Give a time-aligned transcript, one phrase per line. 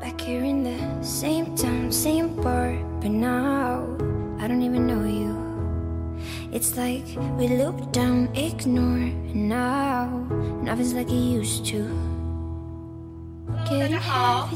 [0.00, 3.84] Back here in the same town, same bar, but now
[4.40, 5.36] I don't even know you.
[6.50, 7.04] It's like
[7.38, 10.08] we look down, ignore, and now
[10.62, 12.11] nothing's like it used to.
[13.80, 14.50] 大家好啊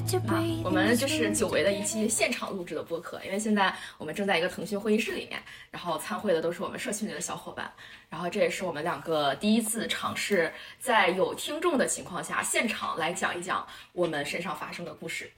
[0.62, 7.72] 我们这是久违的一期现场录制的播客，因为现在我们正在一个腾讯会议室里面，然后参会的都是我们社群里的小伙伴，
[8.10, 15.30] 然后这也是我们两个第一次尝试在有听众的情况下现场来讲一讲我们身上发生的故事，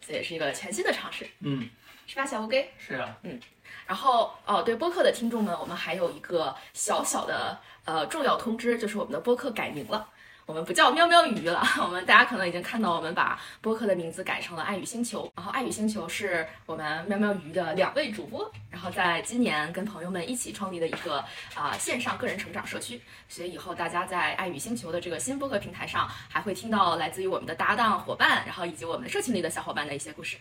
[0.00, 1.68] 这也是一个全新的尝试，嗯，
[2.06, 2.70] 是吧，小乌龟？
[2.78, 3.40] 是啊，嗯
[3.86, 10.08] 然后哦，对播客的听众们，我们还有一个小小的呃重要通知，就是我们的播客改名了。
[10.44, 15.30] 我们不叫喵喵鱼了， 我们大家可能已经看到，我们把播客的名字改成了爱与星球。
[15.36, 21.24] 然后爱与星球是我们喵喵鱼的两位主播，然后在今年跟朋友们一起创立的一个
[21.54, 23.00] 啊、线上个人成长社区。
[23.28, 30.36] 所以以后大家在爱与星球的这个新播客平台上，还会听到来自于我们的搭档伙伴，然后以及我们社群里的小伙伴的一些故事。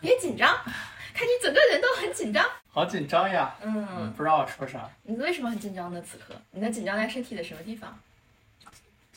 [0.00, 0.54] 别紧张，
[1.12, 2.46] 看你整个人都很紧张。
[2.70, 6.00] 好紧张呀，嗯，嗯，不知道我说啥，你为什么很紧张呢？
[6.02, 7.98] 此刻你的紧张在身体的什么地方？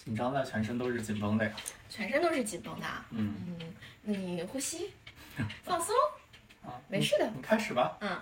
[0.04, 1.52] 紧张的全身都是紧绷的呀，
[1.90, 2.86] 全身都是紧绷的。
[3.12, 4.92] 嗯，嗯，那你呼吸，
[5.64, 5.96] 放松。
[6.62, 8.22] 啊，没事的你，开始吧，嗯，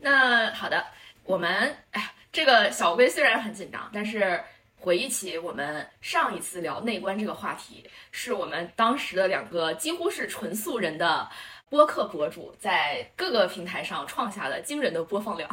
[0.00, 0.84] 那好的，
[1.24, 4.40] 我们哎，这个小龟虽然很紧张，但是
[4.78, 11.28] 回忆起我们上一次聊内观这个话题，是我们当时的两个几乎是纯素人的
[11.70, 15.48] 播客博主在各个平台上创下了惊人的播放量。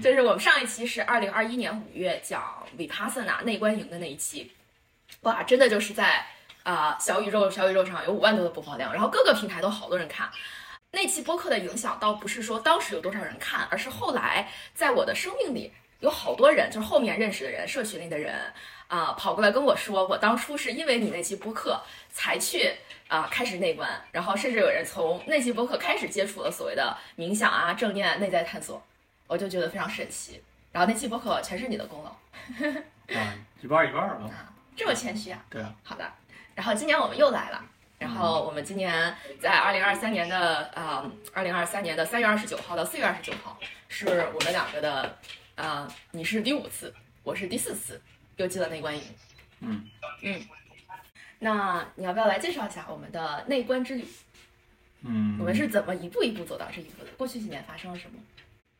[0.00, 4.52] 就是我们上一期是二零二一年五月讲 Vipassana 内观营的那一期，
[5.26, 6.24] 哇，真的就是在
[6.62, 10.30] 啊、小宇宙小宇宙上有五万多的播放量，然后各个平台都好多人看。
[10.92, 18.34] 那期播客的影响倒不是说当时有多少人看，而是后来在我的生命里有好多人，就是后面认识的人、社群里的人
[18.86, 22.72] 啊、跑过来跟我说，我当初是因为你那期播客才去
[23.08, 28.80] 啊、开始内观，然后甚至有人从那期播客开始接触了所谓的冥想啊、正念、内在探索，
[29.26, 30.40] 我就觉得非常神奇。
[30.70, 32.10] 然后那期播客全是你的功劳，
[33.18, 34.30] 啊，一半一半吧，
[34.76, 35.44] 这么谦虚啊？
[35.48, 36.12] 对啊，好的，
[36.54, 37.64] 然后今年我们又来了。
[37.98, 45.18] 然后我们今年在二零二三年的呃，二零二三年的三月二十九号到四月二十九号，是我们两个的，
[45.54, 47.98] 呃，你是第五次，我是第四次，
[48.36, 49.02] 又进了内观营。
[49.60, 49.88] 嗯
[50.20, 50.46] 嗯，
[51.38, 54.06] 那你要不要来介绍一下我们的内观之旅？
[55.00, 57.10] 嗯，我们是怎么一步一步走到这一步的？
[57.12, 58.18] 过去几年发生了什么？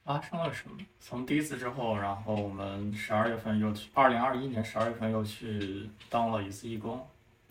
[0.06, 0.78] 发生了什么？
[1.00, 7.04] 从第一次之后，然后我们十二月份又去，二零二一年十二月份又去当了一次义工，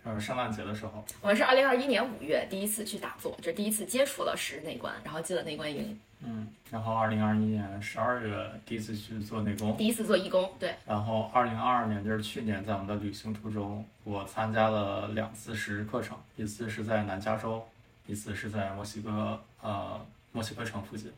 [0.04, 17.62] 就是圣诞节的时候，我们是二零二一年五月第一次去打坐，这第一次接触了十日内观，然后进了内观营，嗯，然后二零二一年十二月第一次去做内功，第一次做义工，对，然后二零二二年就是去年，在我们的旅行途中，我参加了两次十日课程，一次是在南加州，
[18.08, 20.00] 一次是在墨西哥，呃，
[20.32, 21.12] 墨西哥城附近。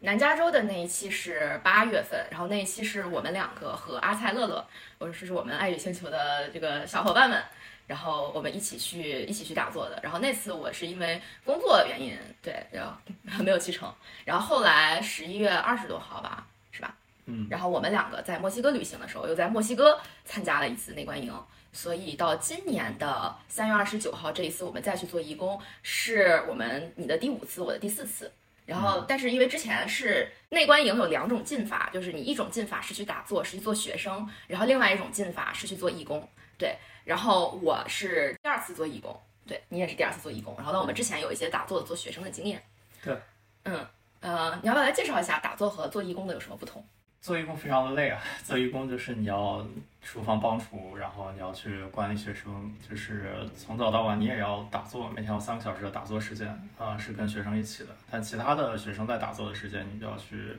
[0.00, 4.64] 南加州的那一期是八月份，然后那一期是我们两个和阿菜乐乐，
[4.98, 7.42] 或者是我们爱与星球的这个小伙伴们，
[7.86, 9.98] 然后我们一起去一起去打坐的。
[10.02, 12.92] 然后那次我是因为工作原因，对，然后
[13.42, 13.92] 没有去成。
[14.24, 16.94] 然后后来十一月二十多号吧，是吧？
[17.26, 21.32] 嗯，然后我们两个在墨西哥旅行的时候，又在墨西哥参加了一次内观营。
[21.74, 28.30] 所以到今年的三月二十九号这一次，我们再去做义工，是我们你的第五次，我的第四次。
[28.64, 36.26] 然后，但是因为之前是内观营有两种进法，就是你一种进法是去打坐，是去做学生，然后另外一种进法是去做义工。
[36.56, 40.54] 对，然后我是第二次做义工，对你也是第二次做义工。
[40.56, 42.62] 然后那，我们之前有一些打坐的做学生的经验。
[43.02, 43.16] 对，
[43.64, 43.84] 嗯
[44.20, 46.84] 呃，你要不要来介绍一下打坐和做义工的有什么不同？
[47.22, 49.64] 做义工非常的累啊，做义工就是你要
[50.02, 57.90] 厨房帮厨，然后你要去管理学生，就是从早到晚你也要打坐，每天有三个小时的打坐时间啊、是跟学生一起的。
[58.10, 60.56] 但其他的学生在打坐的时间，你就要去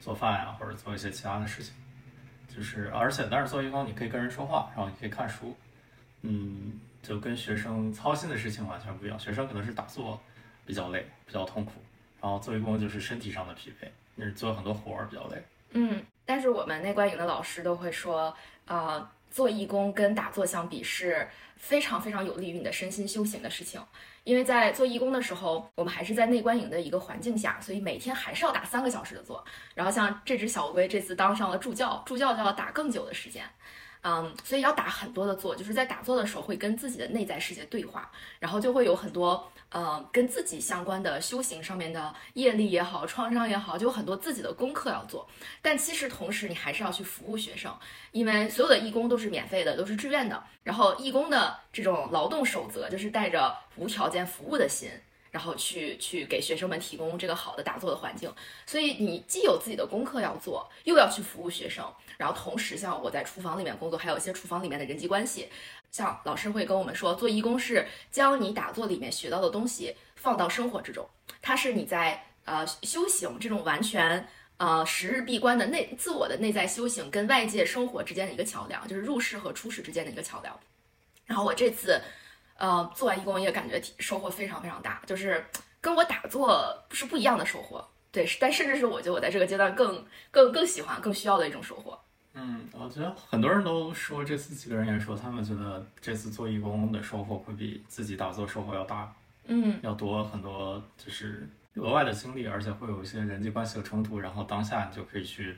[0.00, 1.72] 做饭呀、或者做一些其他的事情。
[2.54, 5.56] 就是而且但是做义工你可以跟人说话，然后你可以看书，
[6.20, 9.18] 嗯，就跟学生操心的事情完全不一样。
[9.18, 10.20] 学生可能是打坐
[10.66, 11.72] 比较累，比较痛苦，
[12.20, 15.42] 然后做义工就是身体上的疲惫，你是做很多活儿比较累。
[15.72, 18.34] 嗯，但是我们内观营的老师都会说，
[18.66, 23.80] 呃，做义工跟打坐相比是非常非常有利于你的身心修行的事情。
[24.24, 29.44] 因为在做义工的时候，我们还是在内观营的一个环境下，所以每天还是要打三个小时的坐。
[29.74, 33.44] 然后像这只小乌龟这次当上了助教，助教就要打更久的时间。
[34.04, 38.10] 嗯，所以要打很多的坐，就是在打坐的时候会跟自己的内在世界对话，
[38.40, 45.28] 然后就会有很多呃跟自己相关的修行上面的业力也好，创伤也好，就有很多自己的功课要做。
[45.62, 47.72] 但其实同时你还是要去服务学生，
[48.10, 50.42] 因为所有的义工都是免费的，都是志愿的。
[50.64, 54.90] 然后义工的这种劳动守则就是带着无条件服务的心。
[55.32, 58.30] 然后去去给学生们提供这个好的打坐的环境，
[58.66, 65.48] 所以你既有自己的功课要做，又要去服务学生，然后同时像我在厨房里面工作，还有一些厨房里面的人际关系，
[65.90, 71.08] 像老师会跟我们说，做义工是将你打坐里面学到的东西放到生活之中，
[71.40, 74.28] 它是你在呃修行这种完全
[74.58, 80.60] 呃时日闭关的内自我的内在修行跟外界生活之间的一个桥梁，就是入世和出世之间的一个桥梁。
[81.24, 81.98] 然后我这次。
[82.56, 85.44] 呃，做完义工也感觉收获非常非常大，就是
[85.80, 87.86] 跟我打坐是不一样的收获。
[88.10, 91.98] 对，但甚至是我觉得我在这个阶段更更更喜欢、更需要的一种收获。
[92.34, 99.14] 嗯，我觉得很多人都说这次几个人也说，他们觉得这次做义工的收获会比自己打坐收获要大，
[99.46, 105.56] 嗯，要多很多，就是额外的经历，而且会有一些人际关系的冲突，然后当下你就可以去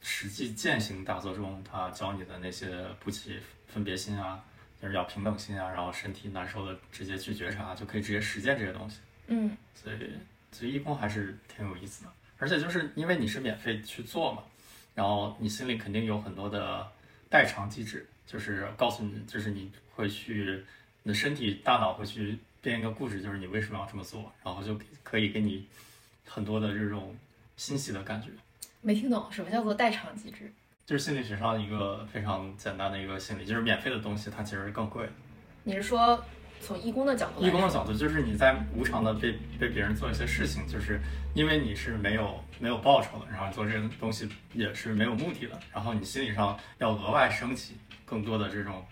[0.00, 4.42] 实际践行打坐中他教你的那些不起分别心啊。
[4.84, 8.98] 就是要平等心啊，然后身体难受的直接去觉察，就可以直接实践这些东西。
[9.28, 9.96] 嗯，所以
[10.52, 14.42] 所以义工还是挺有意思的，而且就是因为你是免费去做嘛，
[14.94, 16.86] 然后你心里肯定有很多的
[17.30, 20.62] 代偿机制，就是告诉你，就是你会去，
[21.02, 25.66] 你的身体大脑会去编一个故事，就是你为什么要这么做，然后就可以给你
[26.26, 27.16] 很多的这种
[27.56, 28.28] 欣喜的感觉。
[28.82, 30.52] 没听懂什么叫做代偿机制？
[30.86, 35.08] 就是心理学上一个非常简单的一个心理，就是免费的东西它其实更贵。
[35.62, 36.22] 你是说
[36.60, 37.42] 从义工的角度？
[37.42, 41.00] 义工的角度就是你在无偿的被被别人做一些事情，就是
[41.34, 48.84] 因为你是没有没有报酬的，然后做这个东西也是没有目的的，然后你心理上要额外升起更多的这种。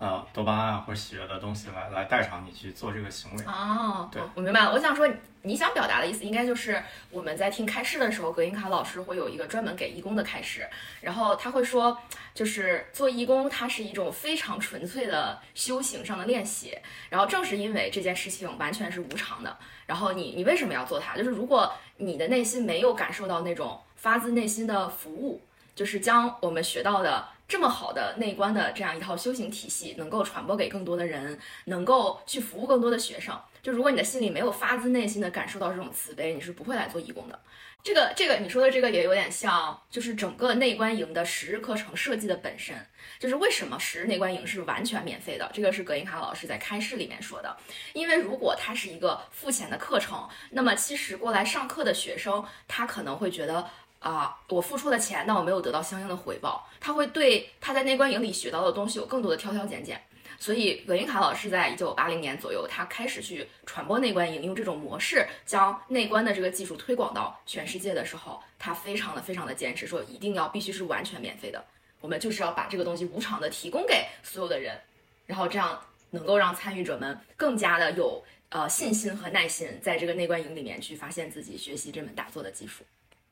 [0.00, 3.44] 呃，多巴胺或者喜悦的东西来来代偿你去做这个行为。
[3.44, 4.72] 哦，对，我明白了。
[4.72, 5.06] 我想说，
[5.42, 10.66] 你想表达的意思应该就是我们在听开示的时候，格林卡老师会有一个专门给义工的开示，
[11.02, 11.98] 然后他会说，
[12.32, 16.74] 就是做义工，它是一种非常纯粹的修行上的练习。
[17.10, 19.54] 然后正是因为这件事情完全是无常的，
[19.84, 21.14] 然后你你为什么要做它？
[21.14, 25.42] 就是如果你的内心没有感受到那种发自内心的服务，
[25.74, 27.28] 就是将我们学到的。
[27.50, 33.36] 这么好的内观的这样一套修行体系，能够传播给更多的人，能够去服务更多的学生。
[33.60, 37.36] 就如果你的心里没有发自内心的感受到这种慈悲，你是不会来做义工的。
[37.82, 42.76] 这个这个你说的这个也有点像，就是整个内观营的十日课程设计的本身，
[43.18, 45.50] 就是为什么十日内观营是完全免费的？
[45.52, 47.56] 这个是葛音卡老师在开示里面说的。
[47.94, 53.68] 因为如果它是一个付钱的课程，那么其实过来上课的学生，他可能会觉得。
[54.00, 60.00] 啊，我付出了钱，但我没有得到相应的回报，他会对他在内观营里学到的东西有更多的挑挑拣拣。
[60.38, 71.62] 所以，葛英卡老师在一九八零年左右，他开始去传播内观营，用这种模式将内观的这个技术推广到全世界的时候，他非常的非常的坚持，说一定要必须是完全免费的，
[72.00, 74.80] 我们就是要把这个东西无偿的提供给所有的人，
[75.26, 82.82] 然后这样能够让参与者们更加的有呃信心和耐心，在这个内观营里面去发现自己学习这门打坐的技术。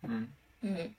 [0.03, 0.29] 嗯。
[0.61, 0.93] 嗯，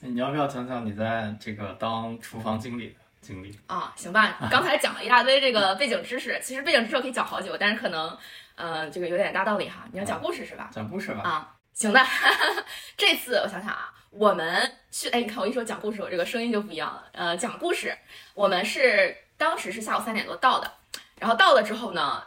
[0.00, 3.92] 你要不要讲讲你在这个当厨房经理的经历啊？
[3.96, 8.16] 行吧， 刚才讲了一大堆这个背景知识，其实背景知识可以讲好久，但是可能，
[8.54, 9.88] 呃，这个有点大道理哈。
[9.92, 10.70] 你要讲故事是吧？
[10.72, 11.22] 讲故事吧。
[11.22, 12.00] 啊，行的。
[12.98, 17.04] 这次我想想啊，我们去，哎，你看我一说讲故事，我这个声音就不一样了。
[17.12, 17.96] 呃，讲故事，
[18.34, 20.70] 我们是当时是下午三点多到的，
[21.18, 22.22] 然后到了之后呢，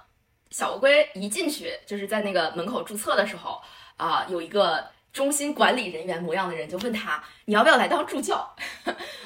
[0.50, 3.62] 小乌龟一进去就是在那个门口注册的时候
[3.98, 4.90] 啊，有一个。
[5.14, 8.56] 中心管理人员模样的人就问他：“你要不要来当助教？”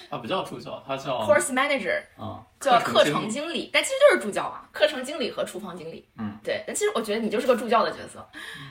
[0.10, 6.08] 他， 不叫助教，他叫 course manager，啊，叫课程经理，但其实就是助教嘛，课程经理和厨房经理。
[6.18, 6.64] 嗯，对。
[6.66, 8.28] 但其实我觉得你就是个助教的角色。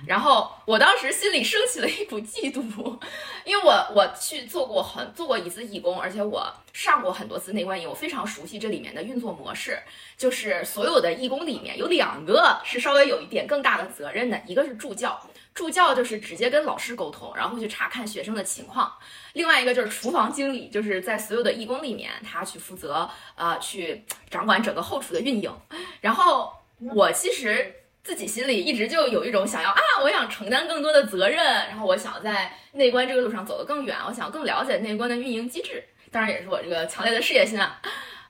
[0.07, 2.99] 然后我当时心里升起了一股嫉妒，
[3.45, 9.79] 因为我我去做过很做过一次义工，而且我上过很多次内观营，我非常熟悉这里面的运作模式。
[10.17, 15.21] 就是所有的义工里面有两个是稍微有一点更大的责任的，一个是助教。
[15.55, 18.93] 助教就是直接跟老师沟通，然后去查看学生的情况。
[19.35, 25.57] 另外一个就是厨房经理，就是在所有的义工里面，他去负责呃去掌管整个后厨的运营。
[26.01, 26.53] 然后
[26.93, 35.85] 我其实自己心里一直就有一种想要啊，我想承担更多的责任，然后我想在内观这个路上走得更远，我想更了解内观的运营机制。
[36.11, 37.81] 当然也是我这个强烈的事业心啊，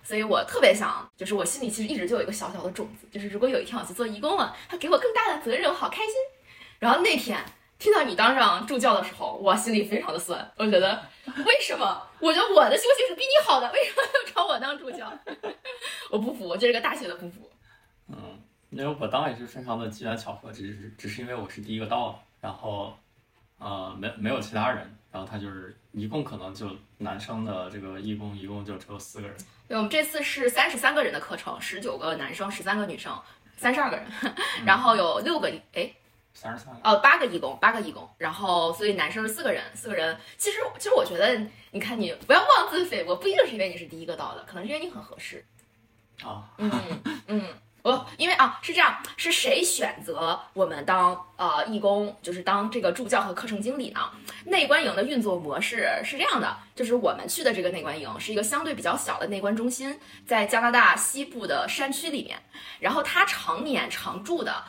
[0.02, 6.12] 所以我特别想，就是我心里其实一直就有一个小小的种子，就是如果有一天我去做义工了，他给我更大的责任，我好开心。
[6.78, 7.38] 然后那天
[7.78, 10.52] 听到你当上助教的时候，我心里非常的酸。
[10.56, 11.02] 我觉得
[11.44, 12.02] 为什么？
[12.20, 15.12] 我觉得我的休息是比你好的，为什么要找我当助教？
[16.10, 17.50] 我不服，这是个大写的不服。
[18.08, 18.40] 嗯，
[18.70, 22.96] 因为我当也是非常的机缘巧合，只是只是因为我是第一个到的，然后
[23.58, 29.36] 呃没没有其他人，然后他就是一共可能就男生的这个义工一共就只有四个人。
[29.68, 33.18] 对，我们这次是三十三个人的课程，十九个男生，十三个女生，
[33.56, 34.06] 三十二个人，
[34.64, 35.92] 然后有六个哎。
[36.34, 40.18] 三十三哦，八个义工，八个义工，然后所以男生是四个人，四个人。
[40.36, 45.44] 其实，其实我觉得，你看你不要妄自菲薄，不一定是因为你是第一个到的，可能是因为你很合适。
[46.22, 46.70] 啊，嗯
[47.28, 47.42] 嗯，
[47.82, 54.00] 我因为啊是这样，是谁选择我们当呃义工，就是当这个助教和课程经理呢？
[54.46, 62.38] 内观营的运作模式是这样的，就是我们去的这个内观营是一个相对比较小的内观中心，在加拿大西部的山区里面，
[62.80, 64.64] 然后它常年常驻的。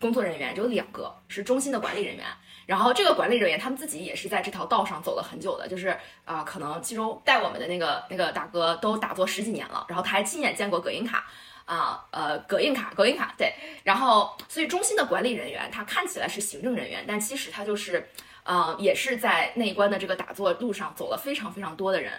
[0.00, 2.24] 工作人员只有两个，是中心的管理人员。
[2.66, 11.26] 然后这个管理人员他们自己也是在这条道上走了很久的，就是啊，可能其中带我们的那个那个大哥都打坐十几年了，然后他还亲眼见过葛印卡
[11.64, 13.52] 啊，呃，葛印卡，葛印卡，对。
[13.82, 18.08] 然后所以中心的管理人员他看起来是行政人员，但其实他就是，
[18.44, 22.12] 呃，也是在内关的这个打坐路上走了非常非常多的人。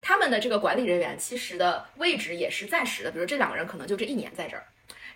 [0.00, 4.64] 他们的这个管理人员其实的位置也是暂时的，比如这两个人可能就这一年在这儿。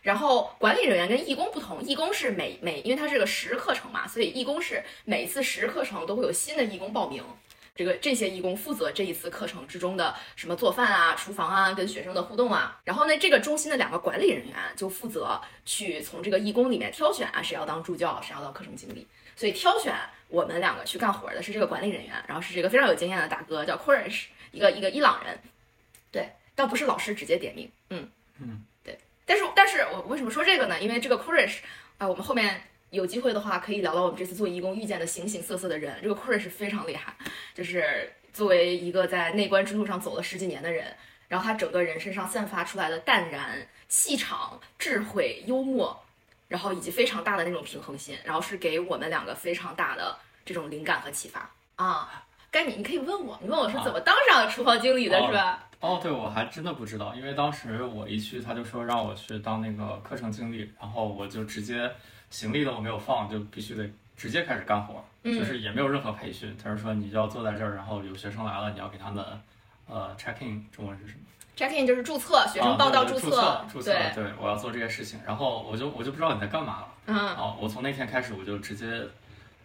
[0.02, 7.22] 然后管理人员跟义工不同，义工是每每，因为它是个十日课程嘛，所以义工是每一次十日课程都会有新的义工报名。
[7.76, 12.78] 这个这些义工负责这一次课程之中的什么做饭啊、厨房啊、跟学生的互动啊。
[12.84, 19.06] 然后呢，这个中心的两个管理人员就负责去从这个义工里面挑选啊，谁要当助教，谁要当课程经理。
[19.34, 19.94] 所以挑选
[20.28, 25.38] 我们两个去干活的是这个管理人员，然后是这个非常有经验的大哥，叫 k o r i s h 一个一个伊朗人。
[26.10, 27.70] 对，倒不是老师直接点名。
[27.88, 28.62] 嗯嗯。
[29.30, 30.80] 但是，但是我为什么说这个呢？
[30.80, 31.58] 因为这个 Kurish
[31.98, 32.60] 啊，我们后面
[32.90, 36.00] 有机会的话，可以聊聊我们这次做义工遇见的形形色色的人。
[36.02, 37.14] 这个 Kurish 非常厉害，
[37.54, 40.96] 就是作为一个在内观之路上走了十几年的人，
[41.28, 46.04] 然后他整个人身上散发出来的淡然、气场、智慧、幽默，
[46.48, 52.24] 然后以及非常大的那种平衡心，然后是给我们两个非常大的这种灵感和启发啊。
[52.50, 55.69] 该你，你可以问我，你问我是怎么当上厨房经理的，是吧？
[55.80, 61.90] 哦，对，我还真的不知道，因为当时我一去，他就说让我去当那个课程经理，然后我就直接
[62.28, 66.54] 行李都没有放，就必须得直接开始干活，就是也没有任何培训。
[66.62, 69.24] 他是说你就要坐在这儿，然后有学生来了，你要给他们
[69.88, 71.20] 呃 check in，中文是什么
[71.56, 76.88] ？check in 就是注册，学生报到注册，注册，对，我要做这些事情，然后我就我就不知道你在干嘛了。
[77.06, 79.02] 嗯，哦，我从那天开始我就直接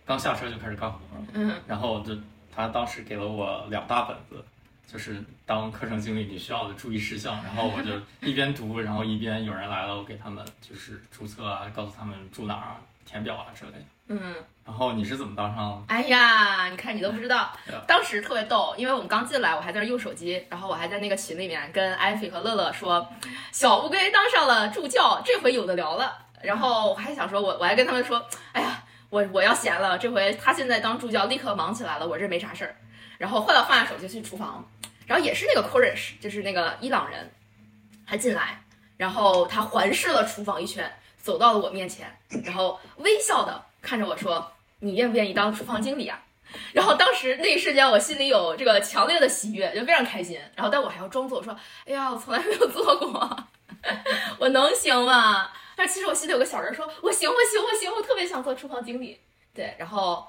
[0.05, 0.99] 刚下车就开始干活，
[1.33, 2.15] 嗯，然后就
[2.49, 4.41] 他当时给了我两大本子。
[4.91, 13.85] 就是当课程经理你需要的注意事项，然后我就一边读，然后一边有人来了，我给他们就是注册啊，告诉他们住哪儿啊，填表啊之类的。
[14.07, 14.35] 嗯。
[14.65, 15.85] 然后你是怎么当上？
[15.87, 17.51] 哎呀，你看你都不知道，
[17.87, 23.07] 当时特别逗，因为我们刚进来，我还在那用手机，然后我还在那个群里面跟艾菲和乐乐说，
[23.51, 26.17] 小乌龟当上了助教，这回有的聊了。
[26.41, 32.75] 然后我还想说，我我还跟他们说，哎呀，我我要闲了，这回他现在当助教，立刻忙起来了，我这没啥事儿。
[33.25, 34.63] 然后换了换下手机去厨房。
[35.07, 37.31] 然后也是那个 Kurish，就是那个伊朗人，
[38.05, 38.63] 他进来，
[38.97, 44.51] 然后他环视了厨房一圈，走到了我面前，然后微笑的看着我说
[44.81, 46.21] ：“你愿不愿意当厨房经理啊？”
[46.71, 50.39] 然后当时那一瞬间，我心里有这个强烈的喜悦，就非常开心。
[50.55, 51.55] 然后但我还要装作说
[51.87, 53.37] ：“哎呀，我从来没有做过，
[54.37, 59.19] 我能行吗？”但其实我心里有个小人说：“我行，我行，我行，我特别想做厨房经理。”
[59.53, 60.27] 对，然后。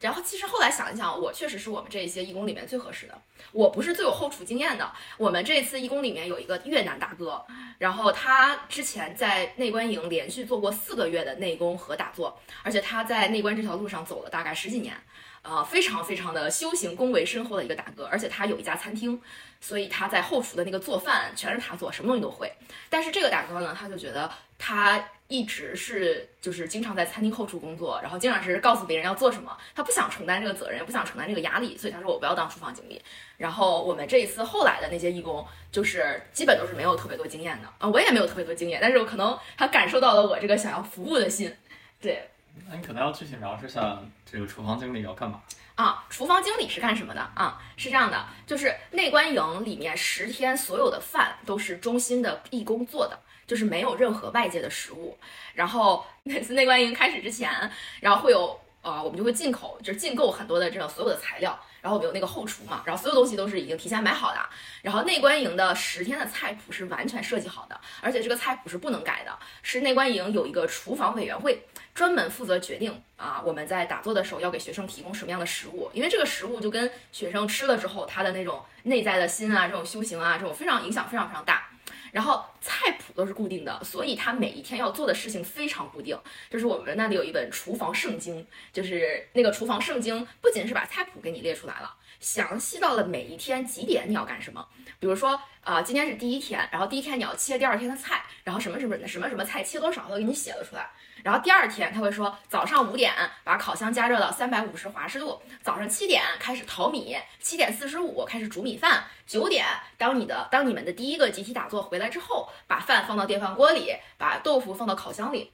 [0.00, 3.20] 然后其实后来想一想，我确实是我们这一些义工里面最合适的。
[3.52, 4.90] 我不是最有后厨经验的。
[5.18, 7.44] 我们这次义工里面有一个越南大哥，
[7.78, 14.96] 然后他之前在内观营连续做过四个月的内功和打坐，而且他在内观这条路上走了大概十几年，
[15.42, 18.06] 呃，非常非常的修行功维深厚的一个大哥。
[18.06, 19.20] 而且他有一家餐厅，
[19.60, 22.50] 所以他在后厨的那个做饭全是他做，什么东西都会。
[22.88, 25.10] 但是这个大哥呢，他就觉得他。
[25.30, 33.00] 一直是就是经常在餐厅后厨工作，然后经常是告诉别人要做什么，他不想承担这个责任，不想承担这个压力，所以他说我不要当厨房经理。
[33.36, 41.54] 然后我们这一次后来的那些义工，就是基本都是没有特别多经验的啊，我也没有特别多经验，但是我可能他感受到了我这个想要服务的心。
[42.00, 42.28] 对，
[42.68, 45.40] 那你可能要具体描述一下这个厨房经理要干嘛
[45.76, 46.04] 啊？
[46.10, 47.62] 厨房经理是干什么的啊？
[47.76, 53.16] 是这样的，就是内观营里面十天所有的饭都是中心的义工做的。
[53.50, 55.18] 就是没有任何外界的食物，
[55.54, 57.50] 然后 每次内观营开始之前，
[57.98, 64.38] 然后会有呃，我们就会进口，就是进购很多的这种所有的材料，然后我们有那个后厨嘛，然后所有东西都是已经提前买好的。
[64.82, 69.36] 然后内观营的十天的菜谱是完全设计好的，而且这个菜谱是不能改的。
[69.64, 81.66] 是内观营有一个厨房委员会，专门负责决定啊，我们在打坐的时候要给学生提供什么样的食物，因为这个食物就跟学生吃了之后他的那种内在的心啊，这种修行啊，这种非常影响非常非常大。
[82.12, 86.18] 然后菜谱都是固定的，所以他每一天要做的事情非常固定。
[86.50, 94.66] 就是我们那里有一本厨房圣经，就是那个厨房圣经不仅是把菜谱给你列出来了，详细到了每一天几点你要干什么。
[94.98, 100.90] 比如说啊，今天是第一天，然后第一天你要切第二天的菜，然后什么什么什么什么菜切多少都给你写了出来。
[101.22, 103.12] 然后第二天他会说，早上五点
[103.44, 109.66] 把烤箱加热到三百五十华氏度，早上七点开始淘米，七点四十五开始煮米饭，九点
[109.98, 115.52] 当你的当你们的第一个集体打坐回来之后，把饭放到电饭锅里，把豆腐放到烤箱里，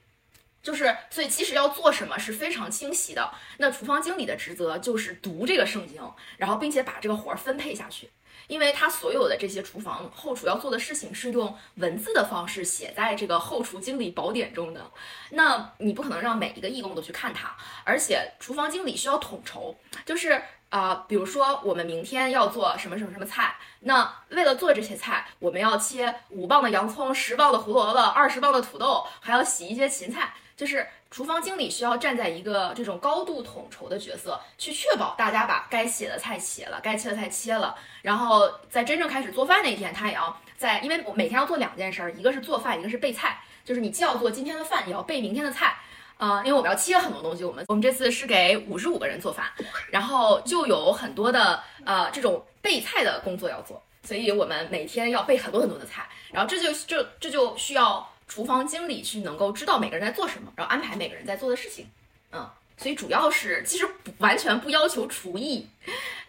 [0.63, 3.33] 就是所以其实要做什么是非常清晰的。
[3.57, 6.01] 那厨房经理的职责就是读这个圣经，
[6.37, 8.09] 然后并且把这个活儿分配下去。
[8.47, 14.89] 因为他所有的这些厨房后厨要做的事情是用文字的方式写在这个后厨经理宝典中的，
[15.31, 19.75] 那你不可能让每一个义工都去看它，而且厨房经理需要统筹，
[20.05, 30.85] 就是啊，比如说我们明天要做什么什么什么菜，那为了做这些菜，我们要切五磅的洋葱，十磅的胡萝卜，二十磅的土豆，还要洗一些芹菜，就是。
[31.09, 37.73] 厨房经理需要站在一个这种高度统筹的角色，去确保大家把该写的菜写了，该切的菜切了。
[38.01, 43.41] 然后在真正开始做饭那一天，他也要在，因为我每天要做两件事儿，一个是做饭，一个是备菜。
[43.63, 45.77] 就是你既要做今天的饭，也要备明天的菜。
[46.17, 49.49] 啊，因为我们要切很多东西，我们我们这次是给五十五个人做饭，
[49.89, 56.05] 然后就有很多的呃这种备菜的工作要做，所以我们每天要备很多很多的菜。
[56.33, 58.05] 然后这就这这就需要。
[58.27, 61.87] 厨房经理去能够知道每个人在做什么，然后安排每个人在做的事情，
[62.31, 65.67] 嗯，所以主要是其实不完全不要求厨艺，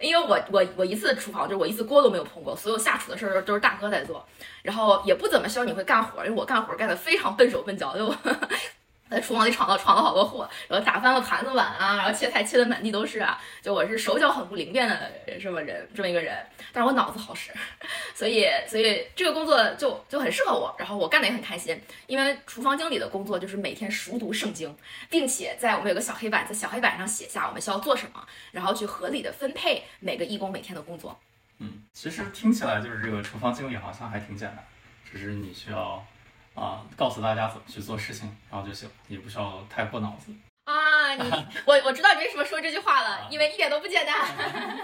[0.00, 4.24] 因为我我我一次厨房就是我一次锅都没有碰过，所有下厨的事儿都是大哥在做，
[4.62, 8.14] 然后也不怎么需要你会干活，因为我干活干的非常笨手笨脚，就。
[9.10, 15.10] 在厨房里闯到闯了好多祸，然后打翻了盘子碗啊，然后切菜切的满地都是啊，就我是手脚很不灵便的
[15.40, 16.36] 这么人，这么一个人，
[16.72, 17.50] 但是我脑子好使，
[18.14, 24.76] 所以所以这个工作就就很适合我，然后我干的也很开心，因为厨房经理的工作就是每天熟读圣经，
[25.08, 28.22] 并且在我们有个小黑板，在小黑板上写下我们需要做什么，
[28.52, 31.18] 然后去合理的分配每个义工每天的工作。
[31.60, 34.64] 嗯，其实听起来就是这个厨房经理好像还挺简单，
[35.10, 36.04] 只是你需要。
[36.58, 40.32] 啊，告诉大家怎么去做事情，然后就行，也不需要太过脑子
[40.64, 41.14] 啊。
[41.14, 41.30] 你
[41.64, 44.16] 我我知道你为什么说这句话了，因为一点都不简单，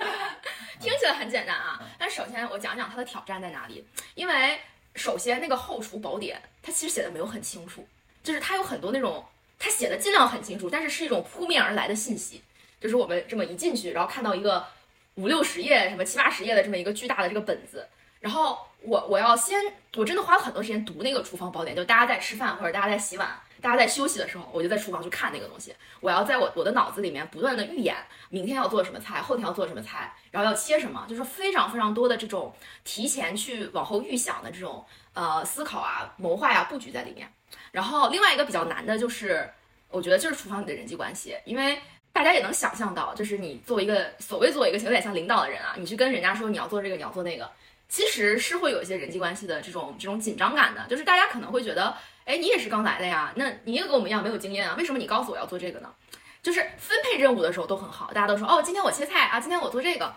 [0.80, 1.80] 听起来很简单啊。
[1.98, 4.60] 但首先我讲讲它的挑战在哪里，因为
[4.94, 7.86] 首先那个后厨宝典它其实写的没有很清楚，
[8.22, 9.24] 就是它有很多那种
[9.58, 12.42] 它写的尽量很清楚，但是是一种扑面而来的信息，
[12.80, 14.66] 就是我们这么一进去，然后看到一个
[15.16, 17.88] 五六十页、什么七八十页的这么一个巨大的这个本子。
[18.20, 19.58] 然后我我要先，
[19.96, 23.28] 我真的花了很多时间读那个厨房宝典，就大家在吃饭或者大家在洗碗、
[23.60, 25.74] 大家在休息的时候，我就在厨房去看那个东西。
[26.00, 27.96] 我要在我我的脑子里面不断的预演
[28.28, 37.26] 明天要做什么菜，后天要做什么菜，然后要切什么，就是非常非常多的这种提前去往后预想的这种呃思考啊、谋划呀、布局在里面。
[37.72, 39.48] 然后另外一个比较难的就是，
[39.88, 41.78] 我觉得就是厨房里的人际关系，因为
[42.12, 47.50] 大家也能想象到，就是你作为一个所谓作为一个有点像领导的人啊，你去跟人家说你要做这个，你要做那个。
[47.94, 55.94] 其实是会有一些人际关系的这种这种紧张感的，就是大家可能会觉得，哎，你也是刚来的呀，那你也跟我们一样没有经验啊，为什么你告诉我要做这个呢？
[56.42, 60.12] 就是分配任务的时候都很好，大家都说，哦，今天我切菜啊，今天我做这个。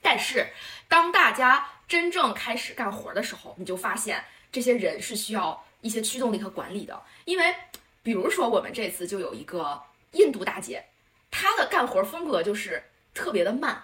[0.00, 0.46] 但是
[0.88, 7.54] 当大家真正开始干活的时候，你就发现这些人是需要一些驱动力和管理的，因为
[8.02, 10.86] 比如说我们这次就有一个印度大姐，
[11.30, 13.82] 她的干活风格就是特别的慢，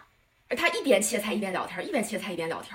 [0.48, 2.74] 而她一边切菜一边聊天，一边切菜一边聊天。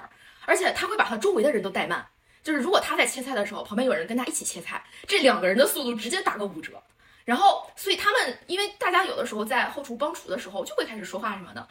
[0.49, 2.03] 而且他会把他周围的人都带慢，
[2.41, 6.81] 就是如果他在切菜的时候，旁边有人跟他一起切菜，这两个人的速度直接打个五折。
[7.23, 11.67] 然后，所以他们因为大家有的时候在后厨帮厨的时候就会开始说话什么的，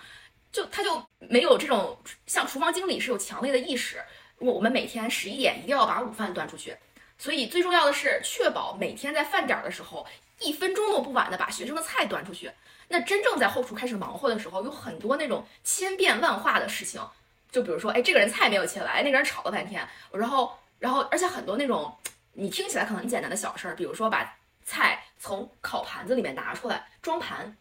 [0.52, 4.00] 就他就没有这种像厨房经理是有强烈的意识，
[4.38, 6.76] 我我们每天十一点一定要把午饭端出去。
[7.18, 10.06] 所以最重要的是确保每天在饭点的时候
[10.38, 12.48] 一分钟都不晚的把学生的菜端出去。
[12.86, 17.02] 那真正在后厨开始忙活的时候，有很多那种千变万化的事情。
[17.50, 21.96] 就比如说，哎，这个人菜没有切来，那个人炒了半天，然后，然后，而且很多那种
[22.32, 27.56] 你听起来可能很简单的小事儿，比如说把菜从烤盘子里面拿出来装盘，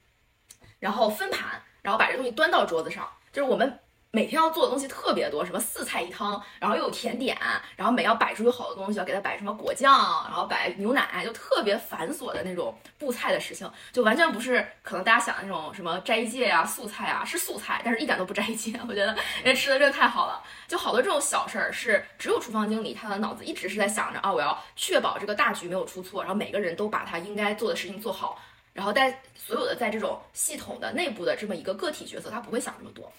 [0.79, 3.79] 然后分盘，然后把这东西端到桌子上，就是我们。
[4.17, 7.37] 每天要做的东西特别多，什么四菜一汤，然后又有甜点，
[7.75, 9.93] 然后每要摆出有好多东西，要给他摆什么果酱，
[10.25, 18.73] 然后摆牛奶，就特别繁琐的那种布菜的事情，就完全不是可能大家想的那种什么斋戒啊、素菜啊，是素菜，但是一点都不斋戒。
[18.89, 28.41] 我觉得人吃的真的太好了，就好多这种小事儿是只有厨房经理他的脑子一直是在想着啊，我要确保这个大局没有出错，然后每个人都把他应该做的事情做好，
[28.73, 33.13] 然后在所有的在这种系统的内部的这么一个个体角色，他不会想这么多。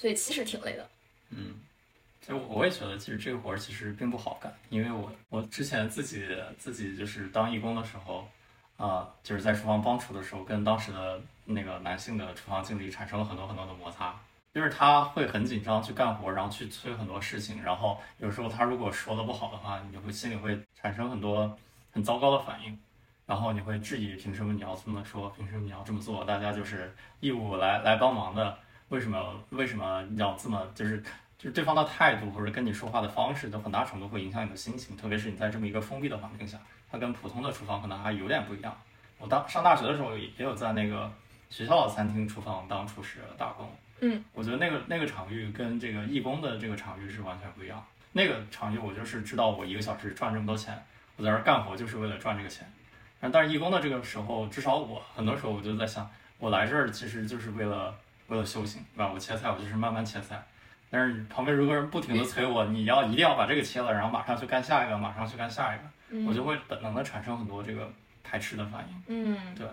[0.00, 0.88] 所以其实挺累的，
[1.28, 1.56] 嗯，
[2.26, 8.26] 就我也觉得，其实这个活儿其实并不好干，因为我我之前自己自己就是当义工的时候，
[8.78, 14.18] 啊，就是在厨房帮厨的时候，跟当时的那个男性的厨房经理产生了很多很多的摩擦，
[14.54, 21.54] 就是他会很紧张去干活，然后去催很多事情，然后有时候他如果说的不好的话，你就会心里会产生很多
[21.92, 22.78] 很糟糕的反应，
[23.26, 28.56] 然后你会质疑凭什么你要这么说，凭什么你要这么做，大家就是义务来来帮忙的。
[28.90, 31.02] 为什么为什么要这么就是
[31.38, 36.58] 就是对方的态度或者跟你说话的方式，都很大程度会影响你的心情，特别是你在这么一个封闭的环境下，
[36.90, 38.76] 它跟普通的厨房可能还有点不一样。
[39.18, 41.10] 我当上大学的时候也有在那个
[41.48, 47.82] 学校的餐厅厨房当厨师打工，嗯，我觉得那个那个场域跟这个义工的这个场域是完全不一样。
[48.12, 50.76] 那个场域我就是知道我一个小时赚这么多钱，
[51.16, 52.70] 我在这干活就是为了赚这个钱。
[53.32, 57.94] 但是义工的这个时候，至少我很多时候我就在想，我来这儿其实就是为了。
[58.30, 59.10] 为了修行，对吧？
[59.12, 60.42] 我切菜，我就是慢慢切菜。
[60.88, 67.92] 但是旁边如果人不停的催我，你要一定要把这个切了，然后马上去干下一个，马上去干下一个，我就会本能的产生很多这个
[68.24, 69.02] 排斥的反应。
[69.06, 69.66] 嗯，对，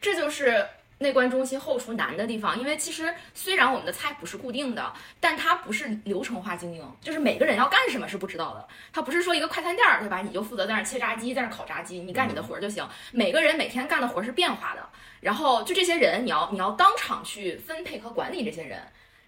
[0.00, 0.64] 这就是
[1.02, 2.58] 内观中心后厨难的地方。
[2.58, 8.66] 因为其实虽然我们的菜谱是固定的，但它不是流程化经营，就是每个人要干什么是不知道的。
[8.92, 10.22] 它不是说一个快餐店儿，对吧？
[10.22, 12.88] 你就负责在那切炸鸡，在那烤炸鸡，你干你的活儿就行。
[13.10, 14.88] 每个人每天干的活儿是变化的。
[15.20, 18.80] 然后就这些人，你要你要当场去分配和管理这些人，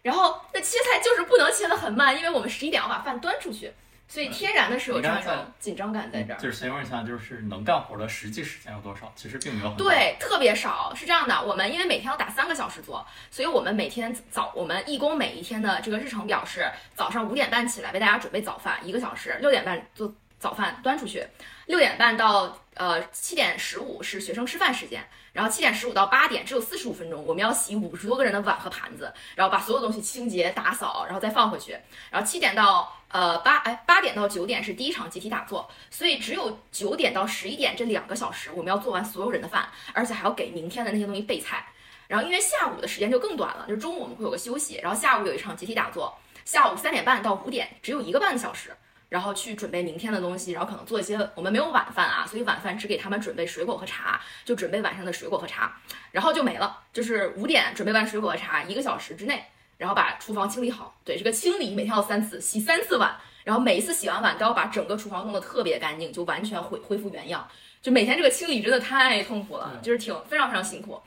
[0.02, 3.72] 然后那切菜就是不能切得很慢，因为我们十一点要把饭端出去，
[4.06, 6.36] 所以天然的是有这样一种紧张感在这儿。
[6.38, 9.12] 就是先问一下，就是能干活的实际时间有多少？
[9.16, 9.88] 其实并没有很多。
[9.88, 10.94] 对，特别少。
[10.94, 21.26] 是这样的，我们因为每天要打三个小时做，所以我们每天早，我们义工每一天的这个日程表是早上五点半起来为大家准备早饭，一个小时，六点半做早饭端出去，
[21.66, 25.04] 六点半到呃七点十五是学生吃饭时间。
[25.34, 31.76] 然后七点十五到八点只有四十五分钟，我们要洗五十多个人的碗和盘子，然后把所有东西清洁打扫，然后再放回去。
[32.08, 41.66] 然后七点到呃八哎八点到九点是第一场集体打坐，所以只有九点到十一点这两个小时我们要做完所有人的饭，而且还要给明天的那些东西备菜。
[42.06, 48.72] 然后因为下午的时间就更短了，就是中午我们会有个休息，然后下午有一场集体打坐，下午三点半到五点只有一个半小时。
[49.08, 55.76] 然后去准备明天的东西，然后可能做一些我们没有晚饭啊，所以晚饭只给他们准备水果和茶，就准备晚上的水果和茶，
[56.10, 56.80] 然后就没了。
[56.92, 59.44] 就是五点准备完水果和茶，一个小时之内，
[59.78, 60.94] 然后把厨房清理好。
[61.04, 67.46] 对，这个清理每天要三次，洗三次碗，然后每一次洗完碗都要把整个厨房弄得特别干净，就完全恢恢复原样。
[67.82, 71.00] 就每天这个清理真的太痛苦了，就是挺非常非常辛苦。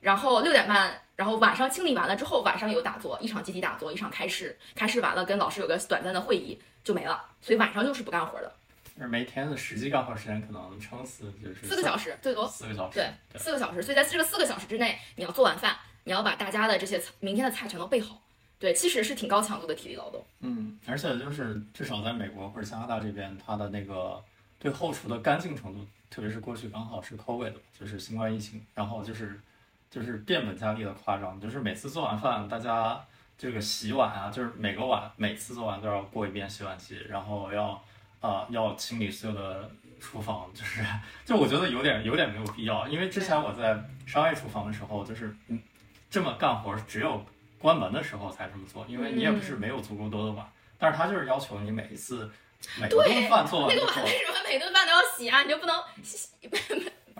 [0.00, 6.58] 然后六点半，然后晚上清理完了之后，晚上有打坐，一场集体打坐，一场开示，开示完了跟老师有个短暂的会议。
[6.82, 8.50] 就没了，所以晚上就是不干活的。
[8.98, 12.94] 而每天的实际干活时间可能撑死就是四个小时，最多四个小时。
[12.94, 13.82] 对，四个小时。
[13.82, 18.18] 所以在这个四个小时之内，你要做完饭，你要把大家的这些明天的菜全都备好。
[18.58, 20.24] 对，其实是挺高强度的体力劳动。
[20.40, 24.18] 嗯，而且就是至少在美国或者加拿大这边，它的那个
[24.58, 29.38] 对后厨的干净程度，特别是过去刚好是 COVID，就是新冠疫情，然后就是
[29.90, 33.04] 就是变本加厉的夸张，就是每次做完饭，大家。
[33.42, 37.82] 这个洗碗啊，就是每个碗每次做完都要过一遍洗碗机，然后要
[38.20, 40.84] 啊要清理所有的厨房，就是
[41.24, 45.58] 就我觉得有点有点没有必要，因为之前我在商业厨房的时候，就是嗯
[46.10, 47.24] 这么干活只有
[47.58, 50.46] 关门的时候才这么做，因为你也不是没有足够多的碗，
[50.78, 52.30] 但是他就是要求你每一次
[52.78, 55.42] 每顿饭做完那个碗为什么每顿饭都要洗啊？
[55.44, 56.28] 你就不能洗？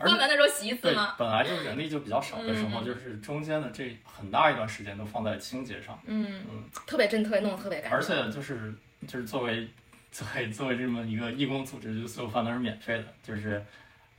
[0.01, 1.15] 关门的时候洗一次吗？
[1.19, 5.99] 本来就是人力就比较少的时候，就是中间的这很大一段时间都放在清洁上。
[6.07, 7.97] 嗯嗯，特别真，特别弄得特别干净。
[7.97, 8.75] 而且就是
[9.07, 9.69] 就是作为
[10.11, 13.05] 作为作为这么一个义工组织，就所有饭都是免费的。
[13.23, 13.65] 就是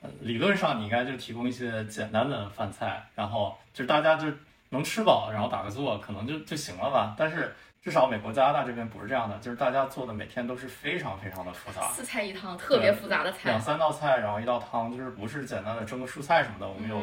[0.01, 4.27] 呃理论上你应该就提供一些简单的饭菜，然后就是大家就
[4.69, 7.15] 能吃饱，然后打个坐，可能就就行了吧。
[7.17, 7.53] 但是。
[7.83, 16.67] 至少美国加拿大这边不是这样的，就是大家做的每天都是非常非常的复杂，四菜一汤，特别复杂的菜，两三道菜，然后一道汤，就是不是简单的蒸个蔬菜什么的。
[16.67, 17.01] 我们有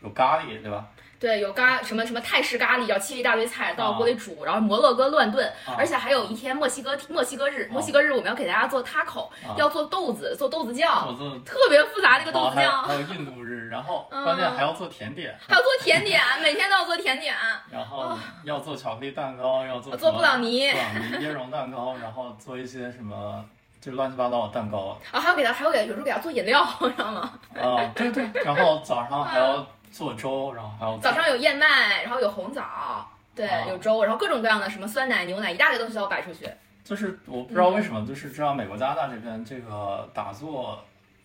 [0.00, 0.88] 有咖喱，对吧？
[1.24, 5.72] 对，有咖什么什么泰式咖喱，要切一大堆菜到啊锅里煮，然后摩洛哥乱炖，啊。
[5.78, 9.56] 而且还有一天墨西哥墨西哥日，墨西哥日我们要给大家做 taco，、啊。
[9.56, 14.22] 要做豆子，做豆子酱，特别复杂那个豆子酱，还有印度日，然后嗯。
[14.22, 17.34] 关键还要做甜点，还要做甜点，每天都要做甜点，
[17.72, 18.12] 然后
[18.44, 23.42] 要做巧克力蛋糕，要做做布朗尼布朗尼椰蓉蛋糕，然后做一些什么
[23.80, 24.98] 就乱七八糟的蛋糕。
[25.10, 27.32] 啊，还要给他，还要给有时候给他做饮料， 你知道吗？
[27.56, 36.50] 啊，对对，然后早上还要做粥，然后还要早上有燕麦，然后有红枣，对，啊有粥，然后各种各样的什么酸奶、牛奶，一大堆东西都要摆出去。
[36.82, 40.82] 就是我不知道为什么，就是知道美国加拿大这边这个打坐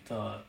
[0.08, 0.39] 的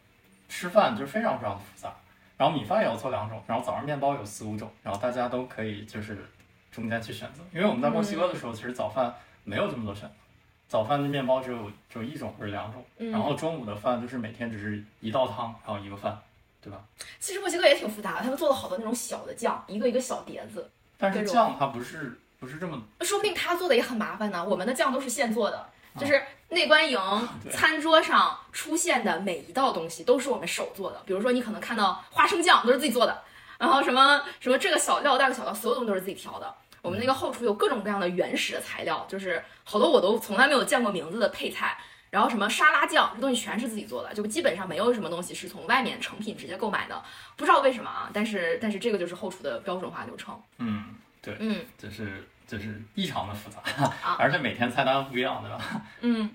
[0.51, 1.95] 吃饭就是非常非常复杂，
[2.37, 6.19] 然后米饭也要做两种，然后早上面包有四五种，然后大家都可以就是
[6.71, 7.43] 中间去选择。
[7.55, 10.15] 因为我们在墨西哥的时候，其实早饭没有这么多选择，
[10.69, 16.21] 早饭的面包只有只有一种或者两种，嗯然后中午的饭就是每天只是一道汤，然后一个饭，
[16.63, 16.79] 对吧？
[17.19, 24.45] 其实墨西哥也挺复杂的，他们做了好多那种小的酱，一个一个小碟子，但是这种酱它不是不是这么说不定他做的也很麻烦呢。
[24.45, 25.69] 我们的酱都是现做的，
[25.99, 27.01] 就是内观营
[27.51, 31.01] 餐桌上出现的每一道东西都是我们手做的。
[31.07, 33.23] 比如说，你可能看到花生酱都是自己做的，
[33.59, 36.55] 然后什么什么这个小料那个小料，所有东西都是自己调的。
[36.83, 41.79] 我们那个后厨有各种各样的原始的材料，就是好多我都从来没有见过名字的配菜。
[42.11, 47.03] 然后什么沙拉酱，这东西全是自己做的，就基本上没有什么东西是从外面成品直接购买的。
[47.37, 50.39] 不知道为什么啊，但是但是这个就是后厨的标准化流程。
[50.59, 50.85] 嗯，
[51.23, 53.61] 对嗯就是就是异常的复杂，
[54.03, 55.83] 啊而且每天菜单不一样，对吧？
[56.03, 56.31] 嗯，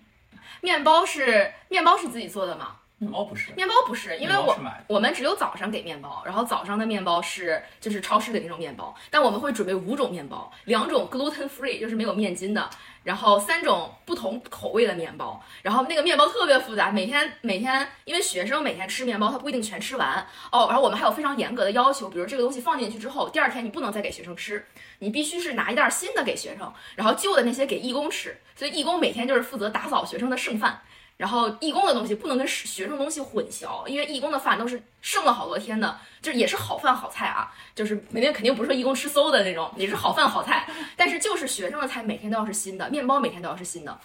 [0.62, 2.78] 面包是面包是自己做的吗？
[2.98, 4.58] 面包不是，面包不是，因为我。
[4.88, 12.70] 我们只有早上给面包，然后早上的面包是就是超市的那种面包，但我们会准备五种面包，两种 gluten free 就是没有面筋的，
[13.06, 20.28] 然后三种不同口味的面包，然后那个面包特别复杂，每天每天因为学生每天吃面包，他不一定全吃完。
[20.52, 24.66] 哦，然后我们还有非常严格的要求，比如这个东西放进去之后，第二天你不能再给学生吃，
[24.98, 30.82] 你必须是拿一袋新的给学生，然后旧的那些给义工吃，所以义工每天就是负责打扫学生的剩饭。
[31.18, 43.98] 然后义工的东西不能跟学生东西混淆，因为义工的饭都是剩了好多天的，就是也是好饭好菜啊，就是每天肯定不是说义工吃馊的那种，也是好饭好菜， 但是就是学生的菜每天都要是新的，面包每天都要是新的，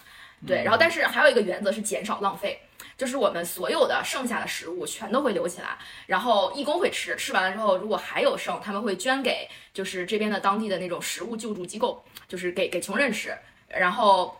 [0.47, 2.61] 对，然后但是还有一个原则是减少浪费，
[2.97, 14.37] 就是我们所有的剩下的食物全都会留起来，然后义工会吃，吃完了之后如果还有剩，他们会捐给就是这边的当地的那种食物救助机构，就是给给穷人吃，然后。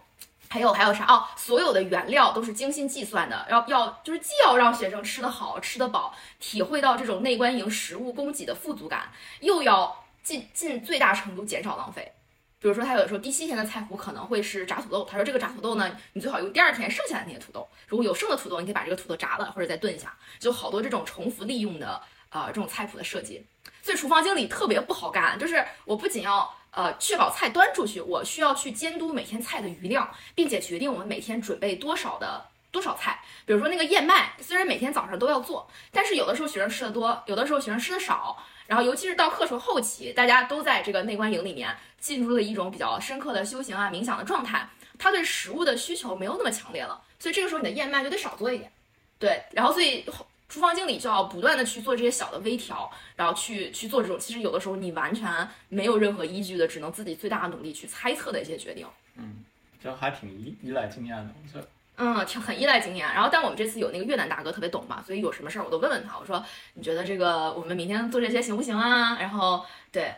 [0.51, 1.25] 还有还有啥哦？
[1.37, 9.09] 所有的原料都是精心计算的，要要就是既要让学生吃得好、吃得饱，体会到这种内观营食物供给的富足感，
[9.39, 12.11] 又要尽尽最大程度减少浪费。
[12.59, 23.45] 比如说，他有的时候第七天的菜谱可能会是炸土豆，他说这个炸土豆呢，你最好用第二天剩下的那些土豆，如果有剩的土豆，你可以把这个土豆炸了或者再炖一下，就好多这种重复利用的呃这种菜谱的设计。
[23.81, 33.21] 所以厨房经理特别不好干，就是我不仅要呃确保菜端出去，我需要去监督每天菜的余量，并且决定我们每天准备多少的多少菜。
[33.45, 38.37] 比如说那个燕麦，虽然每天早上都要做，但是有的时候学生吃的多，有的时候学生吃的少。
[38.67, 44.65] 然后尤其是到课程后期，大家都在这个内观营里面进入了一种比较深刻的修行啊、冥想的状态，
[44.97, 48.71] 他对食物的需求没有那么强烈了，所以这个时候你的燕麦就得少做一点。
[49.19, 50.05] 对，然后所以
[50.51, 58.85] 厨房经理就要不断的去做这些小的微调，然后去去做这种其实有的时候你完全没有任何依据的，只能自己最大的努力去猜测的一些决定。
[59.15, 59.45] 嗯
[59.81, 61.67] 这还挺依依赖经验的，我觉得。
[61.95, 63.07] 嗯，挺很依赖经验。
[63.13, 66.17] 然后，但我们这次有那个越南大哥特别懂嘛，所以有什么事儿我都问问他。
[66.19, 69.17] 我说，你觉得这个我们明天做这些行不行啊？
[69.19, 70.13] 然后，对，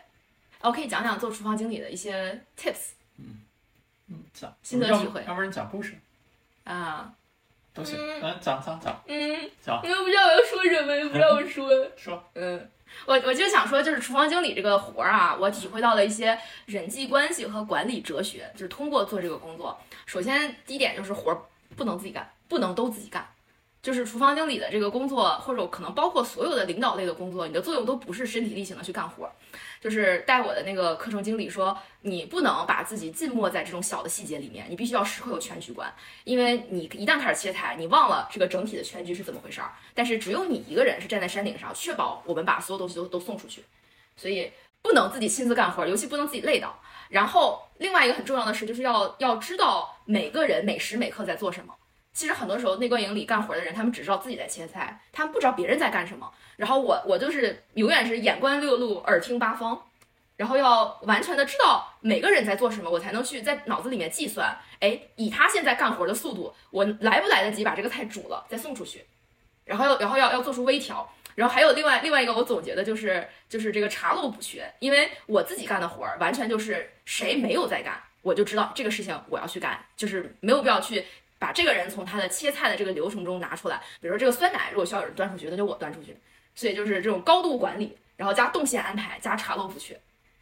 [0.62, 3.40] 我可以讲讲做厨房经理的一些 tips 嗯
[4.08, 5.96] 嗯，讲心得体会要不然讲故事
[6.64, 7.12] 啊。
[7.74, 7.98] 都行。
[7.98, 11.68] 嗯嗯，讲讲讲嗯，讲你又不知道我要说什么，又不让我说。
[11.96, 12.22] 说。
[12.34, 12.70] 嗯，
[13.04, 19.76] 我我就想说，就是厨房经理这个活儿啊，我体会到了一些人际关系和管理哲学，就是通过做这个工作。
[20.06, 21.38] 首先，第一点就是活儿
[21.76, 23.28] 不能自己干，不能都自己干。
[23.82, 29.32] 就是厨房经理的这个工作，或者可能包括所有的领导类的工作，你的作用都不是身体力行的去干活儿。
[29.84, 35.92] 就是带我的那个课程经理说，你不能把自己浸没在这种小的细节里面，你必须要时刻有全局观，
[36.24, 39.70] 因为你一旦开始切菜，你忘了这个整体的全局是怎么回事儿。
[39.92, 43.62] 但是只有你一个人是站在山顶上，确保我们把所有东西都都送出去，
[44.16, 46.80] 所以不能自己亲自干活，尤其不能自己累到。
[47.10, 51.74] 然后另外一个很重要的是，就是要要知道每个人每时每刻在做什么。
[52.14, 56.32] 其实很多时候内观营里干活的人，他们只知道自己在切菜，他们不知道别人在干什么。
[56.56, 59.90] 然后我我就是永远是眼观六路，耳听八方，
[60.36, 69.04] 然后要完全的知道每个人在做什么，我才能去在脑子里面计算，哎，以他现在干活的速度，我来不来得及把这个菜煮了再送出去？
[69.64, 71.10] 然后要然后要要做出微调。
[71.34, 81.04] 然后还有另外另外一个我总结的就是就是这个查漏补缺，因为我自己干的活儿完全就是谁没有在干，我就知道这个事情我要去干，就是没有必要去
[81.44, 83.78] 把这个人从他的切菜的这个流程中拿出来。
[84.00, 86.16] 比如说这个酸奶，如果需要有人端出去，那就我端出去。
[86.54, 90.00] 所以就是这种高度管理，然后加动线安排，加查漏补缺。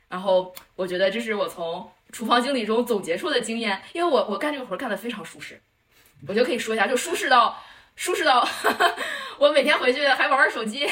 [0.08, 5.60] 然后我觉得这是我从厨房经理中总结出的经验，因为我我干这个活干得非常舒适，
[6.28, 7.60] 我觉得可以说一下，就舒适到
[7.96, 8.46] 舒适到
[9.40, 10.88] 我每天回去还玩玩手机，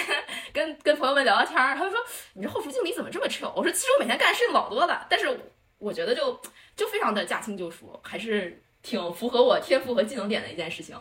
[0.52, 1.76] 跟跟朋友们聊聊天儿。
[1.76, 2.00] 他们说
[2.32, 5.38] 你这后厨经理怎么这么扯我说其实我每天干的事情老多了，但是
[5.78, 6.40] 我觉得就
[6.74, 10.96] 就非常的驾轻就熟，还是挺符合我天赋和技能点的一件事情。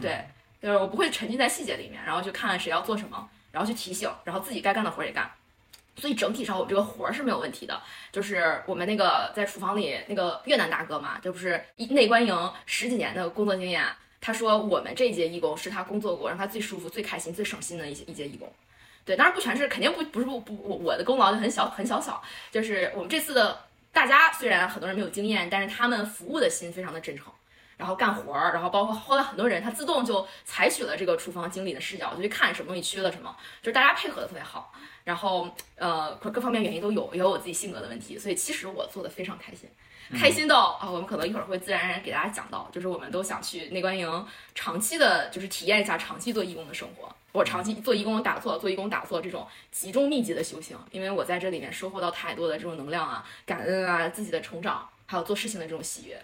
[0.00, 0.24] 对，
[0.62, 5.30] 就是我不会沉浸在细节里面，然后去看谁要做什么，然后去提醒，然后自己该干的活儿也干。
[5.96, 13.84] 所以整体上我这个活儿是没有问题的，就是我们那个在厨房里那个越南大哥嘛，这不是一内观营十几年的工作经验，
[14.20, 18.48] 他说我们这一届义工是他工作过让他最舒服、最开心、最省心的一些一届义工。
[19.04, 23.58] 对，当然不全是，肯定不不是不不我我的功劳就很小很小小，就是我们这次的
[23.98, 27.32] 大家虽然很多人没有经验，但是他们服务的心非常的真诚，
[27.76, 34.72] 然后干活儿，然后包括后来很多人他自动就采取了这个厨房经理的视角，就去看什么东西缺了什么，就是大家配合的特别好。
[35.02, 39.68] 然后，呃，各各方面原因都有，也有我自己性格的问题，所以其实我做的非常开心，
[40.16, 47.14] 开心到啊，我们可能一会儿会自然而然给大家讲到，就是我们都想去内观营长期的，就是体验一下长期做义工的生活。
[47.32, 56.20] 我长期做义工打坐，做义工打坐这种集中密集的修行，因为我在这里面收获到太多的这种能量啊，感恩啊，自己的成长，还有做事情的这种喜悦。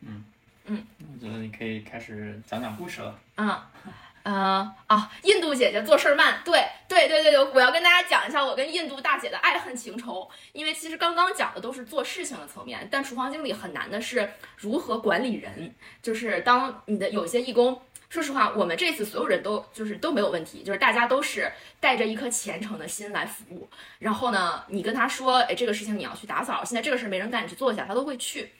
[0.00, 0.24] 嗯
[0.64, 3.18] 嗯，我觉得你可以开始讲讲故事了。
[3.36, 3.60] 嗯。
[4.24, 10.28] 嗯啊，印度姐姐做事慢，对对对对对，我要跟大家讲一下我跟印度大姐的爱恨情仇。
[10.52, 15.74] 因为其实刚刚讲的都是做事情的层面，但厨房经理很难的是如何管理人。
[16.02, 21.50] 就是当你的有些义工，说实话，我们这次所有人都就是都没有问题，就是大家都是
[21.80, 23.68] 带着一颗虔诚的心来服务。
[23.98, 28.50] 然后呢，你跟他说，哎，这个事情你要去打扫，现在这个事没人干，你去做一下，他都会去。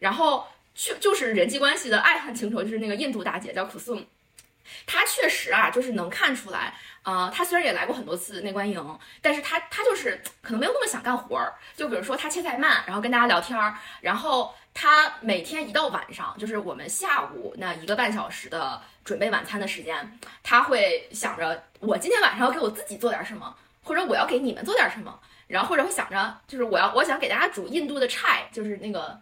[0.00, 4.04] 然后去就是人际关系的爱恨情仇，就是那个印度大姐叫苦颂。
[4.86, 11.54] 他确实啊，就是能看出来，呃，他虽然也来过很多次内观营，但是他他就是可能没有那么想干活儿。
[11.76, 29.20] 就比如说他切菜慢，然后跟大家聊天儿，然后他每天一到晚上，就是我们下午那一个半小时的准备晚餐的时间，他会想着我今天晚上要给我自己做点什么，或者我要给你们做点什么，然后或者会想着就是我要我想给大家煮印度的菜，就是那个。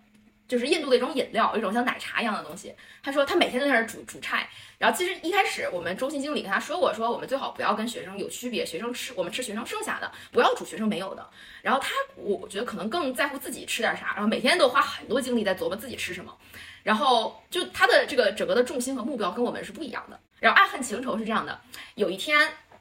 [0.52, 2.74] 就是印度的一种饮料，一种像奶茶一样的东西。
[3.02, 4.46] 他说他每天都在那儿煮煮菜。
[4.76, 11.26] 然后其实一开始我们中心经理跟他说过，说我们最好不要跟学生有区别，学生吃我们吃学生剩下的，不要煮学生没有的。
[11.62, 16.36] 然后他我觉得可能更在乎自己吃点啥，然后每天都花很多精力在琢磨自己吃什么。
[16.82, 20.20] 然后就他的这个整个的重心和目标跟我们是不一样的。
[20.38, 21.58] 然后爱恨情仇是这样的，
[21.94, 22.38] 有一天，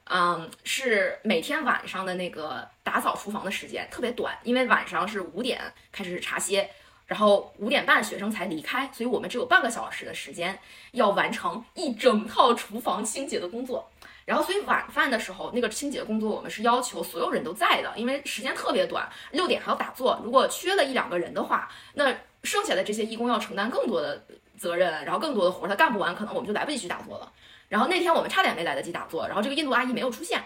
[0.10, 6.70] 嗯，是每天晚上的那个打扫厨房的时间特别短，因为晚上是五点开始茶歇。
[7.12, 10.58] 然后五点半学生才离开，所以我们只有半个小时的时间
[10.94, 13.86] 要完成一整套厨房清洁的工作。
[14.24, 20.22] 然后所以晚饭的时候那个清洁工作我们是要求所有人都在的，因为时间特别短，六点还要打坐。
[20.24, 24.24] 如果缺了一两个人的话，那剩下的这些义工要承担更多的
[24.58, 27.30] 责任，然后更多的活他干不完，可能我们就来不及去打坐了。
[27.68, 30.42] 然后那天我们差点没来得及打坐，然后这个印度阿姨没有出现。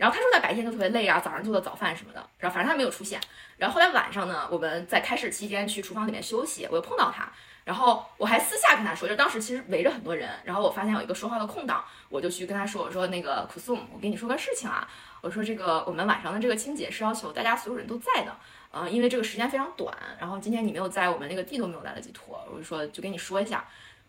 [0.00, 3.20] 然后他说在白天就特别累啊，早上做的早饭什么的，然后反正他没有出现。
[3.58, 7.30] 然后后来晚上呢，我们在开市期间去厨房里面休息，我又碰到他，
[7.64, 14.88] 然后我还私下跟他说，就当时其实围着很多人，然后我发现有一个说话的空档，我就去跟他说，我说那个苦颂，我跟你说个事情啊，
[15.20, 18.34] 我说这个我们晚上的这个清洁是要求大家所有人都在的，
[18.70, 23.62] 呃，因为这个时间非常短，然后今天你没有在，我们那个地都没有来得及拖，我就说就跟你说一下。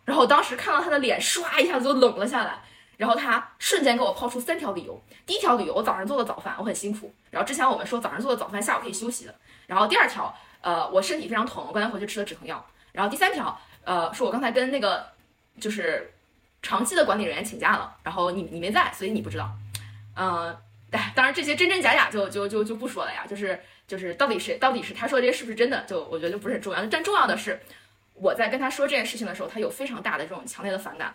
[0.06, 2.58] 然后我当时看到他的脸唰一下子就冷了下来。
[3.02, 5.02] 然后他瞬间给我抛出三条理由。
[5.26, 7.12] 第一条理由，我早上做的早饭，我很辛苦。
[7.32, 9.34] 然后之前我们说早上做的早饭，下午可以休息的。
[9.66, 12.64] 然后第二条，呃，我身体非常疼，我刚才回去吃了止疼药。
[12.92, 15.04] 然后第三条，呃，是我刚才跟那个
[15.58, 16.14] 就是
[16.62, 19.50] 长期的管理人员请假了，然后你你没在，所以你不知道。
[20.14, 20.56] 嗯，
[20.92, 23.26] 哎，当然这些真真假假就就就就不说了呀。
[23.28, 26.86] 就是就是到底是到底是他说这些是不是真的，就我觉得就不是很重要。
[26.86, 27.60] 但重要的是，
[28.14, 31.12] 我在跟他说这件事情的时候，他有非常大的这种强烈的反感。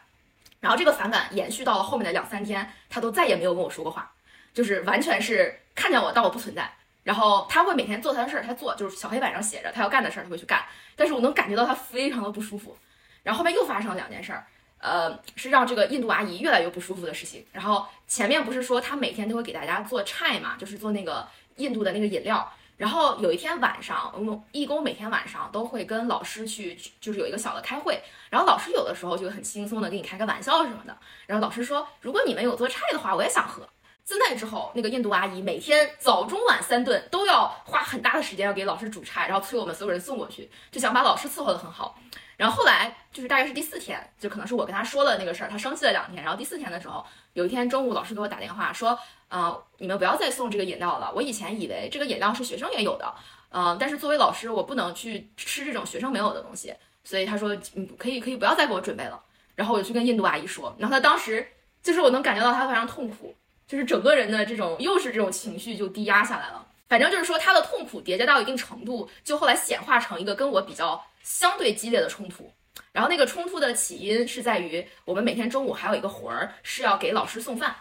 [0.60, 4.12] 然后这个反感延续到了后面的两三天，他都再也没有跟我说过话，
[4.54, 6.72] 就是完全是看见我当我不存在。
[7.04, 10.65] 然后他会每天做他的事儿，他做就是小黑板上写着他要干的事儿，他会去干。
[10.96, 12.78] 但是我能感觉到他非常的不舒服。
[13.24, 14.46] 然后后面又发生了两件事儿，
[14.80, 17.46] 呃，是让这个印度阿姨越来越不舒服的事情。
[17.54, 22.52] 然后前面不是说他每天都会给大家做菜嘛，就是做那个印度的那个饮料。
[22.78, 28.00] 然后有一天晚上，我们义工每天晚上都会跟老师去，就是有一个小的开会。
[28.30, 30.96] 然后老师有的时候就很轻松的给你开个玩笑什么的。
[31.26, 33.68] 然后老师说，如果你们有做菜的话，我也想喝。
[34.04, 42.00] 自那之后，那个印度阿姨每天早中晚三顿都要花很大的时间要给老师煮菜，然后催我们所有人送过去，就想把老师伺候得很好。
[42.38, 46.24] 然后后来就是大概是第四天，就可能是我跟他说了那个事儿，他生气了两天。
[46.24, 48.98] 然后第四天的时候，有一天中午，老师给我打电话说，
[49.30, 51.12] 呃，你们不要再送这个饮料了。
[51.16, 53.13] 我以前以为这个饮料是学生也有的，
[53.50, 59.21] 嗯、但是作为老师，我不能去吃这种学生没有的东西，所以他说，嗯，可以可以不要再给我准备了。
[59.56, 61.48] 然后我就去跟印度阿姨说，然后她当时
[61.82, 63.36] 就是我能感觉到她非常痛苦，
[63.67, 66.65] 就是整个人的这种又是这种情绪就低压下来了。
[66.88, 72.52] 反正就是说她的痛苦叠加到一定程度，就后来显化成一个跟我比较相对激烈的冲突。
[72.92, 77.75] 然后那个冲突的起因是在于我们每天中午还有一个活儿是要给老师送饭，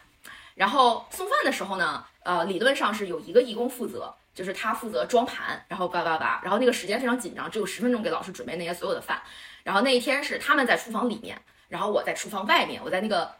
[0.56, 9.22] 然后送饭的时候呢，呃，理论上是有一个义工负责，就是他负责装盘，然后叭叭叭，然后那个时间非常紧张，只有十分钟给老师准备那些所有的饭。
[9.62, 13.30] 然后那一天是他们在厨房里面，然后我在厨房外面，我在那个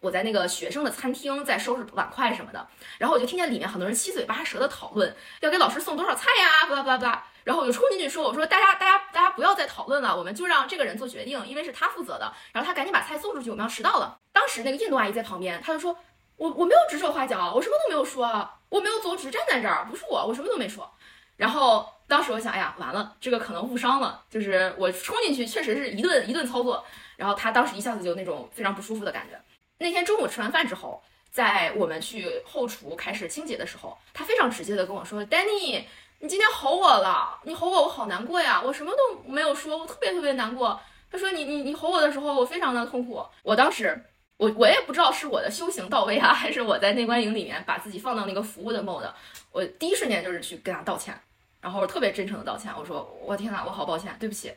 [0.00, 2.66] 我在那个学生的餐厅在收拾碗筷什么的，
[2.98, 7.26] 然后我就听见里面很多人七嘴八舌的讨论要给老师送多少菜呀，叭叭叭。
[7.44, 12.32] 然后我就冲进去说：“我说大家大家大家不要再讨论了，我们就让这个人做决定，因为是他负责的。
[12.52, 15.98] 然后他赶紧把菜送出去，我们要迟到了。”当时那个印度阿姨在旁边，她就说
[16.36, 20.90] ：“我我没有指手画脚，我什么都没有说，我没有走，只是站在这儿，不是我，我什么都没说。”
[21.36, 26.84] 然后当时我想，哎呀，完了，这个可能误伤了，就是我冲进去确实是一顿一顿操作，
[27.16, 29.40] 然后他当时一下子就那种非常不舒服的感觉。
[29.78, 35.84] 那天中午吃完饭之后，在我们去后厨开始清洁的时候，他非常直接的跟我说：“Danny。”
[36.22, 38.62] 你今天吼我了，你吼我，我好难过呀！
[38.64, 40.80] 我什么都没有说，我特别特别难过。
[41.10, 43.26] 他说你你你吼我的时候，我非常的痛苦。
[43.42, 44.00] 我当时
[44.36, 49.08] 我我也不知道是我的修行到位啊，还是我在内观营里面把自己放到那个服务的 mode。
[49.52, 51.14] 我第一瞬间就是去跟他道歉，
[51.60, 52.72] 然后特别真诚的道歉。
[52.76, 54.52] 我说我天呐，我好抱歉，对不起。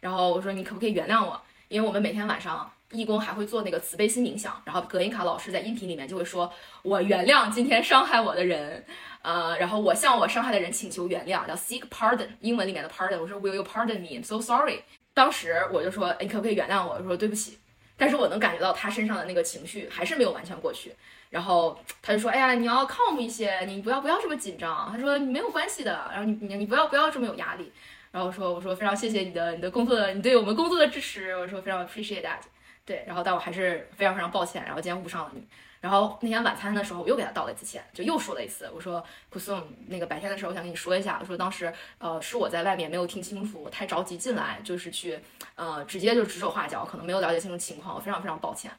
[0.00, 1.40] 然后我说你可不可以原谅我？
[1.68, 6.50] 因为我们每天晚上义工还会做那个慈悲心冥想，然后葛音卡老师在音频里面就会说，
[6.82, 8.84] 我原谅今天伤害我的人。
[9.20, 13.20] 呃，然后我向我伤害的人请求原谅，叫 seek pardon，英文里面的 pardon。
[13.20, 14.22] 我说 Will you pardon me?
[14.22, 14.82] So sorry。
[15.12, 16.94] 当时我就说，你可不可以原谅我？
[16.94, 17.58] 我说对不起。
[17.98, 20.94] 但是我能感觉到他身上的那个情绪还是没有完全过去。
[21.28, 24.90] 然后他就说，哎呀，你要 calm 一些，你不要不要这么紧张。
[24.90, 27.70] 他说你没有关系的，然后你你你不要不要这么有压力。
[28.10, 32.38] 然后我说我说非常谢谢你的你的工作的你对我们工作的支持，我说非常 appreciate that。
[32.86, 35.42] 对，然后但我还是非常非常抱歉，然后今天误伤了你。
[35.80, 45.18] 然后那天晚餐的时候，我又给他道了一次歉，就又说了一次，我说古颂，那个白天的时候我想跟你说一下，我说当时呃是我在外面没有听清楚，我太着急进来，就是去
[45.54, 48.70] 呃直接就指手画脚，可能没有了解清楚情况，我非常非常抱歉。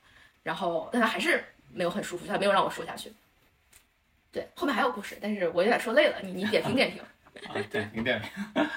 [0.44, 3.14] 然后但他还是没有很舒服，他没有让我说下去。
[4.32, 7.02] 对，后面还有故事，但是我有点说累了，你你点评点评。
[7.48, 8.68] 啊，点评点评。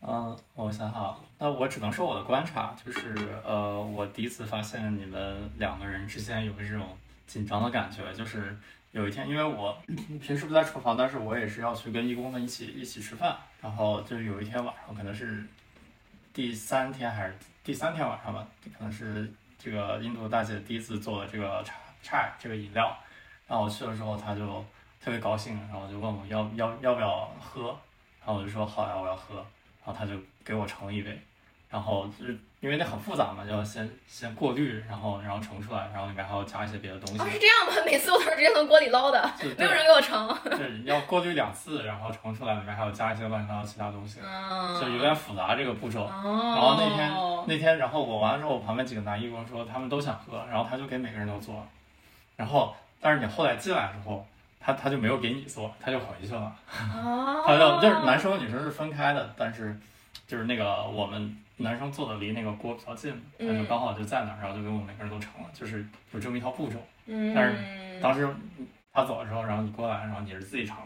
[0.00, 3.14] 嗯，我想想，那我只能说我的观察就是，
[3.44, 6.96] 呃，我第一次发现你们两个人之间有这种
[7.28, 8.58] 紧张的感觉，就是
[8.90, 9.80] 有一天，因为我
[10.20, 15.46] 平时不在厨房，但是我也是要去跟义工们一起一起吃饭，然后就有一天晚上，可能是
[16.32, 18.44] 第三天还是第三天晚上吧，
[18.76, 22.96] 可能是这个印度大姐第一次做的这个茶茶这个饮料，
[23.46, 24.64] 然后我去了之后，她就
[25.00, 27.68] 特别高兴，然后就问我要要要不要喝，
[28.18, 29.44] 然后我就说好呀，我要喝。
[29.84, 31.18] 然后他就给我盛了一杯，
[31.70, 37.20] 然后就是因为那很复杂嘛，要先先过滤，然后然后盛出来，然后里面还要加一些别的东西。
[37.20, 37.72] 哦，是这样吗？
[37.86, 40.36] 每次我都是直接从锅里捞的，没有人给我盛。
[40.44, 46.02] 对，要过滤两次，然后盛出来，里面还要加一些乱七八糟其他东西，嗯，就有点复杂这个步骤。
[46.02, 46.54] 哦。
[46.56, 47.12] 然后那天
[47.46, 51.64] 那天，然后我完了之后，我旁边几个男义工说他们都想喝，然后他就给每个人都做，
[52.34, 54.26] 然后但是你后来进来之后，
[54.58, 56.52] 他他就没有给你做，他就回去了。
[56.92, 57.44] 哦。
[57.46, 59.78] 他就就是男生和女生是分开的，但是
[60.26, 66.76] 就是那个我们男生坐的离那个锅比较近，他就刚好就在那儿，然后就给我们每个人都盛了，就是有这么一套步骤。
[67.06, 67.34] 嗯。
[67.34, 68.28] 但是当时
[68.92, 70.82] 他走的时候，然后你过来，然后你是自己盛的。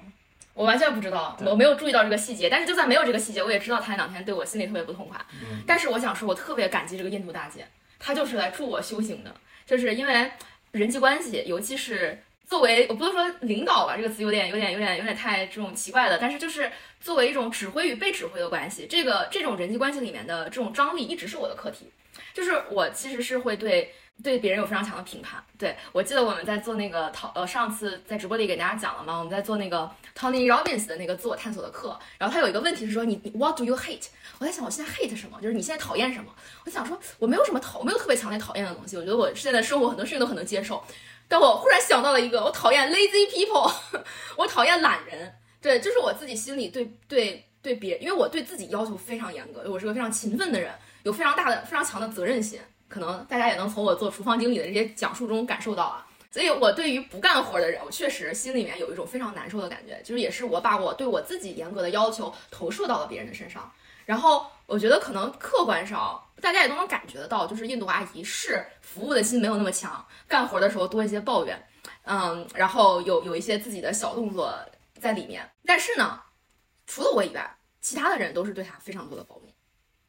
[0.54, 2.50] 我完全不知道，我没有注意到这个细节。
[2.50, 5.18] 但是就算没有这个细节，我也知道他那两天对我心里特别不痛快。
[5.42, 7.66] 嗯但是我想说，我特别感激这个印度大姐，
[7.98, 10.30] 她就是来助我修行的，就是因为
[10.72, 16.70] 人际关系，尤其是作为我不能说领导吧，这个词有点有点有点有点太这种奇怪了，但是就是
[17.02, 21.90] 作为一种指挥与被指挥的关系，这个这种人际关系里面的这种张力一直是我的课题，
[22.32, 23.94] 就是我其实是会对。
[24.22, 25.42] 对别人有非常强的评判。
[25.58, 34.06] 对我记得我们在做那个讨呃上次在直播里给大家讲了嘛，我们在做那个 Tony Robbins 的那个自我探索的课，然后他有一个问题是说你你 What do you hate？
[34.38, 35.40] 我在想我现在 hate 什么？
[35.40, 36.30] 就是你现在讨厌什么？
[36.66, 40.84] 我想说我没有什么讨，我没有特别强烈讨厌的东西，我觉得我现在生活很多事情都很能接受。
[41.26, 43.72] 但我忽然想到了一个，我讨厌 lazy people，
[44.36, 45.34] 我讨厌懒人。
[45.62, 52.60] 对，就是我自己心里对对对别，因为我对自己要求非常严格，我是个非常勤奋的人，有非常大的非常强的责任心。
[52.88, 56.06] 可能大家也能从我做厨房经理的这些讲述中感受到啊。
[56.30, 63.70] 所以我对于不干活的人，我确实心里面有一种非常难受的感觉，就是也是我把我对我自己严格的要求投射到了别人的身上。
[64.04, 71.62] 然后我觉得可能客观上大家也都能感觉得到，就是印度阿姨是服务的心没有那么强，干活的时候多一些抱怨，
[72.04, 74.52] 嗯，然后有有一些自己的小动作
[75.02, 75.50] 在里面。
[75.66, 76.22] 但是呢，
[76.86, 79.52] 除了我以外，其他的人都是对他非常多的包容。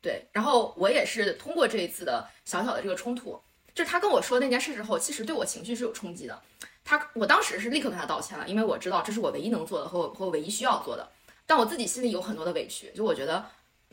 [0.02, 3.42] 对，然后我也是通过这一次的小小的这个冲突，
[3.74, 6.42] 就是他跟我说那件事之后，其实对我情绪是有冲击的。
[6.86, 11.10] 他我当时是立刻跟他道歉了，因为我知道这是我唯一能做的和我和我唯一需要做的。
[11.46, 13.46] 但我自己心里有很多的委屈，就我觉得。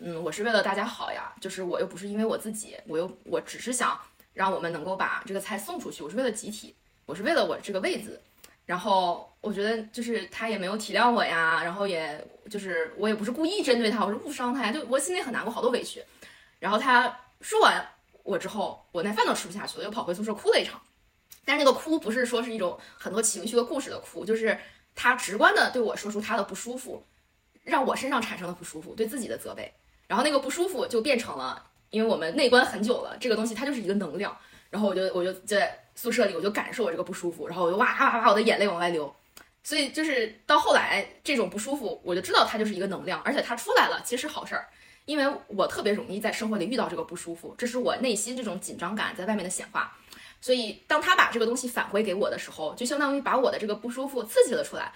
[0.03, 4.01] 嗯，我是为了大家好呀，就是我又不是因为我自己，我又我只是想
[4.33, 6.75] 让我们能够把这个菜送出去，我是为了集体，
[7.05, 8.19] 我是为了我这个位子，
[8.65, 16.03] 然后我觉得就是他也没有体谅我呀，然后也就是我也不是故意针对他，我是误伤他呀，就我心里很难过，好多委屈。
[16.59, 17.83] 然后他说完
[18.23, 20.81] 我之后，我那饭都吃不下去了，又跑回宿舍哭了一场。
[21.45, 24.59] 但是那个哭不是说是一种很多情绪和故事的哭，就是
[24.95, 27.03] 他直观的对我说出他的不舒服，
[27.65, 29.73] 让我身上产生了不舒服，对自己的责备。
[30.07, 34.37] 然后那个不舒服就变成了，因为我们内观很久了，这个东西它就是一个能量。
[34.69, 39.13] 然后我就我就在宿舍里，我就感受我这个不舒服，然后我就哇哇哇，我的眼泪往外流。
[39.63, 44.69] 所以就是到后来这种不舒服，我就知道它就是一个能量，而且它出来了其实是好事儿，
[45.05, 49.97] 因为我特别容易在生活里遇到这个不舒服，这是我内心这种紧张感在外面的显化。
[50.41, 54.93] 所以当他把这个东西返回给我的时候，就相当于把我的这个不舒服刺激了出来，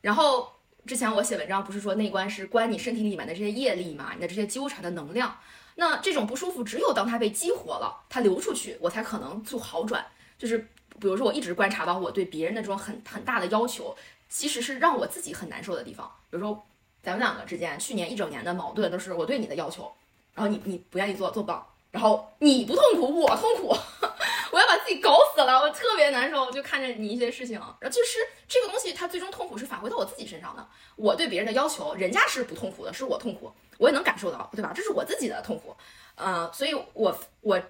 [0.00, 0.52] 然后。
[0.86, 5.36] 之前我写文章不是说内观是关你身体里面的这些业力嘛，你的这些纠缠的能量，
[5.74, 10.06] 那这种不舒服只有当它被激活了，它流出去，我才可能就好转。
[10.38, 10.64] 就是
[11.00, 13.96] 比如说我一直观察到我对别人的这种很很大的要求，
[14.28, 16.10] 其实是让我自己很难受的地方。
[16.30, 16.66] 比如说
[17.02, 19.92] 咱们两个之间去年一整年的矛盾都是我对你的要求，
[20.34, 23.76] 然后你你不愿意做做不到，然后你不痛苦我痛苦。
[24.52, 28.18] 我要把自己搞死了，我特别难受，就看着你一些事情，然后就是
[28.48, 30.66] 这个东西，它最终痛苦是返回到我自己身上的。
[30.94, 34.72] 我对别人的要求，人家是不痛苦的，是我痛苦，我也能感受到，对吧？
[34.74, 35.76] 这是我自己的痛苦，
[36.14, 37.60] 呃，所以我我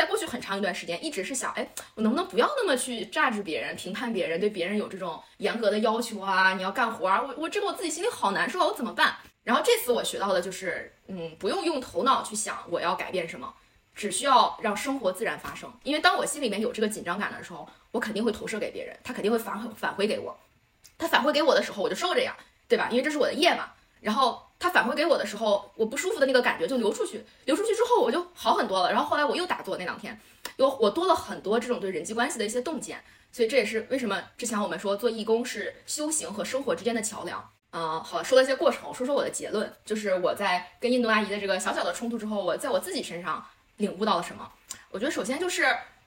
[0.00, 6.54] 在过去很长一段时间一直是想，哎，我能不能不要那么去榨制别人、评判别人，对别人有这种严格的要求啊？
[6.54, 9.14] 你要干活啊，我我这个我自己心里好难受啊，我怎么办？
[9.44, 13.52] 然后这次我学到的就是，嗯，不用用头脑去想我要改变什么。
[13.94, 20.34] 只需要让生活自然发生，因为当我心里面有这个紧张感的时候，我肯定会投射给别人，他肯定会返返回给我。
[20.96, 22.34] 他返回给我的时候，我就受着呀，
[22.66, 22.88] 对吧？
[22.90, 23.70] 因为这是我的业嘛。
[24.00, 28.92] 然后他返回给我的时候，我不舒服的那个感觉就流出去，流出去之后我就好很多了。
[28.92, 30.16] 然后后来我又打坐那两天，
[30.58, 33.02] 有我多了很多这种对人际关系的一些洞见。
[33.32, 37.44] 所以这也是为什么之前我们说做义工是修行和生活之间的桥梁。
[37.72, 43.44] 嗯，好，说了一些过程，我说说我的结论，就是我在跟印度阿姨的这个小小的冲突之后，我在我自己身上。
[43.76, 44.46] 领悟到了什么？
[44.90, 45.64] 我觉得首先就是，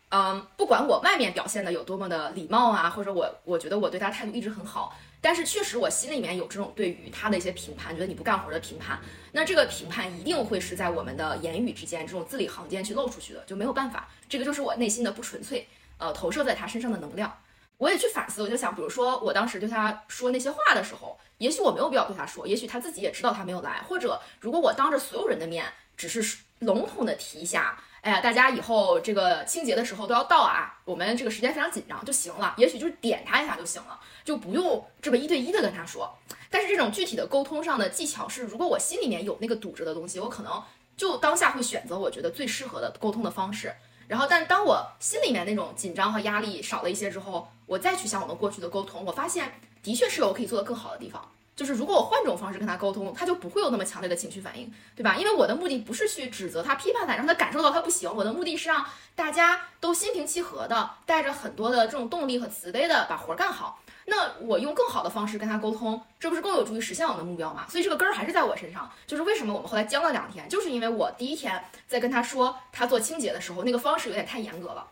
[0.10, 8.99] 嗯，不管我外面表现的有多么的礼貌啊，或者我我觉得我对他态度一直很好，但是确实我心里面有这种对于他的一些评判，觉得你不干活的评判。
[9.32, 14.09] 那这个评判一定会是在我们的言语之间这种字里行间去露出去的，就没有办法。
[14.28, 15.65] 这个就是我内心的不纯粹，
[15.97, 17.39] 呃，投射在他身上的能量。
[17.78, 25.65] 我也去反思，我就想，比如说我当时对他说那些话的时候，也许我没有必要对他说，也许他自己也知道他没有来，或者如果我当着所有人的面
[25.95, 26.38] 只是。
[26.59, 36.14] 笼统的提一下，哎呀，大家以后这个清洁的时候都要到啊，我们这个时间非常紧张就行了，也许就是点他一下就行了，就不用这么一对一的跟他说。
[36.49, 40.62] 但是这种具体的沟通上的技巧是，如果我心里面有那个堵着的东西，我可能
[40.97, 43.74] 就当下会选择我觉得最适合的沟通的方式。
[44.10, 51.32] 然后，但当我心里面那种紧张和压力少了一些之后，我再去想我们过去的沟通，我发现的确是有可以做得更好的地方。
[51.56, 55.16] 就是如果我换种方式跟他沟通，他就不会有那么强烈的情绪反应，对吧？
[55.16, 58.14] 因为我的目的不是去指责他、批判他，让他感受到他不行。
[58.14, 58.86] 我的目的是让
[59.16, 63.80] 大家都心平气和的，带着很多的这种动力和慈悲的把活干好。
[64.06, 67.66] 那我用更好的方式跟他沟通，这不是更有助于实现我的目标吗？
[67.70, 68.91] 所以这个根儿还是在我身上。
[69.08, 74.88] 就是为什么我们后来僵了两天，就是因为我第一天在跟他说他做清洁的时候，那个方式有点太严格了。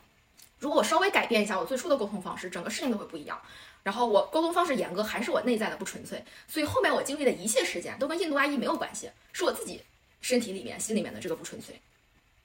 [0.60, 3.38] 如果我稍微改变一下我最初的沟通方式，整个事情都会不一样。
[3.84, 9.82] 然后我沟通方式严格，还是我内在的不纯粹，所以后面我经历的一切事件都跟印度阿姨没有关系，是我自己
[10.22, 11.80] 身体里面、心里面的这个不纯粹。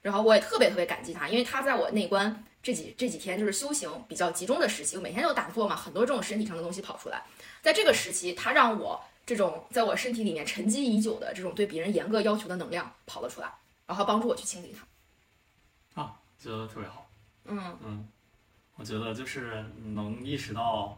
[0.01, 7.23] 然后我也特别特别感激她，因为她在我内观这几这几天就是修行比较集中的时期，我每天都打坐嘛，很多这种身体上的东西跑出来，
[7.61, 13.51] 在这个时期，她让我这种在我身体里面沉积已久的这种对别人严格要求的能量跑了出来，
[13.85, 14.73] 然后帮助我去清理
[15.93, 16.01] 它。
[16.01, 17.09] 啊，觉得特别好。
[17.45, 18.07] 嗯嗯，
[18.75, 20.97] 我觉得就是能意识到。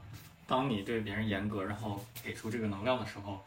[0.49, 3.45] 当你对别人严格，然后给出这个能量的时候，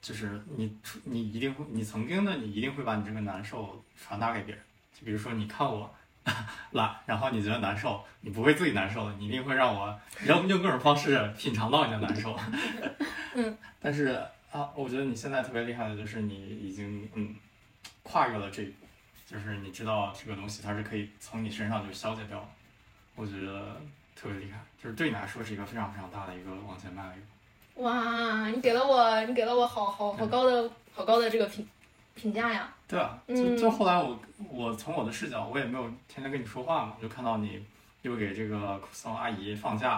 [0.00, 4.64] 就是你你一定会，你曾经的你一定会把你这个难受传达给别人。
[4.94, 5.92] 就比如说，你看我
[6.70, 12.38] 懒，然后你觉得难受，你不会自己难受的，你一定会让我用用各种方式品尝到你的难受。
[13.34, 17.34] 嗯， 但是啊，我觉得你现在特别厉害的就是你已经嗯
[18.04, 18.86] 跨越了这一步，
[19.26, 22.48] 就是你知道这个东西它是可以从你身上就消解掉的，
[23.16, 23.80] 我觉得
[24.14, 27.82] 特别厉害，就是对你来说是一个非常非常大的一个往前迈的一步。
[27.82, 31.66] 哇，你给了我，你给了我好好好高的好高的这个评
[32.14, 32.68] 评价呀。
[32.86, 34.20] 对啊，就嗯就后来我
[34.50, 37.64] 我从我的视角，我也没有天天跟你说话嘛，就看到你
[38.02, 39.88] 又给这个苦桑阿姨放假，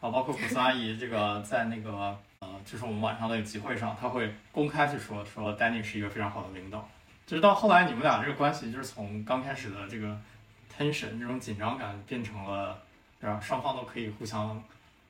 [0.00, 6.88] 然后包括苦桑阿姨这个 在那个呃，就是我们晚上的集会上，她会公开去说说 Danny 是一个非常好的领导，
[7.26, 10.16] 就是到后来你们俩这个关系，就是从刚开始的这个
[10.78, 12.78] tension 这种紧张感变成了，
[13.20, 13.40] 对吧？
[13.40, 14.62] 双方都可以互相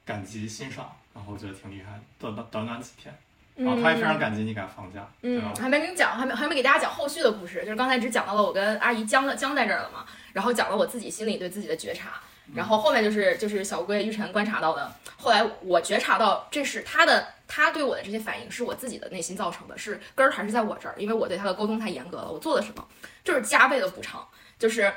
[0.05, 3.15] 感激欣赏，然后我觉得挺厉害的，短短短短几天，
[3.57, 5.63] 然后他也非常感激你给她放假，对吧嗯，？
[5.63, 12.21] 还没跟你讲，还没还没给大家讲后续的故事，就是刚才只讲到了我跟阿姨僵了僵在这儿了嘛，然后讲了我自己心里对自己的觉察，
[12.55, 22.87] 然后后面就是就是小龟玉晨观察到的，后来我觉察到这是他的他对我的这些反应是我自己的内心造成的，是根儿还是在我这儿，因为我对他的沟通太严格了，我做了什么
[23.25, 24.25] 就是加倍的补偿，
[24.59, 24.93] 就是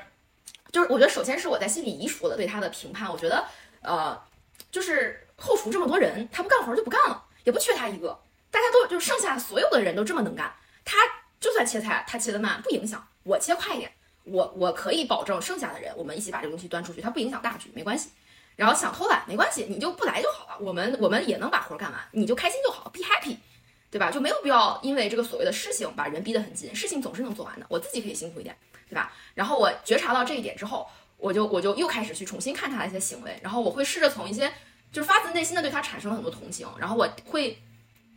[0.72, 3.46] 就是我觉得首先是我在心里移除了对他的评判，我觉得
[3.82, 4.22] 呃
[4.72, 8.20] 就是后厨这么多人，他不干活就不干了，也不缺他一个。
[8.52, 10.52] 大家都就剩下所有的人都这么能干，
[10.84, 10.98] 他
[11.40, 13.92] 就算切菜他切的慢不影响，我切快一点，
[14.24, 18.10] 我我可以保证剩下的人我们一起把这个东西端出去，它不影响大局，没关系。
[18.56, 23.38] 然后想偷懒没关系，你就不来就好了，我们我们也能把活干完，你就开心就好，be happy，
[23.92, 24.12] 对吧？
[24.12, 28.56] 就没有必要因为这个所谓的事情把人逼得很紧，事情总是能做完的，我自己可以辛苦一点，
[28.88, 29.12] 对吧？
[29.34, 30.88] 然后我觉察到这一点之后，
[31.18, 34.52] 我就我就又开始去重新看他的一些行为，然后我会试着从一些
[34.92, 37.62] 就是发自内心的对他产生了很多同情，然后我会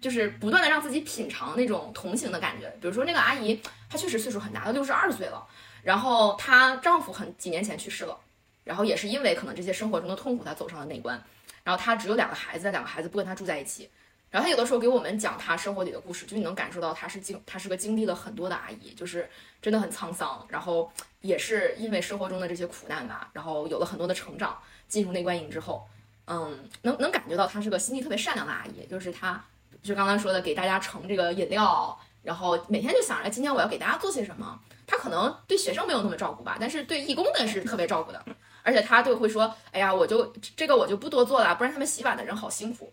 [0.00, 2.68] 就是不断的让自己品尝那种同情的感觉。
[2.80, 5.46] 比如说那个阿姨，她确实岁数很大，她六十二岁了，
[5.82, 8.18] 然后她丈夫很几年前去世了，
[8.64, 11.22] 然后也是因为可能这些生活中的痛苦，她走上了内关。
[11.64, 13.88] 然后她只有两个孩子，两个孩子不跟她住在一起。
[14.32, 19.30] 然后她有的时候给我们讲她生活里的故事，就你能感受到她是经她是个经历了很多的阿姨，就是
[19.60, 24.58] 真的很沧桑，然后也是因为生活中的这些苦难吧，然后有了很多的成长。
[24.88, 25.88] 进入内观营之后，
[26.26, 29.42] 嗯，能能感觉到她是个心地特别善良的阿姨，就是她
[29.82, 34.60] 就刚刚说的给大家盛这个饮料，然后每天就想着今天我要给大家做些什么。
[34.86, 38.22] 她可能对学生没有那么照顾吧，但是对义工的是特别照顾的，
[38.62, 42.92] 而且她就会说，哎呀，我就这个我就不多做了，不然他们洗碗的人好辛苦。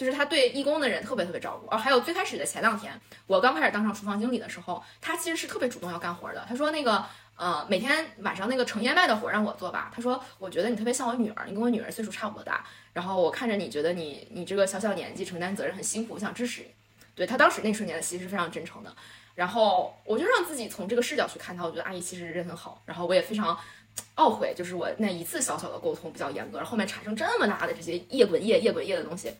[0.00, 6.42] 就是他对义工的人特别特别照顾，而还有最开始的前两天，我刚开始当上厨房经理的时候，他其实是特别主动要干活的。
[6.48, 7.04] 他说那个
[7.36, 9.92] 呃，每天晚上那个盛燕麦的活让我做吧。
[9.94, 16.68] 他说我觉得你特别像我女儿，你跟我女儿岁数差不多大，然后我看着你觉得你你这个小小年纪承担责任很辛苦，我想支持你。
[17.14, 18.90] 对他当时那瞬间的其实是非常真诚的，
[19.34, 23.54] 然后我就让自己从这个视角去看他，我觉得阿姨其实人很好，然后我也非常
[24.16, 29.34] 懊悔，就是我那一次小小的沟通比较严格，然后面产生这么大的这些夜滚夜夜滚夜的东西。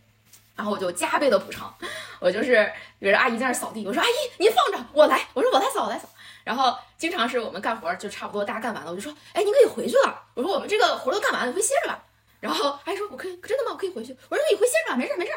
[0.61, 1.75] 然后我就加倍的补偿，
[2.19, 6.07] 我就是比如阿姨在那儿扫地，我说阿姨您放着，我来，我说我来扫，我来扫。
[6.45, 10.23] 然后经常是我们干活就差不多大家干完了，我就说，哎，您可以回去了。
[10.35, 12.05] 我说我们这个活都干完了，你回歇着吧。
[12.41, 13.71] 然后阿姨说，我可以，真的吗？
[13.73, 14.15] 我可以回去。
[14.29, 15.33] 我说你回歇着吧，没事没事。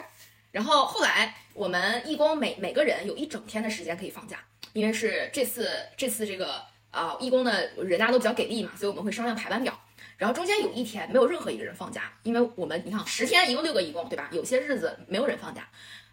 [0.51, 4.39] 然后后来我们义工每每个人有一整天的时间可以放假，
[4.73, 6.61] 因为是这次这次这个
[6.91, 9.79] 啊、义工的人家都比较给力嘛，所以我们会商量排班表。
[10.23, 14.29] 然后中间有一天没有任何一个人放假，因为我们你看十天一共六个义工，对吧？
[14.31, 15.67] 有些日子没有人放假。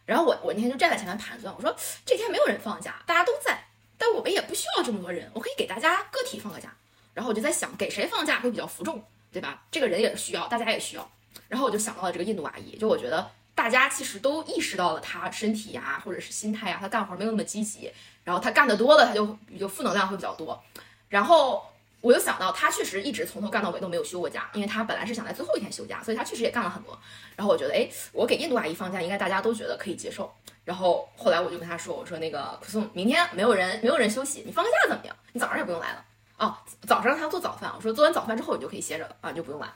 [0.04, 1.72] 然后我我那天就站在前面盘算，我说
[2.04, 3.62] 这天没有人放假，大家都在，
[3.96, 6.74] 但我们也不需要这么多人，我可以给大家个体放个假。
[7.14, 9.00] 然后我就在想，给谁放假会比较服众，
[9.30, 9.62] 对吧？
[9.70, 11.08] 这个人也需要，大家也需要。
[11.46, 17.92] 然后我就想到了这个印度阿姨，就我觉得大家其实都意识到了她身体呀、或者是心态呀、她干活没有那么积极，
[18.24, 20.60] 然后她干得多了，她就就负能量会比较多。
[21.08, 21.69] 然后
[22.00, 26.98] 我又想到，她确实一直从头干到尾都没有休过假，因为她本来是想在最后一天休假，所以她确实也干了很多。
[27.36, 30.32] 然后我觉得，哎，我给印度阿姨放假，应该大家都觉得可以接受。
[30.64, 35.16] 然后后来我就跟她说，我说那个可颂，明天没有人没有人休息，你放个假怎么样？
[35.32, 36.04] 你早上也不用来了。
[36.38, 39.68] 哦，早上她要做早饭，我说做完早饭之后你就可以歇着了啊，你就不用来。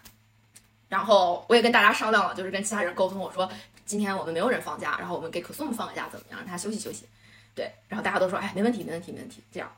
[0.88, 3.50] 然后我也跟大家商量了，就是跟其他人沟通，我说
[3.84, 7.06] 今天我们没有人放假，然后我们给可颂放个假怎么样，让他休息休息。
[7.54, 9.70] 对，然后大家都说，哎，没问题，没问题，没问题，这样。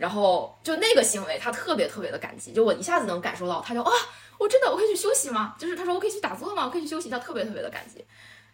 [0.00, 3.92] 然后就那个行为，他特别特别的感激，就我一下子能感受到，他就啊，
[4.38, 5.54] 我真的我可以去休息吗？
[5.58, 6.64] 就是他说我可以去打坐吗？
[6.64, 8.02] 我可以去休息，他特别特别的感激。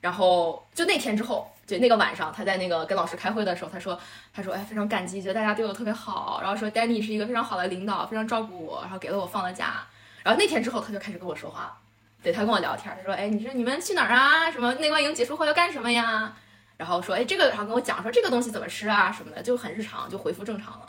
[0.01, 3.97] 然后就那天之后，就那个晚上，他在那个跟老师开会的时候，他说，
[4.35, 9.87] 他说，哎，非常感激，觉得大家对我特别好，然后说 Danny 是一个非常好的领导，非常照顾我，然后给了我放了假。
[10.25, 11.79] 然后那天之后，他就开始跟我说话，
[12.23, 14.51] 对他跟我聊天，他说，哎，你说你们去哪儿啊？
[14.51, 16.37] 什么内观营结束后要干什么呀？
[16.77, 20.89] 然后说，哎，这个，然后跟我讲说这个东西怎么吃啊什么的，就很日常，就恢复正常了。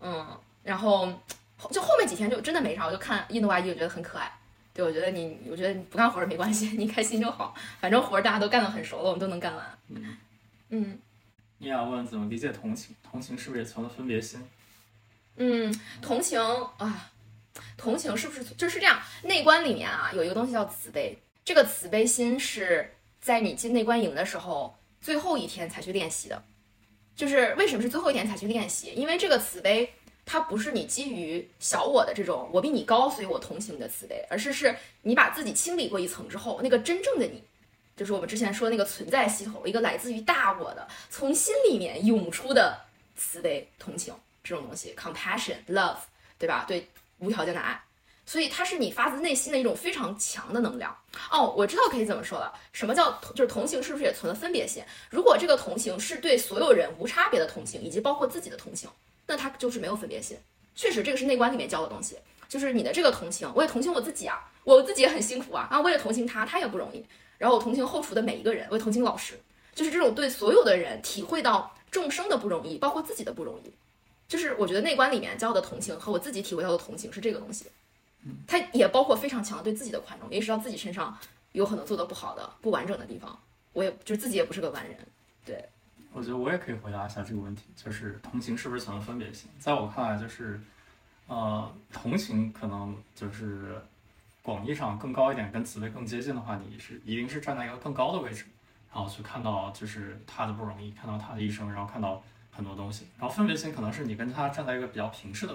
[0.00, 0.26] 嗯，
[0.62, 1.06] 然后
[1.56, 4.30] 后就后面几天就真的没啥，我就看印度阿姨，我觉得很可爱。
[4.74, 9.78] 对，我觉得你，我觉得你不干活儿没关系， 你开心就好，反正活儿大家都干得很熟了，我们都能干完。
[9.88, 10.18] 嗯，
[10.68, 10.98] 嗯
[11.58, 12.94] 你想问怎么理解同情？
[13.02, 14.46] 同情是不是也存了分别心？
[15.36, 16.38] 嗯，同情
[16.76, 17.10] 啊，
[17.78, 19.00] 同情是不是就是这样？
[19.22, 26.42] 内观里面啊有一个东西叫慈悲，这个慈悲心是在你进内观营的时候最后一天才去练习的。
[27.16, 28.92] 就是为什么是最后一天才去练习？
[28.94, 29.90] 因为这个慈悲
[30.26, 37.42] 它不是你基于小我的这种我比你高，所以我同情你的慈悲，而是是你把自己清理过一层之后，那个真正的你，
[37.96, 42.78] 就是我们之前说那个存在系统，一个来自于大我的从心里面涌出的
[43.16, 44.14] 慈悲、同情
[44.44, 45.96] 这种东西，compassion、love，
[46.38, 46.66] 对吧？
[46.68, 46.86] 对
[47.18, 47.80] 无条件的爱。
[48.26, 50.94] 所以它是你发自内心的一种非常强的能量
[51.30, 51.54] 哦。
[51.56, 54.82] 我知道可以怎么说了，什么叫就是同情，是不是也存了分别心？
[55.08, 58.90] 如果这个同情是对所有人无差别的同情，以及包括自己的同情，
[59.26, 60.36] 那它就是没有分别心。
[60.74, 62.18] 确实，这个是内观里面教的东西，
[62.48, 67.02] 就是你的这个同情，我也同情我自己啊，我自己也很辛苦啊，啊，我也同情他，他也不容易。
[67.38, 69.38] 然后我同情后厨的每一个人，我也同情老师，
[69.74, 73.72] 就是这种对所有的人体会到众生的不容易，包括自己的不容易。
[74.28, 77.66] 就是我觉得内观里面教的同情和我自己体会到的同情是这个东西。
[78.46, 81.16] 它也包括非常强对自己的宽容，也意识到自己身上
[81.52, 83.38] 有很多做的不好的、不完整的地方。
[83.72, 84.96] 我也就自己也不是个完人，
[85.44, 85.68] 对，
[86.12, 89.50] 我觉得我也可以回答一下这个问题，就是同情是不是存在分别心？
[89.58, 90.58] 在我看来，就是，
[91.26, 93.78] 呃，同情可能就是
[94.40, 98.46] 广义上更高一点，跟慈悲更接近的话，你是一定是站在一个更高的位置，
[98.90, 103.06] 然后去看到就是他的不容易，看到他的一生，然后看到很多东西。
[103.18, 105.54] 然后分别心可能是你跟他站在一个比较平视的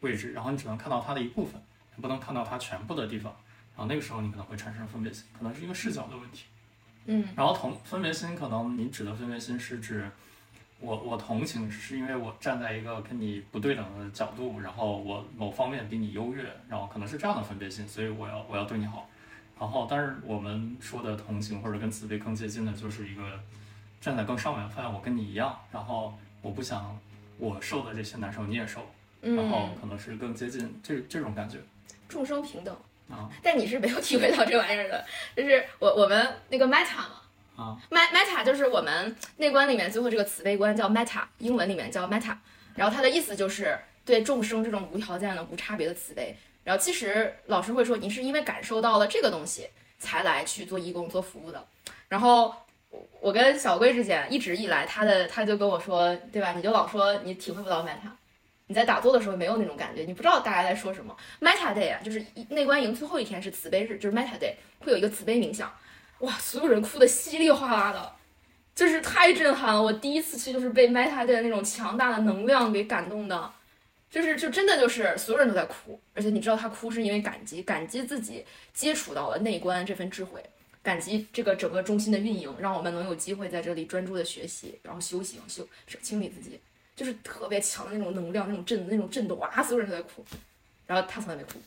[0.00, 1.58] 位置，然后你只能看到他的一部分，
[1.96, 3.34] 你不能看到它全部的地方。
[3.76, 6.44] 然后那个时候你可能会产生分别心，可能是一个视角的问题。
[7.06, 10.08] 嗯然后同分别心，可能你指的分别心是指
[10.80, 19.08] 我我同情，是因为我站在一个跟你不对等的角度，然后我某方面比你优越，然后可能是这样的分别心，所以我要我要对你好。
[19.58, 23.22] 然后，但是我们说的同情或者跟慈悲更接近的，就是一个
[24.00, 26.98] 站在更上面，发现我跟你一样，然后我不想
[27.38, 28.80] 我受的这些难受你也受，
[29.20, 31.58] 然后嗯，可能是更接近这这种感觉
[32.08, 32.74] 众生平等。
[33.10, 35.04] 啊但你是没有体会到这玩意儿的，
[35.36, 37.20] 就是我我们那个 meta 嘛
[37.54, 42.34] 啊，met meta 就是我们内观里面最后这个慈悲观叫 meta，英文里面叫 meta，
[42.74, 46.34] 然后它的意思就是对众生这种无条件的、无差别的慈悲。
[46.64, 51.62] 然后其实老师会说，你是因为感受到了这个东西才来去做义工、做服务的。
[52.08, 52.54] 然后
[52.88, 56.52] 我我跟小贵之间一直以来，他的他就跟我说，对吧？
[56.52, 58.08] 你就老说你体会不到 meta，
[58.66, 61.16] 你在打坐的时候没有那种感觉，你不知道大家在说什么。
[61.40, 65.72] Meta Day 啊，就是内观营最后一天是慈悲日，就是 Meta Day 会有一个慈悲冥想，
[66.20, 68.12] 哇，所有人哭的稀里哗啦的，
[68.74, 69.82] 就是太震撼了。
[69.82, 73.52] 我第一次去就是被 Meta Day 的那种强大的能量给感动的，
[74.10, 80.42] 就是就真的就是所有人都在哭，而且你知道他哭是因为感激，感激自己接触到了内观这份智慧。
[80.82, 85.66] 感激这个整个中心的运营，让我们能有机会在这里专注的学习，然后修行、修
[86.02, 86.60] 清理自己，
[86.96, 90.24] 就是特别强的那种能量，那种震、那种震动，哇，所有人都在哭，
[90.86, 91.60] 然后他从来没哭。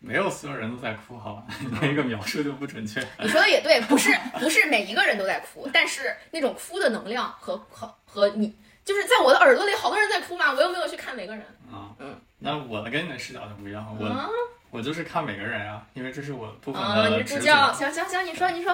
[0.00, 1.44] 没有所有人都在哭，好吧？
[1.60, 3.00] 你那个描述就不准确。
[3.18, 8.54] 你说的也对，不是不是每一个人都在哭，但是那种哭的能量和和和你，
[8.84, 11.42] 就是在我的耳朵里，好多人在哭嘛，我又没有去看每个人。
[11.72, 14.28] 啊，嗯，那我的跟你的视角就不一样，我、啊
[14.70, 18.72] 我就是看每个人啊，因为这是我部分啊，你的职责是助教，行行行，你说你说，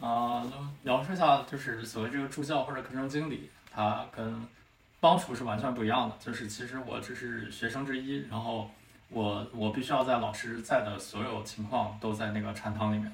[0.00, 0.46] 啊。
[0.50, 4.46] 就描述一下，就是所谓这个助教或者课程经理，他跟
[5.04, 6.16] 帮厨是完全不一样的。
[6.18, 8.70] 就是其实我只是学生之一，然后
[9.10, 13.12] 我我必须要在老师在的所有情况都在那个禅堂里面，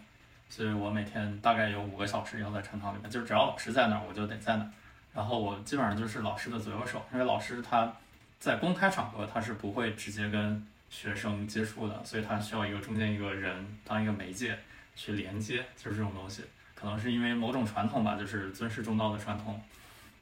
[0.49, 4.71] 所以我每天大概有五个小时要在禅堂里面，就是只要老师在那儿，我就得在那儿。
[5.13, 7.93] 然后我基本上就是老师的左右手，因为老师他
[8.39, 14.57] 在公开场合他是不会直接跟学生接触的，所以他需要一个中间一个人当一个媒介
[14.95, 16.45] 去连接，就是这种东西。
[16.77, 19.61] 可能是因为某种传统吧，就是尊师重道的传统。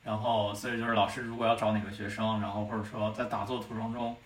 [0.09, 4.17] 然后，所以就是老师如果要找哪个学生，然后或者说在打坐途中中，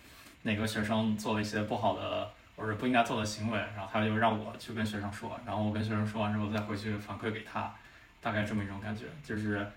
[0.43, 7.69] 哪个学生做了一些不好的或者不应该做的行为，然后他就让我去跟学生说，然后我跟学生说完之后再回去反馈给他，
[8.21, 9.67] 大概这么一种感觉，就是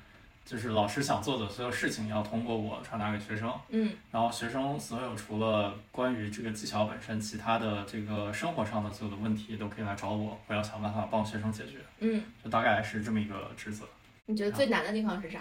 [0.45, 13.85] 就是老师想做的所有事情要通过我传达给学生，嗯然后学生所有除了关于这个技巧本身，其他的这个生活上的所有的问题都可以来找我，我要想办法帮学生解决，嗯，就大概是这么一个职责。
[14.27, 15.41] 你觉得最难的地方是啥？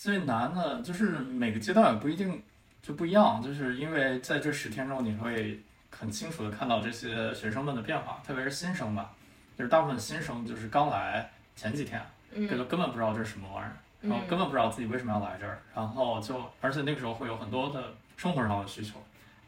[0.00, 2.42] 最难的就是每个阶段也不一定
[2.80, 9.10] 就不一样，就是因为在这十天中，你会很清楚的看到这些学生们的变化，特别是新生吧，
[9.58, 12.00] 就是大部分新生就是刚来前几天，
[12.32, 18.94] 根嗯本根本不知道这是什么玩意儿，然后根本不知道自己为什么要来这儿，然后就而且那个时候会有很多的生活上的需求，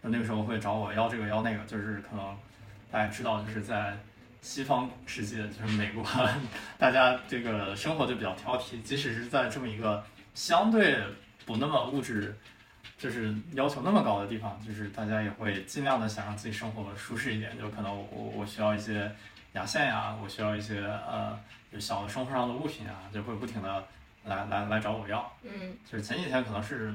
[0.03, 2.37] 那个时候会找我要这个要那个，就是可能
[2.91, 3.97] 大家知道，就是在
[4.43, 6.05] 西方世界，就是美国，
[6.77, 10.99] 大家这个生活就比较挑剔，即使是在这么一个相对
[11.45, 12.37] 不那么物质，
[12.97, 19.11] 就是要求那么高的地方，就是大家也会尽量的想让自己生活舒适一点，就可能我我需要一些
[19.53, 21.39] 牙线呀，我需要一些呃
[21.70, 23.85] 就小的生活上的物品啊，就会不停的
[24.24, 25.30] 来来来找我要。
[25.43, 26.93] 嗯就是前几天可能是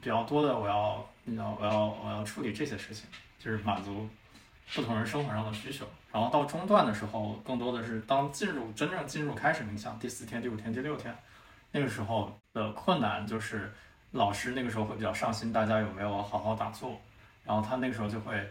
[0.00, 3.06] 比较多的，我要你知道我要我要处理这些事情，
[3.38, 4.08] 就是满足
[4.74, 5.86] 不同人生活上的需求。
[6.10, 11.14] 然后到中段的时候，更多的是当进入真正进入开始冥想第四天、第五天、第六天，
[11.72, 13.72] 那个时候的困难就是
[14.10, 17.00] 老师那个时候会比较上心，大家有没有好好打坐，
[17.44, 18.46] 然后他那个时候就会。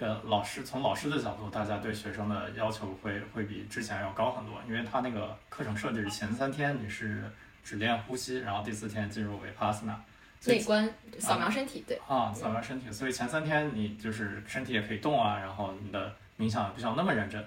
[0.00, 7.24] 跟老师从老师的角度，大家对学生的要求会会比之前要高很多，因为他那个课程设计是前三天你是
[7.64, 10.00] 只练呼吸，然后第四天进入维帕斯纳，
[10.46, 10.88] 内观
[11.18, 17.44] 扫描身体，对，啊，扫描身体，所以前三天你就是身体也可以动啊，然后你的冥想也不需要那么认真，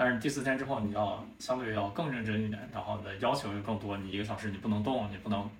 [0.00, 5.50] 但是第四天之后你要相对要更认真一点，然后你的要求就更多，你一个小时你不能动，你不能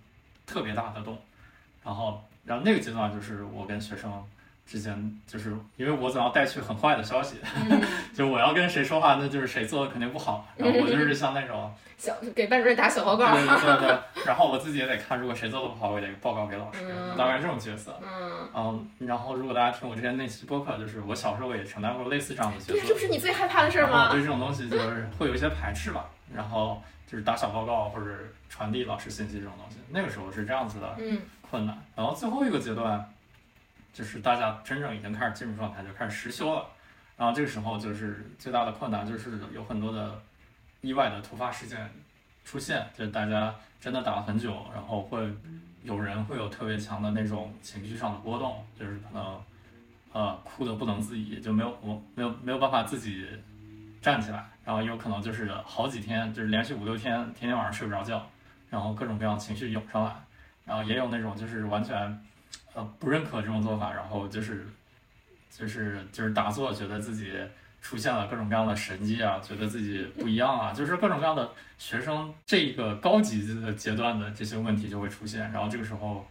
[0.46, 1.18] 特别大的动，
[1.82, 4.24] 然后然后那个阶段就是我跟学生
[4.68, 7.36] 之间，就是因为我总要带去很坏的消息，
[7.70, 7.80] 嗯，
[8.14, 11.72] 就我要跟谁说话，那就是谁做的肯定不好，然后我就是像那种。
[11.98, 17.98] 小给班主任打小报告，对对 对对，然后我自己也得看，如果谁做的不好，我也得报告给老师，嗯大概这种角色。
[18.00, 24.10] 嗯，嗯，然后如果大家听我之前那期播客，就是我小时候也承担过类似这样的角色这不，是你最害怕的事儿吗？
[24.10, 28.06] 我对这种东西就是会有一些排斥吧，然后就是打小报告或者
[28.48, 31.76] 传递老师信息这种东西，那个时候是这样子的嗯困难。
[31.96, 33.04] 然后最后一个阶段，
[33.98, 36.64] 就是大家真正已经开始进入状态，就开始实修了。
[37.16, 40.22] 然后这个时候就是最大的困难，就是有很多的
[40.82, 41.90] 意外的突发事件
[42.44, 45.28] 出现，就是大家真的打了很久，然后会
[45.82, 49.42] 有人会有特别强的那种情绪上的波动，就是可能
[50.12, 53.26] 呃哭得不能自已，就没有我没有没有办法自己
[54.00, 58.24] 站起来，然后有可能就是好几天，就是连续五六天，天天晚上睡不着觉，
[58.70, 60.14] 然后各种各样情绪涌上来，
[60.64, 62.24] 然后也有那种就是完全
[62.78, 64.64] 呃不认可这种做法，然后就是
[65.50, 67.32] 就是就是打坐，觉得自己
[67.82, 76.24] 出现了各种各样的神迹啊，觉得自己不一样啊，就是各种各样的学生这个高级的阶段的这些问题就会出现，然后这个时候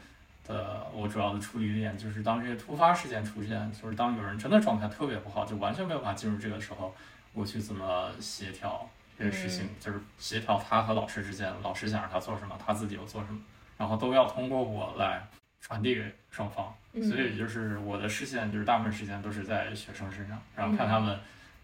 [0.46, 6.96] 的我主要的处理点就是当这些突发事件出现，就是当有人真的状态特别不好，就完全没有办法进入这个时候，
[7.34, 8.90] 我去怎么协调
[9.20, 13.40] 这个事情，就是协调他和老师之间，老师想让他做什么，他自己又做什么，
[13.78, 15.28] 然后都要通过我来
[15.62, 16.74] 传递给双方。
[16.94, 21.20] 所以就是我的视线就是大部分时间都是在学生身上，然后看他们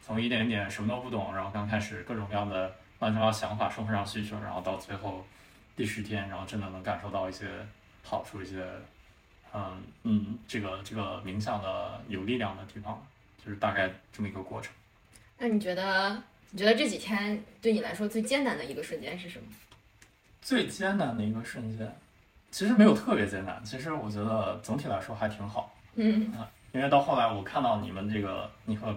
[0.06, 5.26] 从一点点什么都不懂，然后刚开始各种各样的乱七八糟想法、生活上需求，然后到最后
[5.76, 7.48] 第十天，然后真的能感受到一些
[8.04, 8.64] 好处，一些
[9.54, 13.04] 嗯嗯这个这个冥想的有力量的地方，
[13.44, 14.72] 就是大概这么一个过程。
[15.40, 16.22] 那你觉得
[16.52, 19.46] 你觉得这几天对你来说最艰难的一个瞬间是什么？
[20.42, 21.96] 最艰难的一个瞬间，
[22.54, 25.74] 其实没有特别艰难，其实我觉得总体来说还挺好。
[25.96, 26.32] 嗯
[26.72, 28.96] 因为到后来我看到你们这个你和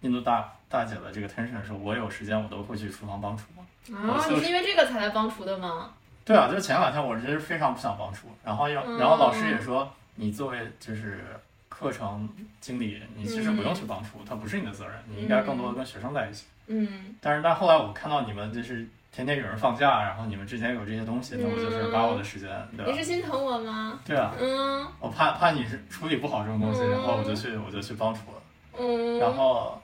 [0.00, 3.64] 印度大大姐的这个 tension 的时候，我有时间我都会去厨房帮厨嘛。
[3.96, 5.92] 啊，你是因为这个才来帮厨的吗？
[6.24, 11.24] 对啊，就是前两天我其实非常不想帮厨，然后要嗯然后老师也说，你作为就是
[11.68, 12.28] 课程
[12.60, 16.46] 经理，你其实不用去帮厨，它不是你的责任，你应该更多的跟学生在一起。
[16.66, 22.98] 嗯但是但后来我看到你们就是天天有人放假，然后你们之前有这些东西，那我就是把我的时间，对吧你？
[22.98, 23.98] 是心疼我吗？
[24.04, 28.42] 对啊，嗯我怕怕你是处理不好这种东西，嗯然后我就去我就去帮厨了。
[28.78, 29.80] 嗯，然后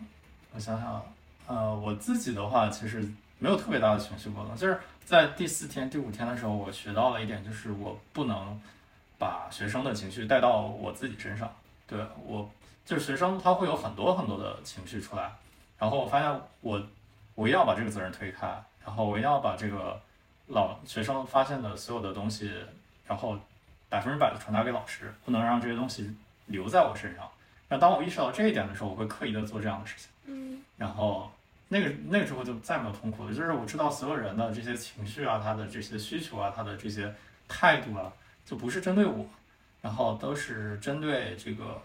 [0.55, 1.03] 我想想，
[1.47, 3.03] 呃，我自己的话其实
[3.39, 8.61] 没有特别大的情绪波动，就是在第四天、第五天的时候，我学到了一点，就是我不能
[9.18, 11.51] 把学生的情绪带到我自己身上。
[11.87, 12.47] 对我，
[12.85, 15.33] 就是学生他会有很多很多的情绪出来，
[15.78, 16.83] 然后我发现我
[17.35, 18.47] 我一定要把这个责任推开，
[18.85, 20.01] 然后我一定要把这个
[20.49, 22.53] 老学生发现的所有的东西，
[23.07, 23.39] 然后
[23.89, 26.14] 百分之百的传达给老师，不能让这些东西
[26.47, 27.28] 留在我身上。
[27.68, 30.09] 那当我意识到这一点的时候，我会刻意的做这样的事情。
[30.26, 31.30] 嗯然后
[31.68, 37.12] 那个那个时候就再没有痛苦了，就是我知道所有人的这些情绪啊，他的这些需求啊，他的这些
[37.49, 38.12] 态度啊，
[38.45, 39.24] 就不是针对我，
[39.80, 41.80] 然后都是针对这个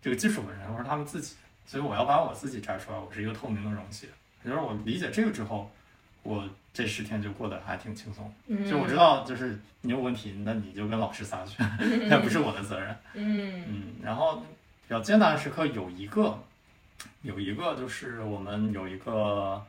[0.00, 1.36] 这个技术本人或者他们自己，
[1.66, 4.08] 所以我要把我自己摘出来，我是一个透明的容器。
[4.44, 5.70] 就是我理解这个之后，
[6.24, 8.34] 我这十天就过得还挺轻松。
[8.48, 11.62] 嗯，就我知道，就是你有问题，那你就跟老师撒去，
[12.10, 12.96] 那不是我的责任。
[13.14, 16.36] 嗯嗯，然后比较艰难的时刻有一个，
[17.22, 19.62] 有一个就是我们有一个，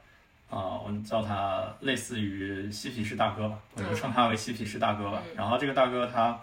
[0.50, 5.22] 啊、我们叫他类似于嬉皮士大哥吧，我就称他为嬉皮士大哥吧。
[5.30, 6.40] 嗯然后这个大哥他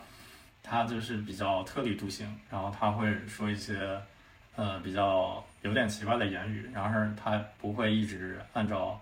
[0.62, 4.00] 他就是比较特立独行，然后他会说一些
[4.54, 9.00] 呃比较有点奇怪的言语，然后他不会一直按照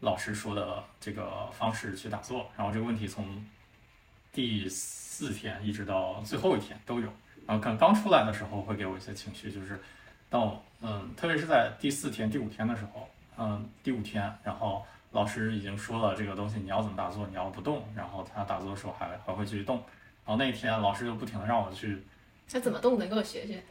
[0.00, 3.44] 老师说的这个方式去打坐，然后这个问题从
[4.32, 7.08] 第四天一直到最后一天都有，
[7.46, 9.78] 然后刚刚出来的时候会给我一些情绪，就是
[10.30, 19.76] 到嗯，特别是在第四天、第五天的时候，嗯，第五天，然后老师已经说了这个东西你要怎么打坐，你要不动，然后他打坐的时候还还会继续动，
[20.24, 22.02] 然后那一天老师就不停的让我去
[22.50, 23.06] 他怎么动的？
[23.06, 23.62] 给我学学。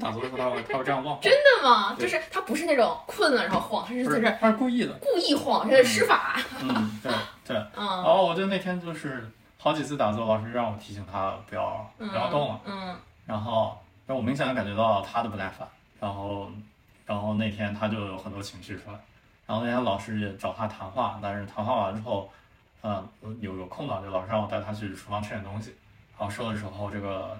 [0.00, 1.94] 打坐的时候他会他会这样晃，真的吗？
[1.98, 6.38] 就是他不是那种困了然后晃，他是在这儿他是故意的，故意晃，这是施法。
[6.60, 7.12] 嗯，对
[7.46, 7.56] 对。
[7.56, 15.68] 然嗯后我就那天就是好几次打坐，老师让我提醒他不要不要动了，嗯然后让我明显的感觉到他的不耐烦，
[16.00, 16.50] 然后
[17.06, 18.98] 然后那天他就有很多情绪出来，
[19.46, 22.30] 然后那天老师也找他谈话，但是谈话完之后，
[22.82, 23.06] 嗯，
[23.40, 25.74] 有有空档就老师让我带他去厨房吃点东西，
[26.18, 27.36] 然后说的时候这个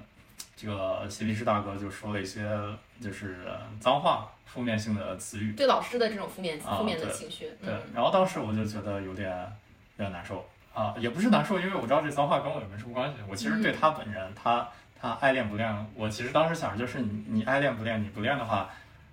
[0.63, 2.49] 这个西律师大哥就说了一些
[3.01, 3.45] 就是
[3.81, 9.29] 脏话、负面性的词语，对老师的这种负面啊负面的情绪，对嗯，然后当时我就觉得有点
[9.97, 13.17] 有点难受啊，也不是难受，因为我知道这脏话跟我也没什么关系。
[13.29, 14.69] 我其实对他本人，他
[15.01, 18.71] 他爱练不练，我其实当时想就是你你爱练不练，你不练的话，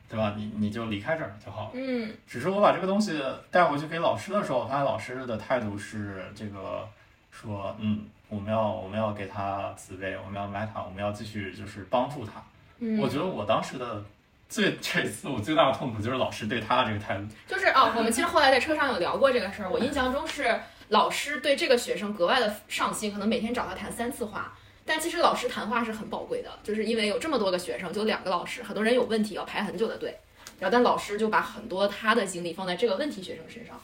[0.07, 0.35] 对吧？
[0.37, 1.71] 你你就离开这儿就好了。
[1.73, 3.19] 嗯只是我把这个东西
[3.49, 6.87] 带回去给老师的时候，发现老师的态度是这个
[7.31, 12.41] 说，嗯，我们要我们要给他慈悲，我们要买他，我们要继续就是帮助他。
[12.77, 14.03] 嗯，我觉得我当时的
[14.47, 17.25] 最这次我最大的痛苦就是老师对他的这个态度。
[17.47, 19.69] 就是啊，我们其实后来在车上有聊过这个事儿。
[19.69, 20.59] 我印象中是
[20.89, 24.53] 老师对这个学生格外的上心，可能每天找他谈三次话。
[24.85, 30.17] 但其实老师谈话是很宝贵的，就是因为有这么多个学生，就两个老师，很多人有问题要排很久的队，
[30.59, 33.79] 然后但老师就把很多他的精力放在这个问题学生身上。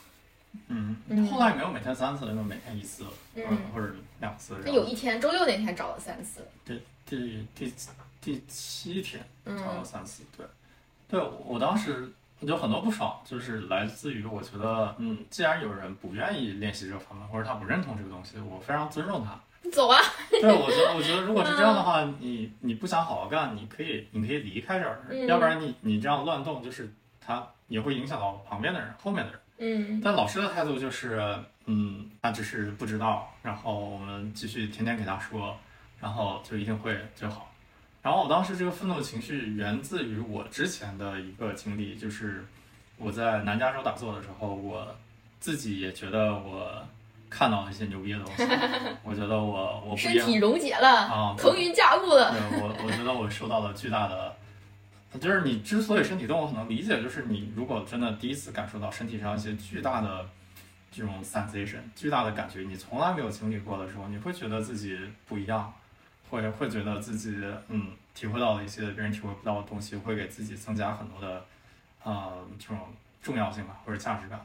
[0.68, 0.96] 嗯。
[1.08, 3.04] 嗯，后来没有每天三次，了，就每天一次，
[3.34, 3.44] 嗯。
[3.74, 4.56] 或者两次。
[4.64, 7.72] 那有一天周六那天找了三次，第第第
[8.20, 9.56] 第七天嗯。
[9.58, 10.46] 找了三次，对，
[11.08, 19.38] 对我当时有很多不爽，就是来自于我觉得，嗯，既然有人不愿意练习这个方面，或者他不认同这个东西，我非常尊重他。
[19.62, 19.98] 你走啊，
[20.30, 25.26] 对，我觉得，我觉得如果是这样的话，你你不想好好干，你可以你可以离开这儿，嗯。
[25.26, 29.40] 要不然你你这样乱动，就是他也会影响到旁边的人，后面的人。
[29.58, 31.20] 嗯但老师的态度就是，
[31.66, 35.56] 嗯，他只是不知道，然后我们继续天天给他说，
[36.00, 37.50] 然后就一定会就好。
[38.02, 42.44] 然后我当时这个愤怒情绪源自于我之前的一个经历，就是
[42.98, 44.86] 我在南加州打坐的时候，我
[45.40, 46.70] 自己也觉得我
[47.28, 48.44] 看到了一些牛逼的东西，
[49.02, 54.36] 我觉得我我身体溶解了，啊，腾云驾雾了， 对我，我觉得我受到了巨大的，
[55.20, 60.28] 就是你之所以身体动，我很能理解，就是你如果真的第一次感受到身体上一些巨大的
[60.90, 65.72] 这种 sensation，巨大的感觉，你从来没有经历过的时候，你会觉得自己不一样，
[66.28, 71.44] 会会觉得自己嗯体会到了一些别人体会不到的东西，会给自己增加很多的
[72.02, 72.78] 呃这种
[73.22, 74.44] 重要性吧，或者价值感。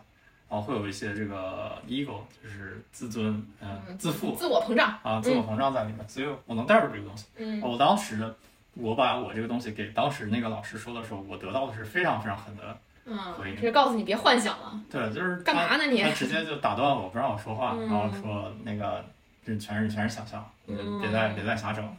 [0.50, 7.28] 然后会有一些这个 ego，就是自尊，嗯、嗯自负自我膨胀，啊，自我膨胀在里面，所以我能带入这个东西。
[7.38, 8.36] 嗯我当时
[8.74, 16.10] 我把我这个东西给当时那个老师说的时候，我得到的是非常非常狠的，嗯可以，这是告诉你别幻想了，对，就是干嘛呢你他？
[16.12, 19.04] 直接就打断我，不让我说话，嗯然后说那个
[19.46, 21.92] 这全是全是想象，嗯别再别再瞎整了。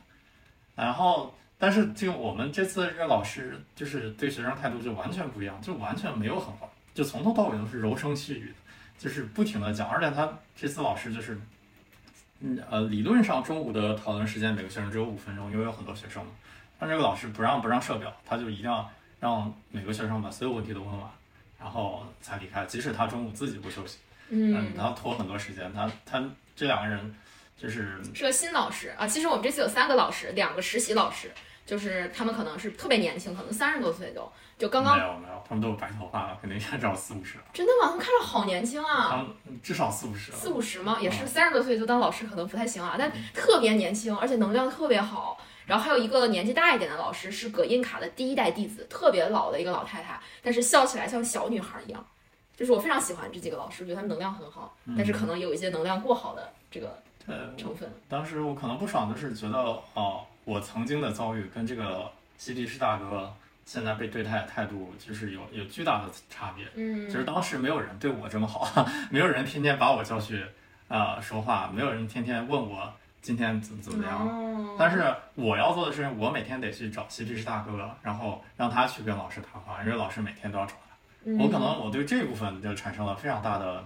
[0.75, 8.55] 然后，但是这个我们这次这个老师就是对学生态度就完全不一样，就完全没有狠话，就从头到尾都是柔声细语的，
[8.99, 11.39] 就是不停的讲，而且他这次老师就是。
[12.45, 16.33] 嗯呃，理论上中午的讨论时间每个学生只有五分钟，因为有很多学生嘛。
[16.83, 21.09] 但这个老师不让不让设表，他就一定要让每个学生把所有问题都问完，
[21.57, 23.99] 然后才离开，即使他中午自己不休息。
[24.31, 26.21] 嗯，他拖很多时间，他他
[26.57, 27.15] 这两个人
[27.57, 29.07] 就是是个新老师啊。
[29.07, 31.31] 其实我们这次有三个老师，两个实习老师，
[31.65, 34.29] 就是他们可能是特别年轻，可能三十多岁都，
[34.59, 37.91] 就刚刚没有没有，他们都有白头发了，肯定也找四五十了，真的吗？
[37.91, 39.17] 他们看着好年轻他啊，
[39.47, 40.37] 们至少四五十了。
[40.37, 40.99] 四五十吗？
[41.01, 45.39] 也是嗯三十多岁就当老师可能不太行啊，但特别年轻，而且能量特别好。
[45.73, 52.07] 然后还有一个年纪大一点的老师，是葛印卡的第一代弟子，特别老的一个老太太，但是笑起来像小女孩一样。
[52.55, 57.91] 就是我非常喜欢这几个老师，我觉得他们能量很好，但是可能有一些能量过好的这个对，成分。
[58.07, 59.57] 当时我可能不爽，的是觉得
[59.95, 63.33] 哦，我曾经的遭遇跟这个西迪士大哥
[63.65, 66.67] 现在被对待的态度，就是有有巨大的差别。
[66.75, 70.45] 嗯就是当时没有人对我这么好， 没有人天天把我叫去
[70.89, 72.93] 啊、呃说话，没有人天天问我
[73.23, 74.29] 今天怎怎么样。
[74.29, 74.49] 哦
[74.79, 80.97] 但是我要做的事情，我每天得去找西律师大哥，然后让他去跟老师谈话，因为老师每天都要找他。
[81.25, 83.85] 嗯我可能我对这部分就产生了非常大的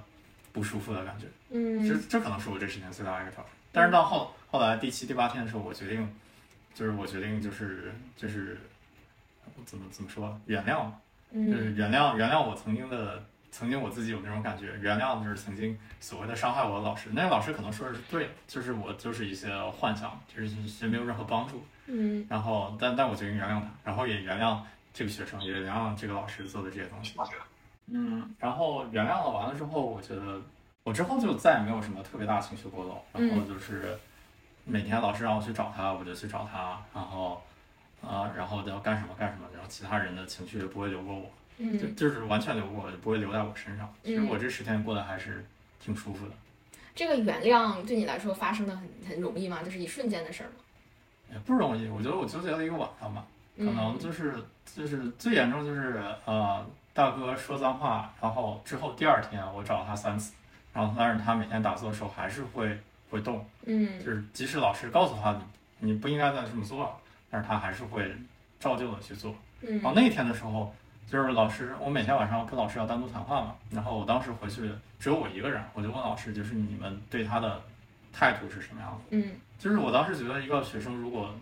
[0.52, 3.52] 不舒服的感觉，嗯这这可能是我这十年最大的一个挑战。
[3.72, 6.08] 但是到后后来第七、第八天的时候，我决定，
[6.72, 8.58] 就是我决定就是就是，
[9.66, 10.94] 怎么怎么说原谅嘛，
[11.32, 13.22] 就嗯是原谅原谅我曾经的
[13.58, 21.64] 曾经我自己有那种感觉，原谅就是曾经所谓的伤害我的老师，那个老师可能说的是对的，就是我就是一些幻想，就是其实没有任何帮助。
[21.86, 24.60] 嗯然后但但我决定原谅他，然后也原谅
[24.92, 27.14] 这个学生，也原谅这个老师做的这些东西。
[27.86, 30.38] 嗯，然后原谅了完了之后，我觉得
[30.82, 33.98] 我之后就再也没有什么特别大情绪波动，然后就是
[34.64, 37.40] 每天老师让我去找他，我就去找他，然后
[38.02, 43.92] 啊、然后要干什么干什么，然后其他人的情绪也不会流过我，就嗯，就是完全流过不会留在我身上。
[44.02, 45.44] 其实嗯我这十天过得还是
[45.80, 46.32] 挺舒服的，
[46.94, 49.62] 这个原谅对你来说发生的很很容易吗？
[49.64, 50.56] 就是一瞬间的事儿吗？
[51.32, 51.88] 也不容易。
[51.88, 53.24] 我觉得我纠结了一个晚上吧，
[53.56, 54.34] 可嗯能就是
[54.74, 60.32] 就是最严重就是呃大哥说脏话，然后之后第二天我找他三次，
[60.72, 62.78] 然后但是他每天打坐的时候还是会
[63.10, 65.32] 会动，嗯就是即使老师告诉他
[65.80, 66.90] 你你不应该再这么做了，
[67.30, 68.14] 但是他还是会
[68.60, 69.34] 照旧的去做。
[69.62, 70.72] 嗯然后那天的时候，
[71.06, 77.62] 就是老师，我每天晚上跟老师要单独谈话嘛，然后我当时回去只有我一个人，我就问老师，就是你们对他的
[78.12, 79.16] 态度是什么样的？
[79.16, 81.34] 嗯就是我当时觉得一个学生如果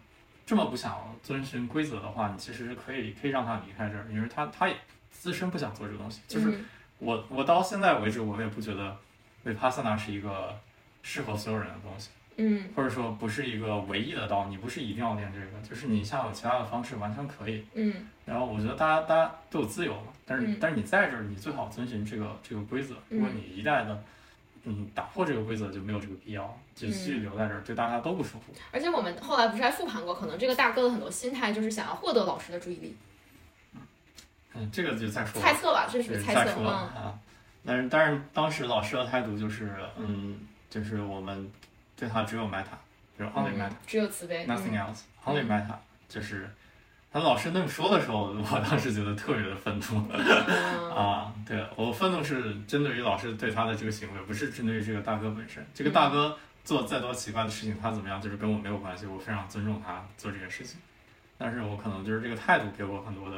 [0.47, 4.77] 这么不想遵循规则的话，你其实是可以可以让他离开这儿，因为他他也
[5.11, 6.21] 自身不想做这个东西。
[6.29, 6.65] 就是嗯
[6.99, 8.97] 我我到现在为止，我也不觉得
[9.45, 10.57] 维帕萨纳是一个
[11.03, 12.11] 适合所有人的东西。
[12.37, 17.65] 嗯或者说不是一个唯一的道，你不是一定要练这个，就是你像有其他的方式完全可以。
[17.75, 22.95] 嗯然后我觉得大家大家都有自由嘛，但是、嗯但是你在这儿，你最好遵循这个这个规则。
[23.09, 24.03] 如果嗯你一旦的
[24.65, 28.55] 嗯打破这个规则，就没有这个必要，就继续留在这儿，对大家都不舒服。
[28.73, 32.97] 而且我们后来不是还复盘过，可能这个大哥的很多心态就是想要获得老师的注意力，
[34.55, 37.19] 嗯，这个就再说猜测吧，这属于，猜测，再说嗯啊。
[37.67, 40.39] 但是但是当时老师的态度就是嗯，
[40.71, 41.51] 就是我们
[42.05, 42.65] 对他只有 meta，
[43.19, 45.75] 就是 only 嗯 meta。，只有慈悲，nothing 嗯 else, only meta，
[46.09, 46.49] 就是
[47.11, 51.33] 他老师那么说的时候， 我当时觉得特别的愤怒嗯 啊！
[51.47, 55.65] 对我愤怒是针对于老师对他的这个行为，不是针对于这个大哥本身。
[55.73, 60.79] 这个大哥做再多奇怪的事情，他怎么样就是跟我没有关系，我非常尊重他做这件事情。
[61.39, 63.37] 但是我可能就是这个态度给我很多的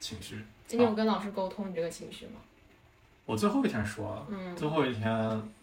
[0.00, 0.42] 情绪。
[0.66, 2.40] 今天有跟老师沟通你这个情绪吗？
[3.24, 5.12] 我最后一天说了，嗯最后一天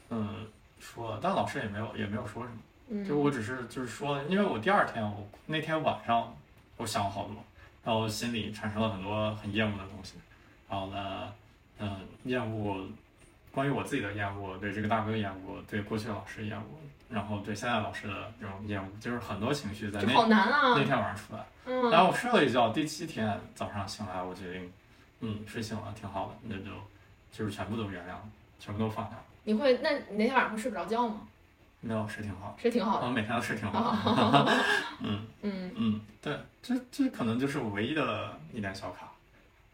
[0.09, 0.45] 嗯
[0.83, 2.57] 说了，但老师也没有也没有说什么。
[2.89, 6.35] 嗯，就我只是就是说，因为我第二天我那天晚上
[6.77, 7.35] 我想了好多，
[7.83, 10.15] 然后心里产生了很多很厌恶的东西，
[10.69, 11.33] 然后呢，
[11.79, 12.85] 嗯，厌恶
[13.51, 16.65] 关于我自己的厌恶，对这个大哥厌恶，对过去的老师厌恶，
[17.09, 21.45] 然后对现在老师的这种厌恶，就是很多情绪在那好难啊那，天晚上出来。
[21.65, 24.73] 嗯，然后我睡了一觉，第七天早上醒来，我决定，
[25.21, 26.71] 嗯，睡醒了挺好的，那就
[27.31, 28.29] 就是全部都原谅了，
[28.59, 31.21] 全部都放下了，你会，那你那天晚上会睡不着觉吗？
[31.81, 33.91] 没有睡挺好的，是挺好的，我每天都睡挺好
[34.45, 34.53] 的，
[35.03, 35.25] 嗯。
[35.41, 39.11] 嗯嗯，对，这这可能就是我唯一的一点小卡。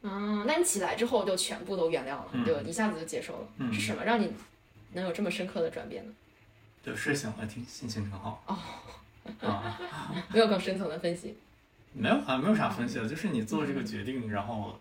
[0.02, 4.34] 嗯，那你起来之后就全部都原谅了，嗯就一下子就接受了，嗯是什么让你
[4.94, 6.12] 能有这么深刻的转变呢？
[6.84, 8.42] 就睡醒了，挺心情挺好。
[8.48, 8.58] 哦。
[9.48, 9.80] 啊，
[10.34, 11.38] 没有更深层的分析，
[11.94, 14.80] 没有啊，没有啥分析的，就是你做这个决定，然后，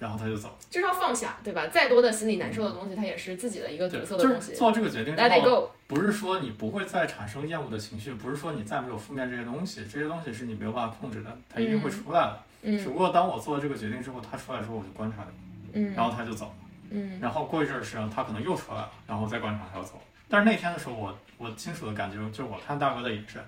[0.00, 0.58] 然后他就走。
[0.68, 1.68] 就是要放下，对吧？
[1.68, 4.54] 再多的心里难受的东西，它也是自己的一个对，堵塞就是的东西。
[4.54, 12.42] 做这个决定之后，不是说你不会再产生厌恶的情绪，不是说你再没有负面这些东西，这些东西是你没有办法控制的，它一定会出来的。
[12.62, 15.28] 只嗯不过当我做了这个决定之后，他出来之后，我就观察他，
[15.74, 16.52] 嗯然后他就走了。
[16.90, 20.00] 嗯然后过一阵儿时间，他可能又出来了，然后再观察他要走。
[20.28, 23.42] 但是那天的时候，我我清楚的感觉，就是我看大哥的眼神，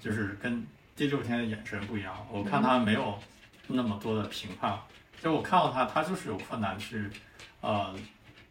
[0.00, 2.14] 就是跟第六天的眼神不一样。
[2.30, 3.18] 我看他没有
[3.66, 4.78] 那么多的评判，
[5.20, 7.08] 就我看到他，他就是有困难去，
[7.60, 7.94] 呃，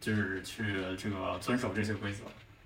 [0.00, 0.62] 就是去
[0.96, 2.22] 这个遵守这些规则。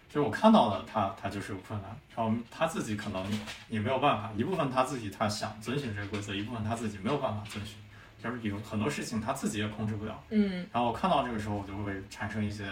[0.08, 3.26] 就是我看到了他，他就是有困难，然后他自己可能
[3.68, 7.76] 也没有办法，一部分他自己他想遵循这个规则，一部分他自己没有办法遵循，
[8.22, 10.22] 就是有很多事情他自己也控制不了。
[10.30, 12.64] 嗯，然后我看到这个时候，我就会产生一些，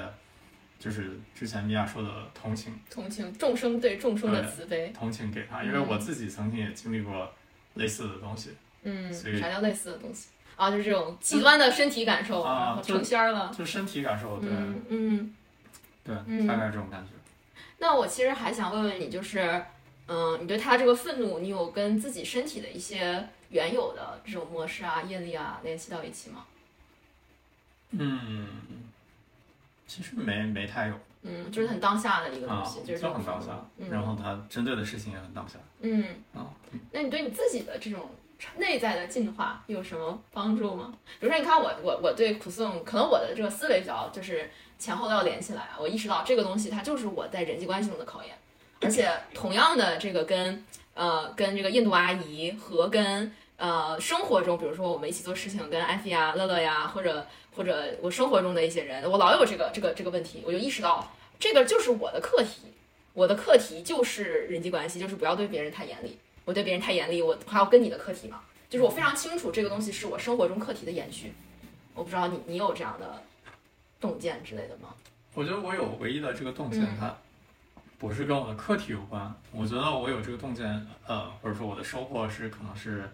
[0.78, 4.92] 就是之前米娅说的同情，同情众生对众生的慈悲。
[4.96, 7.28] 同情给他，因为我自己曾经也经历过
[7.74, 8.50] 类似的东西。
[8.84, 10.70] 嗯，所以啥叫类似的东西啊？
[10.70, 13.52] 就是这种极端的身体感受，啊成仙儿了。
[13.56, 15.34] 就身体感受，对、嗯嗯。
[16.04, 17.10] 对，嗯大概是这种感觉。
[17.78, 19.64] 那我其实还想问问你，就是，
[20.08, 26.44] 嗯，你对他这个愤怒，你有跟自己身体的一些原有的这种模式啊、业力啊联系到一起吗？
[27.90, 28.48] 嗯，
[29.86, 33.64] 其实没没太有嗯，就是很当下的一个东啊，西，就是很当下。
[33.78, 36.50] 嗯然后他针对的事情也很当下嗯，啊。
[36.90, 38.10] 那你对你自己的这种
[38.56, 40.92] 内在的进化有什么帮助吗？
[41.20, 45.68] 比如说，你看我我我对苦颂，可能我的这个思维比较就是前后都要连起来。
[45.78, 48.34] 我意识到这个东西它就是我在人际关系中的考验，
[48.80, 50.64] 而且同样的这个跟
[50.94, 62.72] 呃跟这个印度阿姨和跟呃生活中，比如说我们一起做事情，跟艾菲呀、乐乐呀，或者或者我生活中的一些人，我老有这个这个这个问题，我就意识到这个就是我的课题，
[63.12, 66.18] 我的课题就是人际关系，就是不要对别人太严厉。
[66.52, 71.32] 我对别人太严厉，我还要跟你的课题嘛，就是我非常清楚这个东西是我生活中课题的延续。
[71.94, 73.22] 我不知道你你有这样的
[73.98, 74.90] 洞见之类的吗？
[75.32, 77.16] 我觉得我有唯一的这个洞见，嗯它
[77.98, 79.34] 不是跟我的课题有关。
[79.50, 83.08] 我觉得我有这个洞见，呃，或者说我的收获是可能是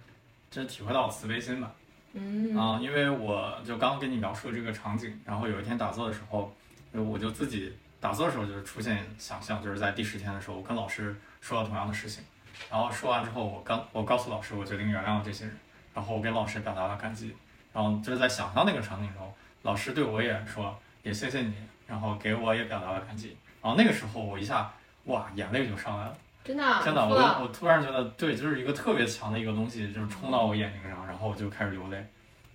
[0.51, 1.73] 真体会到慈悲心吧。
[2.15, 6.53] 嗯啊、因为我就刚刚给你描述这个场景，然后有一天打坐的时候，
[6.93, 12.25] 我就自己打坐的时候就是出现想象，就是在第十天的时候，我跟老师说了同样的事情，
[12.71, 15.57] 然后说完之后，我刚我告诉老师我决定原谅这些人，
[15.95, 17.35] 然后我给老师表达了感激，
[17.73, 19.33] 然后就是在想象那个场景中，
[19.63, 21.55] 老师对我也说也谢谢你，
[21.87, 24.71] 然后给我也表达了感激，然后那个时候我一下
[25.05, 26.17] 哇眼泪就上来了。
[26.45, 32.03] 真的啊，真的，我我突然觉得，对，就是一个特别强的一个东西，就是冲到我眼睛上，然后我就开始流泪。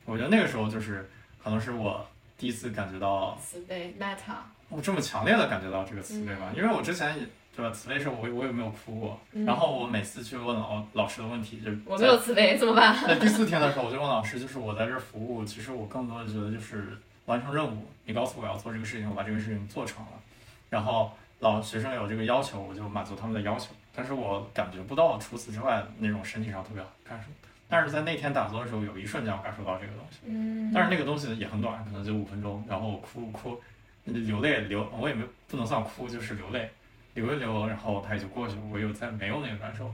[0.05, 1.07] 我觉得那个时候就是，
[1.43, 2.03] 可能是我
[2.35, 4.37] 第一次感觉到，慈悲 meta，
[4.69, 12.95] 我这么强烈的感觉到这个慈悲吧，因为我之前也对吧，慈悲时候我我也没有哭过，嗯然后我每次去问老老师的问题，就我没有慈悲怎么办？
[13.07, 17.85] 在第四天的时候，我就问老师，就是我在这儿服务，其实我更多的觉得就是完成任务。
[18.05, 20.11] 你告诉我要做这个事情，我把这个事情做成了。
[20.69, 23.67] 然后老学生有这个要求，我就满足他们的要求。
[23.95, 27.29] 但是我感觉不到除此之外那种身体上特别好的感受。
[27.69, 30.17] 但是在那天打坐的时候，有一瞬间我感受到这个东西。
[30.25, 32.63] 嗯但是那个东西也很短，可能就五分钟。
[32.67, 33.61] 然后我哭哭，
[34.05, 36.69] 流泪流，我也没不能算哭，就是流泪，
[37.13, 38.61] 流一留，然后它也就过去了。
[38.71, 39.93] 我又再没有那个感受。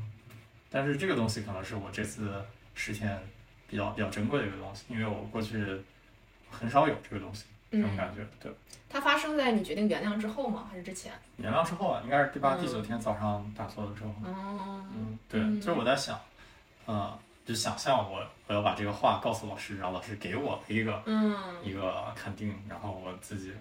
[0.70, 2.44] 但是这个东西可能是我这次
[2.76, 3.20] 实现
[3.68, 5.66] 比较比较珍贵的一个东西，因为我过去
[6.50, 8.26] 很少有这个东西，这种嗯，感觉。
[8.40, 8.52] 对，
[8.88, 10.68] 它发生在你决定原谅之后吗？
[10.70, 11.12] 还是之前？
[11.38, 14.10] 原谅之后啊，应该是第八、嗯第九天早上打坐的时候。
[14.24, 16.20] 哦，嗯，对，嗯就是我在想，
[16.86, 23.52] 呃，就想象我我要把这个话告诉老师，然后老师给我一个嗯，一个肯定，然后我自己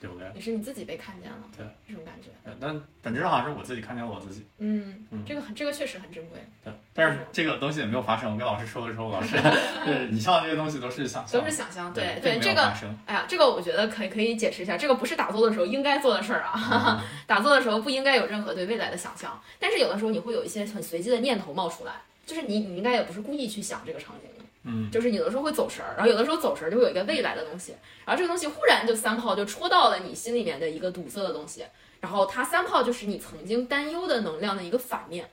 [0.00, 0.24] 流泪。
[0.34, 2.28] 也是你自己被看见了，对，这种感觉。
[2.44, 4.46] 对但本质上还是我自己看见了我自己。
[4.58, 8.32] 嗯嗯，这个很，这个确实很珍贵，对，但是这个东西也没有发生。
[8.32, 9.36] 我跟老师说的时候，老师，
[9.84, 11.92] 对你像这些东西都是想象都是想象。
[11.92, 12.72] 对对，这个。
[13.06, 16.54] 哎呀，这个我觉得可以可以解释一下，这个不是打坐的时候应该做的事儿啊。
[16.72, 21.92] 嗯 打坐的时候不应该有任何对未来的想象，但是有的时候你会有一些很随机的念头冒出来，
[22.26, 24.29] 就是你你应该也不是故意去想这个场景的，
[24.64, 27.74] 嗯，就是你有的时候会走神儿，然后有的时候走神儿就会有一个未来的东西，
[28.04, 31.64] 然后这个东西忽然就三炮就戳到了你心里面的一个堵塞的东西，
[32.00, 35.28] 然后它三炮就是你曾经担忧的能量的一个反面。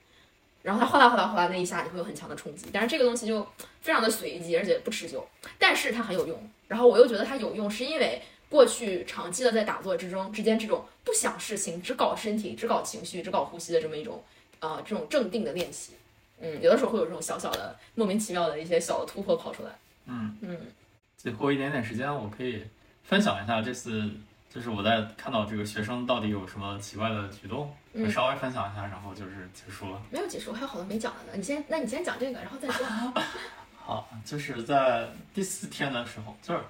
[0.63, 3.45] 然后它哗啦哗啦哗啦那一下，你会有很强的冲击，但是这个东西就
[3.79, 5.25] 非常的随机，而且不持久，
[5.57, 6.37] 但是它很有用。
[6.67, 14.21] 然后我又觉得它有用，是因为过去长期的在打坐之中之间这种不想事情，只搞身体，只搞情绪，只搞呼吸的这么一种
[14.59, 15.93] 呃这种镇定的练习。
[16.39, 19.69] 嗯，有的时候会有这种小小的莫名其妙的一些小的突破跑出来。
[20.05, 20.57] 嗯，嗯
[21.17, 22.63] 最后一点点时间，我可以
[23.03, 24.09] 分享一下这次，
[24.49, 27.73] 就是我在看到这个学生到底有什么奇怪的举动，
[28.09, 30.01] 稍微分享一下，然后就是结束了。
[30.11, 31.31] 没有结束，还有好多没讲的呢。
[31.35, 32.85] 你先，那你先讲这个，然后再说。
[33.75, 36.61] 好，就是在第四天的时候，就是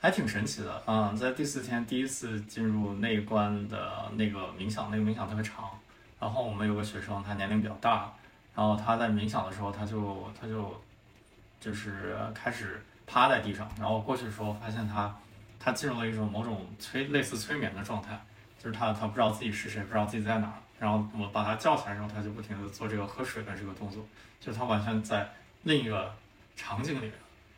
[0.00, 5.68] 还挺神奇的，嗯，在第四天第一次进入内观的那个冥想，那个冥想特别长，
[6.20, 8.12] 然后我们有个学生，他年龄比较大，
[8.58, 10.82] 然后他在冥想的时候，他就他就
[11.60, 15.14] 就是开始趴在地上，然后过去的时候发现他
[15.60, 18.20] 他进入了一种某种催类似催眠的状态，
[18.58, 24.04] 就是他他不知道自己是谁，不知道自己在哪儿，然后我把他叫起来之后，他就不停的做这个喝水的这个动作，
[24.40, 25.32] 就他完全在
[25.62, 26.12] 另一个
[26.56, 27.12] 场景里面。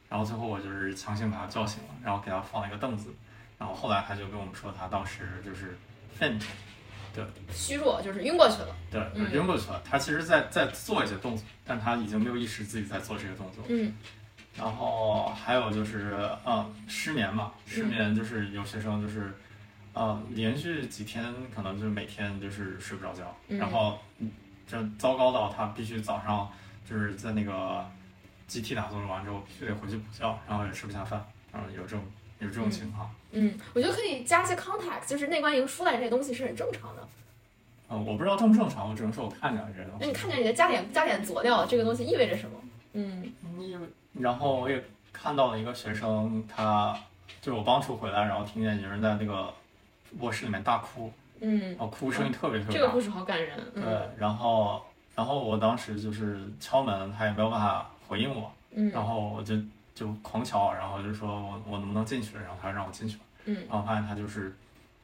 [0.06, 3.08] 然后最后我就是强行把他叫醒了，然后给他放了一个凳子，
[3.58, 5.78] 然后后来他就跟我们说，他当时就是
[6.18, 6.44] faint，
[7.14, 8.74] faint，虚弱就是晕过去了。
[8.90, 9.82] 对，嗯晕过去了。
[9.84, 13.64] 他其实在在做一些动作，但他已经没有意识自己在做这些动作。
[13.68, 13.92] 嗯
[14.58, 19.32] 然后还有就是，嗯，失眠嘛，失眠就是有学生就是，
[19.92, 21.24] 呃，连续几天
[21.54, 24.30] 可能就是每天就是睡不着觉，嗯然后嗯
[24.66, 26.50] 这糟糕到他必须早上
[26.84, 27.88] 就是在那个
[28.48, 32.04] 集体打坐完之后必须得回去补觉，然后也吃不下饭，然后有这种
[32.40, 33.08] 有这种情况。
[33.32, 37.08] 嗯，我觉得可以加一些 context，就是内观营出来这些东西是很正常的。
[37.88, 39.98] 嗯，我不知道正不正常，我只能说我看见了这些东西。
[40.00, 42.58] 那你看见你的加点加点佐料，这个东西意味着什么？
[42.92, 43.76] 嗯你
[44.14, 46.98] 然后我也看到了一个学生，他
[47.40, 49.54] 就是我帮助回来，然后听见有人在那个
[50.18, 52.80] 卧室里面大哭，嗯，然后哭声音特别特别大。
[52.80, 53.56] 这个故事好感人。
[53.74, 54.84] 对嗯，然后
[55.14, 59.54] 然后我当时就是敲门，他也没有办法回应我，嗯然嗯后我就
[60.00, 63.54] 就狂敲，然后就说我我能不能进去，然后他让我进去了，嗯。
[63.68, 64.56] 然后发现他就是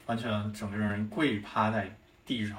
[0.06, 1.94] 完全整个人跪趴在
[2.24, 2.56] 地上，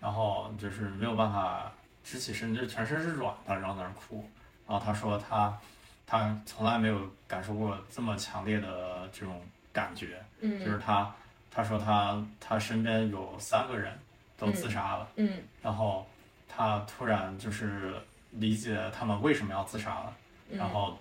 [0.00, 1.70] 然后就是没有办法
[2.02, 4.28] 直起身，就全身是软的，然后在那儿哭，
[4.66, 5.56] 然后他说他
[6.04, 9.40] 他从来没有感受过这么强烈的这种
[9.72, 10.58] 感觉，嗯。
[10.58, 11.14] 就是他
[11.48, 13.96] 他说他他身边有三个人
[14.36, 15.30] 都自杀了，嗯。
[15.62, 16.04] 然后
[16.48, 17.94] 他突然就是
[18.32, 20.12] 理解他们为什么要自杀了，
[20.50, 20.58] 嗯。
[20.58, 20.98] 然后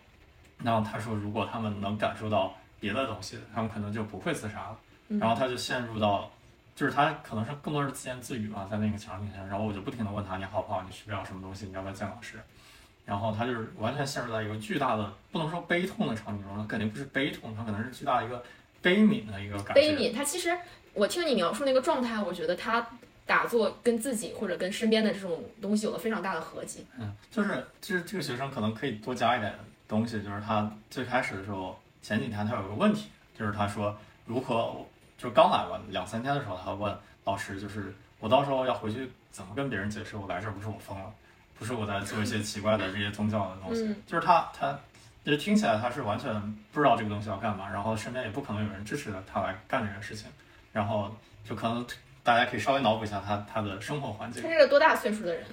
[0.64, 4.78] 然后他说如果他们能感受到别的东西，他们可能就不会自杀了，
[5.10, 6.32] 嗯然后他就陷入到。
[6.78, 12.40] 就是他可能是更多是自言自语吧，在那个场景下，然后我就不停的问他你好不好，你需不需要什么东西，你要不要见老师？
[13.04, 18.44] 然后他就是完全陷入到一个巨大的，不能说悲痛的场景中，他肯定不是悲痛，他可能是巨大的一个
[18.80, 19.74] 悲悯的一个感觉。
[19.74, 20.56] 悲悯，他其实
[20.94, 22.88] 我听你描述那个状态，我觉得他
[23.26, 26.86] 打坐跟自己或者跟身边的这种东西有了非常大的合集。
[27.00, 29.52] 嗯，就是就是这个学生可能可以多加一点
[29.88, 33.96] 东西，就是他最开始的时候，前几天他有个问题，就是他说
[34.26, 34.76] 如何，
[35.18, 41.12] 就刚来完两三天的时候，他问老师，就是我到时候要回去怎么跟别人解释我来这儿不是我疯了，
[41.58, 44.78] 不是我在做一些奇怪的这些宗教的东西，嗯就是他他。
[45.26, 46.34] 就是听起来他是完全
[46.72, 50.26] 不知道这个东西要干嘛，然后身边也不可能有人支持他来干这件事情，
[50.72, 51.86] 然后就可能
[52.24, 54.48] 大家可以稍微脑补一下他他的生活环境他。
[54.48, 55.44] 是个多大岁数的人？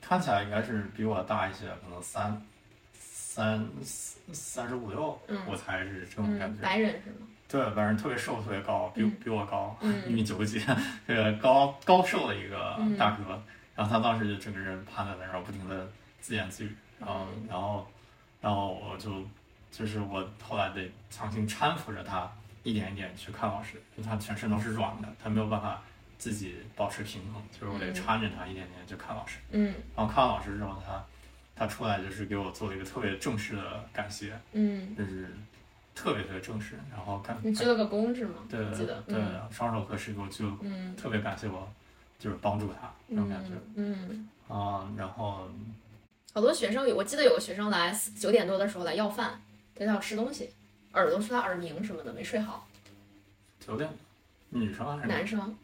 [0.00, 2.42] 看起来应该是比我大一些，可能三
[3.34, 3.66] 三
[4.30, 6.62] 三十五六，嗯我才是这种感嗯，觉。
[6.62, 7.26] 白人是吗？
[7.48, 10.62] 对，反正特别瘦，特别高，比、嗯比我高，嗯一米九几，
[11.08, 13.42] 这个高高瘦的一个嗯大哥。
[13.74, 15.90] 然后他当时就整个人趴在那儿，然后不停的
[16.20, 17.86] 自言自语，然后嗯然后
[18.42, 19.24] 然后我就
[19.70, 22.30] 就是我后来得强行搀扶着他，
[22.64, 25.82] 一点一点去看老师，因为他全身都是软的，他没有办法
[26.18, 29.38] 自己保持平衡，就是我得嗯搀着他一点点去看老师。
[29.52, 31.02] 嗯然后看完老师之后，他
[31.54, 35.28] 他出来就是给我做了一个特别正式的感谢，嗯，就是
[35.94, 38.36] 特别特别正式，然后感你鞠了个躬是吗？
[38.48, 39.00] 对记得。
[39.02, 41.70] 对嗯双手合十给我鞠了嗯特别感谢我，
[42.18, 45.48] 就是帮助他那种感觉嗯嗯，啊、然后
[46.32, 49.40] 好多学生有，我记得有个学生来九点多的时候来要饭，
[49.74, 50.50] 他要吃东西，
[50.94, 52.66] 耳朵说他耳鸣什么的，没睡好，
[53.60, 53.88] 九点，
[54.48, 55.54] 女生还是男生。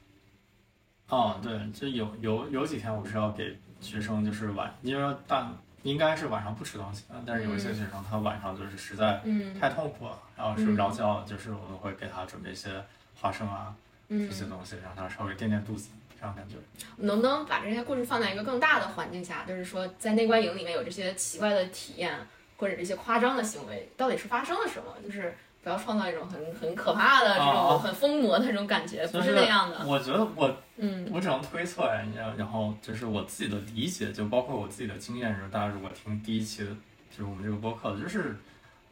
[1.08, 5.50] 哦，对，就有有有几天我是要给学生就是晚，因为但
[5.82, 12.82] 应该是晚上不吃东西的，但是有一些学生他晚上就是实在嗯太痛苦了，然后睡不着觉，就是我们会给他准备一些
[13.20, 13.74] 花生啊
[14.08, 16.56] 嗯这，些东西，让他稍微垫垫肚子，这样感觉。
[16.96, 19.44] 能不能把这些故事放在一个更大的环境下？
[19.46, 22.14] 就是说，在内观营里面有这些奇怪的体验，
[22.56, 24.94] 或者这些夸张的行为，到底是发生了什么？
[25.04, 25.36] 就是
[25.68, 29.84] 不要创造一种很很可怕的这啊种很疯魔的这种感觉，不是那样的。
[29.86, 31.06] 我觉得我嗯。
[31.12, 36.70] 我只能推测呀，然然后就是我自己的理解，就包括我自己的经验，就是大家如果听第一期的，
[37.10, 38.34] 就是我们这个播客的，就是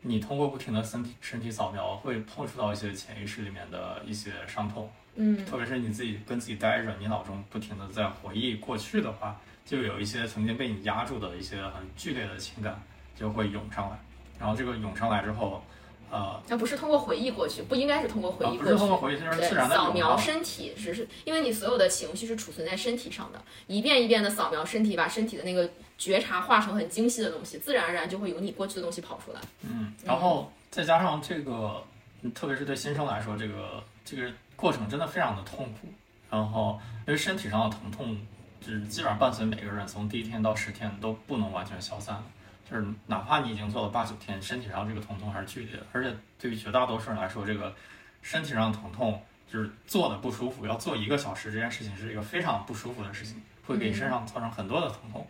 [0.02, 5.46] 你通过不停的身体身体扫描，会碰触到一些潜意识里面的一些伤痛，嗯。
[5.46, 9.34] 特别是你自己跟自己待着，你脑中不停的在回忆过去的话，
[9.64, 12.78] 就有一些曾经被你压住的一些很剧烈的情感
[13.14, 13.98] 就会涌上来，
[14.38, 15.64] 然后这个涌上来之后，
[16.10, 18.72] 呃，那不是通过回忆过去，不应该是通过回忆过去。
[18.72, 25.68] 是通过回忆，就是对，自然的扫描身体，只是因为你所有的情绪是储存在身体上的，一遍一遍的扫描身体，把身体的那个
[25.98, 29.40] 觉察化成很精细的东西，自然而然就会有你过去的东西跑出来。
[29.62, 31.82] 嗯，然后再加上这个，
[32.22, 35.88] 嗯特别是对新生来说，这个这个过程真的非常的痛苦。
[36.30, 38.16] 然后因为身体上的疼痛，
[38.60, 42.22] 就是基本上伴随每个人从第一天到十天都不能完全消散的，
[42.68, 45.86] 就是哪怕你已经做了八九天，身体上这个疼痛还是剧烈的。
[45.92, 47.74] 而且对于绝大多数人来说，这个
[48.22, 55.26] 身体上的疼痛就是做的不舒服，要做一个小时这件事情是一个非常不舒服的事情，会给身上造成很多的疼痛。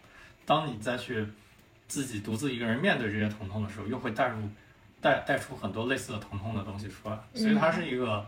[0.46, 1.26] 当你再去
[1.86, 4.48] 自己独自一个人面对这些疼痛的时候，又会带入
[5.00, 8.26] 带带出很多类似的疼痛的东西出来，所以它是一个，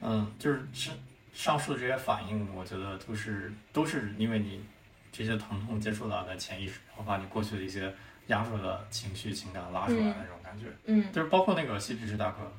[0.00, 0.94] 嗯，就是上
[1.32, 4.62] 上述的这些反应，我觉得都是都是因为你
[5.10, 7.92] 这些疼痛接触到的潜意识，然后把你过去的一些
[8.28, 12.50] 压住的情绪情感拉出来的那种感觉，嗯就是包括那个嬉皮士大哥，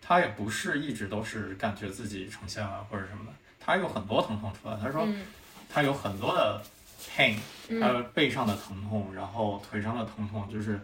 [0.00, 5.24] 他也不是一直都是感觉自己呈现了或者什么的，他有很多疼痛出来，他说嗯。
[5.68, 6.62] 他有很多的
[7.10, 7.34] pain。
[7.68, 7.94] 还嗯。
[7.96, 10.80] 有背上的疼痛，然后腿上的疼痛，就是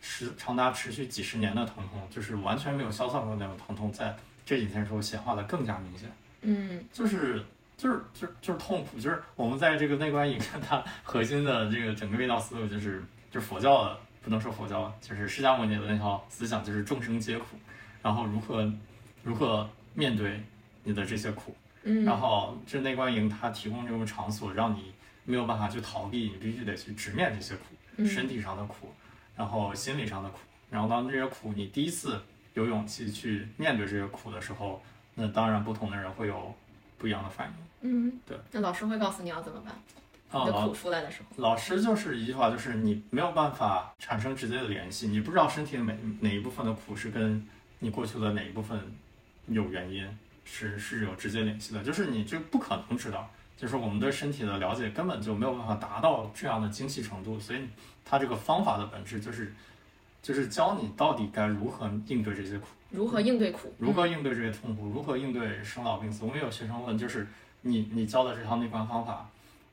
[0.00, 4.16] 持长达持续几十年的疼痛，就是完全没有消散过那种疼痛，在
[4.46, 6.82] 这几天时候显化的更加明显，嗯。
[6.90, 7.44] 就是
[7.76, 17.56] 就是就是就是痛苦，就是我们在这个内观影看它核心的这个整个味道思路就是就是佛教的，不能说佛教吧，就是释迦牟尼的那套思想，就是众生皆苦，
[18.02, 18.72] 然后如何
[19.22, 20.42] 如何面对
[20.84, 24.92] 你的这些苦，嗯，然后这内观营它提供这种场所，让你
[25.24, 27.62] 没有办法去逃避，你必须得去直面这些苦，
[27.96, 28.92] 嗯身体上的苦，
[29.36, 30.38] 然后心理上的苦。
[30.70, 32.20] 然后当这些苦你第一次
[32.54, 34.82] 有勇气去面对这些苦的时候，
[35.14, 36.54] 那当然不同的人会有
[36.98, 37.54] 不一样的反应。
[37.82, 39.74] 嗯对，那老师会告诉你要怎么办。
[40.38, 47.46] 啊，你的苦出来的时候，老师就是一句话，就是你没有办法产生直接的联系，你不知道身体的每哪一部分的苦是跟
[47.78, 48.80] 你过去的哪一部分
[49.48, 50.06] 有原因，
[50.44, 57.60] 是是有直接联系的，就是你这不可能知道，就是我们对身体的了解根本就没有办法达到这样的精细程度，所以
[58.04, 59.52] 它这个方法的本质就是
[60.22, 62.66] 就是教你到底该如何应对这些苦。
[62.90, 63.74] 如何应对苦？
[63.78, 66.24] 如何应对这些痛苦，如何应对生老病死。
[66.24, 67.26] 我们有学生问，就是
[67.62, 69.28] 你你教的这套内观方法，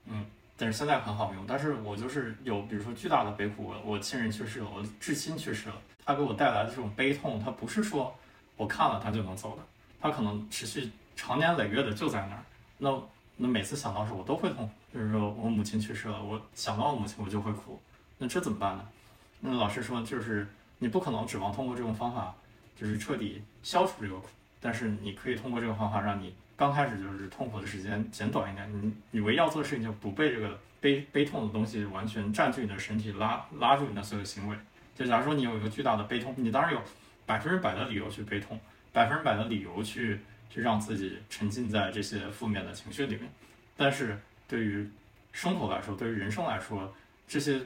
[0.07, 0.25] 嗯，
[0.57, 5.75] 但是现在很好用，但是我就是有，比如说巨大的悲苦，我我亲人去世了，我至亲去世了，
[6.05, 8.15] 他给我带来的这种悲痛，他不是说
[8.57, 9.63] 我看了他就能走的，
[9.99, 12.43] 他可能持续长年累月的就在那儿。
[12.77, 13.01] 那
[13.35, 17.81] 那每次想到时候我都会痛，就是说我母亲去世了，我想到我母亲我就会哭，
[18.17, 18.85] 那这怎么办呢？
[19.39, 20.47] 那老师说，就是
[20.79, 22.33] 你不可能指望通过这种方法。
[22.75, 24.25] 就是彻底消除这个苦，
[24.59, 28.71] 但是你可以通过这个方法，让你刚开始就是痛苦的时间减短一点。
[28.71, 34.55] 你你唯一要做的事情，就不被这个悲悲痛的东西完全占据你的身体，拉拉住你的所有行为。
[34.95, 36.81] 就假如说你有一个巨大的悲痛，你当然有
[37.25, 38.57] 百分之百的理由去悲痛，
[38.93, 40.17] 百分之百的理由去
[40.49, 43.29] 去让自己沉浸在这些负面的情绪里面。
[43.75, 44.17] 但是
[44.47, 44.89] 对于
[45.33, 46.95] 生活来说，对于人生来说，
[47.27, 47.59] 这些。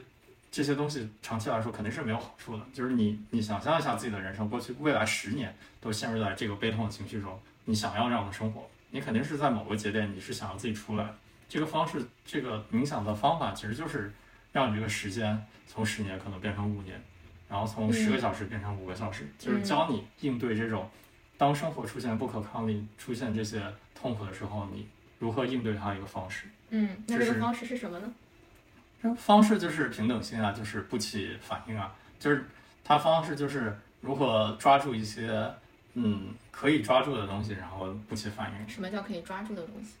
[0.50, 2.62] 这些东西长期来说肯定是没有好处的。
[2.72, 11.06] 就是你，你想象一下自己的人生，过去未来十年都陷入在这个悲痛的情绪中，你想要这样的生活，你肯定是在某个节点，你是想要自己出来。
[11.48, 14.12] 这个方式，这个冥想的方法，其实就是
[14.52, 17.02] 让你这个时间从十年可能变成五年，
[17.48, 20.88] 然后从十个小时变成五个小时，就是教你应对这种
[21.36, 23.62] 当生活出现不可抗力、出现这些
[23.94, 24.86] 痛苦的时候，你
[25.18, 26.46] 如何应对它一个方式。
[26.70, 29.16] 嗯，那这个方式是什么呢？
[29.16, 32.44] 方式就是平等心啊，就是不起反应啊，就是
[32.84, 35.50] 它方式就是如何抓住一些
[35.94, 38.68] 嗯可以抓住的东西，然后不起反应。
[38.68, 39.92] 什么叫可以抓住的东西？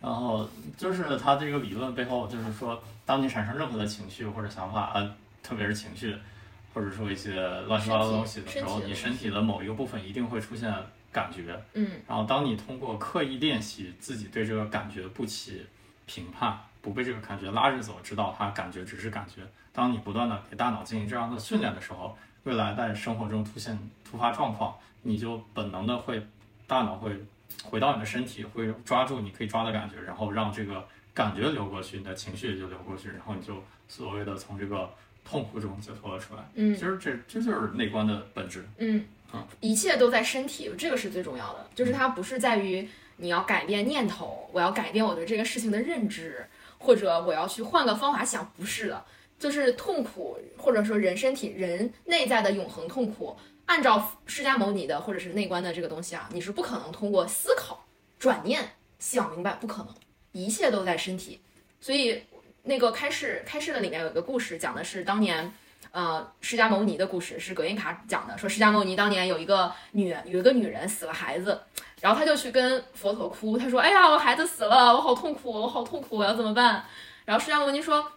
[0.00, 6.16] 然后就是他这个理论背后就是说，当你产生任何的情绪或者想法，呃，特别是情绪，
[6.74, 10.72] 或者说一些乱七八糟东西的时候，你身体的某一个部分一定会出现
[11.12, 11.60] 感觉。
[11.74, 11.90] 嗯。
[12.06, 15.66] 然后当你通过刻意练习自己对这个感觉不起
[16.06, 16.58] 评判。
[16.82, 19.42] 不被这个感觉拉着走，知道它感觉只是感觉。
[19.72, 23.76] 当你不断的给大脑进行这样的训练的时候，未来在生活中出现
[24.08, 26.20] 突发状况，你就本能的会，
[26.66, 27.12] 大脑会
[27.62, 34.90] 回到你的身体，会抓住你可以抓的感觉，然后让这个感觉流过去，你的情绪也就流过去，然后你就所谓的从这个
[35.24, 36.42] 痛苦中解脱了出来。
[36.54, 38.66] 嗯，其实这这就是内观的本质。
[38.78, 46.46] 嗯啊，一切都在身体，这个是最重要的，就是它不是在于你要改变念头，我要改变我对这个事情的认知。
[46.78, 49.04] 或者我要去换个方法想，不是的，
[49.38, 53.34] 就是痛苦，或者说人身体人内在的永恒痛苦，
[53.66, 57.84] 按照释迦牟尼的或者是内观的这个东西啊，你是不可能通过思考、
[58.18, 59.94] 转念想明白，不可能，
[60.32, 61.40] 一切都在身体。
[61.80, 62.22] 所以
[62.62, 65.52] 那个开示开示的里面有一个故事，讲的是当年
[65.90, 71.60] 呃释迦牟尼的故事，是葛印卡讲的，说释迦牟尼当年有一个女有一个女人死了孩子。
[71.98, 76.84] 然后他就去跟佛陀哭，他说：“哎呀，我孩子死了，我好痛苦，我好痛苦，我要怎么办？”
[77.24, 78.12] 然后释迦牟尼说：“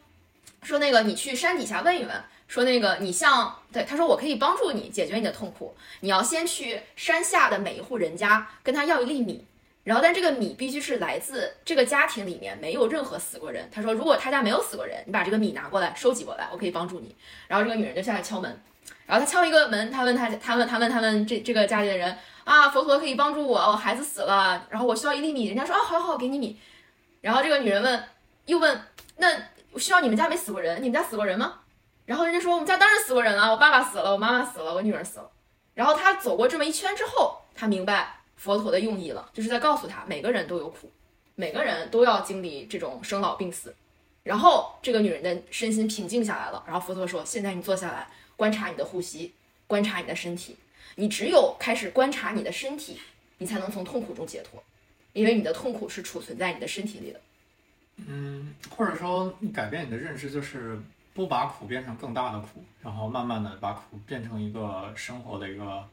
[0.61, 9.45] 说那个你去山底下问一问，说那个你像对他说我可以帮助你解决你的痛苦，你要先去山下的每一户人家跟他要一粒米，
[9.85, 13.69] 然后但这个米必须是来自这个家庭里面没有任何死过人。
[13.71, 17.15] 他说如果他家没有死过人，你把这个米拿过来收集过来，我可以帮助你。
[17.47, 18.61] 然后这个女人就下来敲门，
[19.05, 22.17] 然后他敲一个门，他问他他问他问他问这这个家里的人。”
[22.49, 25.45] 啊，佛陀可以帮助我，我孩子死了，然后我需要一粒米。
[25.45, 26.59] 人家说啊，好，好，给你米。
[27.21, 28.03] 然后这个女人问，
[28.47, 28.81] 又问，
[29.17, 29.31] 那
[29.77, 30.77] 需要你们家没死过人？
[30.81, 31.59] 你们家死过人吗？
[32.09, 35.29] 然后人家说，我们家当然死过人了，我爸爸死了，我妈妈死了，我女儿死了。
[35.75, 40.91] 然后他走过这么一圈之后，他明白佛陀的用意了，就是在告诉他，每个人都有苦，
[41.35, 43.75] 每个人都要经历这种生老病死。
[44.23, 46.63] 然后这个女人的身心平静下来了。
[46.65, 49.35] 然后佛陀说，现在你坐下来，观察你的呼吸，
[49.67, 50.57] 观察你的身体。
[50.95, 52.99] 你只有开始观察你的身体，
[53.37, 54.63] 你才能从痛苦中解脱，
[55.13, 57.21] 因为你的痛苦是储存在你的身体里的。
[57.97, 60.79] 嗯，或者说你改变你的认知，就是
[61.19, 65.83] 不把苦变成更大的苦，然后慢慢的把苦变成一个生活的一个，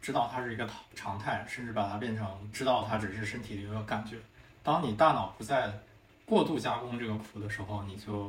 [0.00, 4.16] 知道它是一个常态，甚至把它变成知道它只是身体的一个感觉。
[4.60, 5.72] 当你大脑不再
[6.26, 8.28] 过度加工这个苦的时候，你就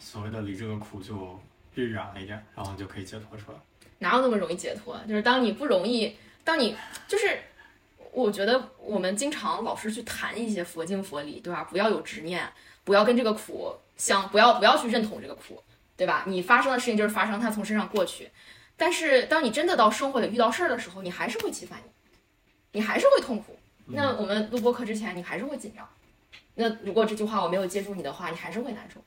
[0.00, 1.38] 所谓的离这个苦就
[1.74, 3.58] 越远了一点，然后就可以解脱出来。
[4.00, 4.98] 哪有那么容易解脱？
[5.06, 6.76] 就是当你不容易，当你
[7.06, 7.38] 就是，
[8.10, 11.62] 我觉得我们经常老是去谈一些佛经佛理，对吧？
[11.70, 12.44] 不要有执念，
[12.82, 15.62] 不要跟这个苦相，不要不要去认同这个苦，
[15.94, 16.24] 对吧？
[16.26, 18.30] 你发生的事情就是发生，它从身上过去。
[18.78, 21.84] 但是当你真的到生活里遇到事儿的时候，你还是会起反应，
[22.72, 23.58] 你还是会痛苦。
[23.84, 25.86] 那我们录播课之前，你还是会紧张，
[26.54, 28.98] 那如果这句话我没有接住你的话，你还是会难受。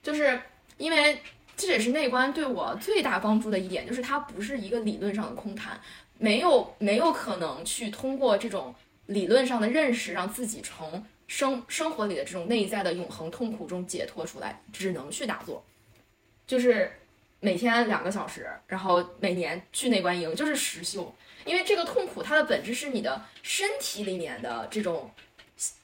[0.00, 0.40] 就是
[0.76, 1.20] 因为
[1.56, 5.80] 这也是内观对我最大帮助的一点，就是它不是一个理论上的空谈，
[6.18, 8.72] 没有没有可能去通过这种
[9.06, 15.62] 理论上的认识，让自己从生生活里的这种内在的永恒痛苦中解脱出来，只能去打坐，
[16.46, 16.90] 就是
[17.38, 21.14] 每天两个小时，然后每年去内观营，就是实修。
[21.44, 25.10] 因为这个痛苦，它的本质是你的身体里面的这种，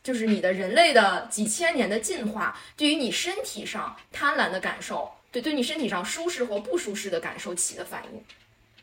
[0.03, 8.23] 就是你的人类的几千年的进化，对于你身体上贪婪的感受，对对你身体上舒适或不舒适的感受起的反应。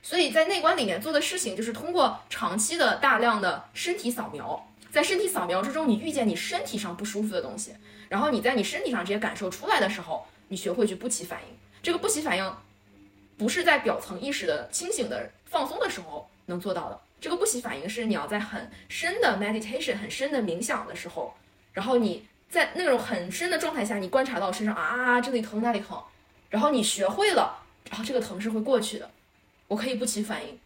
[0.01, 7.73] 所以在内观里面做的事情，就是通过长期的大量的身体扫描，在身体扫描之中，你遇见你身体上不舒服的东西，
[8.09, 11.57] 然后你在你身体上这些感受出来的时候，你学会去不起反应。
[11.81, 12.55] 这个不起反应，
[13.37, 16.27] 不是在表层意识的清醒的放松的时候。
[16.47, 21.33] 能做到的这个不起反应是你要在很深的 meditation 很深的冥想的时候，
[21.71, 25.97] 然后你在那种很深的状态下，你观察到身上啊这里疼那里疼，
[26.49, 29.09] 然后你学会了，然后这个疼是会过去的，
[29.67, 30.59] 我可以不起反应，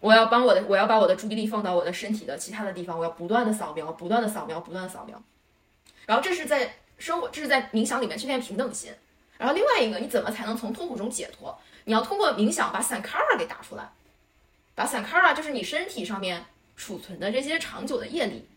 [0.00, 5.22] 我要帮我的我要把我的注意力放到我的身体的其他的地方，我要不断的扫描，不断的扫描，不断的扫描，
[6.06, 8.92] 然后这是在生活，这是在冥想里面去练平等心，
[9.38, 11.56] 然后另外一个你怎么才能从痛苦中解脱？
[11.84, 13.90] 你要通过冥想把 sankara 给打出来。
[14.72, 16.42] 把散卡拉就是你身体上面
[16.74, 18.48] 储存的这些长久的业力，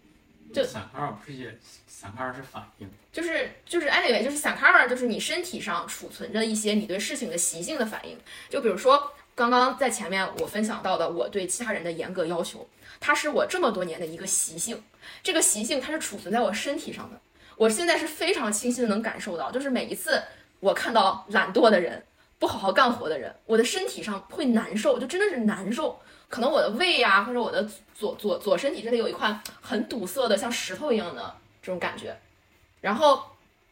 [0.54, 8.18] 就散卡拉不是业，散卡拉是反应，就是就是 anyway 就是散卡拉就是你身体上储存着一些你对事情的习性的反应，
[8.50, 12.68] 就比如说刚刚在前面我分享到的我对其他人的严格要求，
[13.00, 14.84] 它是我这么多年的一个习性，
[15.24, 17.20] 这个习性它是储存在我身体上的，
[17.58, 20.22] 我现在是非常清晰的能感受到，就是每一次
[20.60, 22.04] 我看到懒惰的人，
[22.38, 26.00] 不好好干活的人，我的身体上会难受，就真的是难受。
[26.30, 32.18] 可能我的胃呀，或者我的左左左身体这里有一块很堵塞的，像石头一样的这种感觉。
[32.82, 33.24] 然后，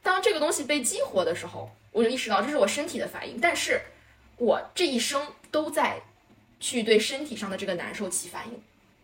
[0.04, 3.40] 当这个东西被激活的时候，我就意识到这是我身体的反应。
[3.42, 3.82] 但是，
[4.38, 6.02] 我这一生都在
[6.60, 8.62] 去对身体上的这个难受起反应。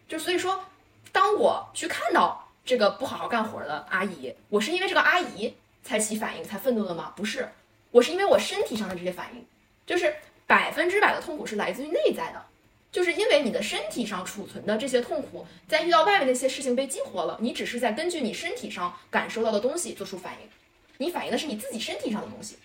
[0.07, 0.63] 就所以说，
[1.11, 5.53] 当我去看到这个不好好干活的阿姨，我是因为这个阿姨
[5.83, 7.13] 才起反应、才愤怒的吗？
[7.15, 7.49] 不是，
[7.91, 9.45] 我是因为我身体上的这些反应，
[9.85, 10.15] 就是
[10.45, 12.45] 百分之百的痛苦是来自于内在的。
[12.89, 20.49] 就是因为你的身体上储存的这些痛苦，在遇到外面那些事情被激活了，你只是在根据你身体上感受到的东西做出反应，
[20.97, 22.57] 你反映的是你自己身体上的东西。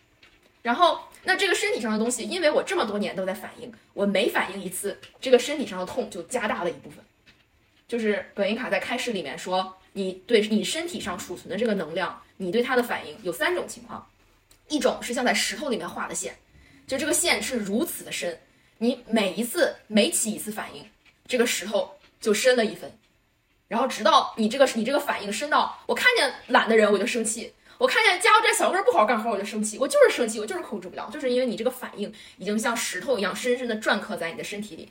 [0.63, 7.05] 然后，那这个身体上的东西，因为我这么多年都在反应，我每反应一次，这个身体上的痛就加大了一部分。
[7.87, 14.09] 就是本维卡在开示里面说，你对你身体上储存的这个能量，你对它的反应有三种情况，
[14.69, 16.37] 一种是像在石头里面画的线，
[16.87, 18.41] 就这个线是如此的深。
[18.79, 20.85] 你每一次每起一次反应，
[21.29, 22.91] 这个石头就深了一分，
[23.69, 27.53] 然后直到你这个你这个反应深到我看见懒的人我就生气，
[27.83, 34.89] 我看见加油站小哥不好好干活我就生气，我就是生气，我就是控制不了，就是因为你这个反应已经像石头一样深深的篆刻在你的身体里。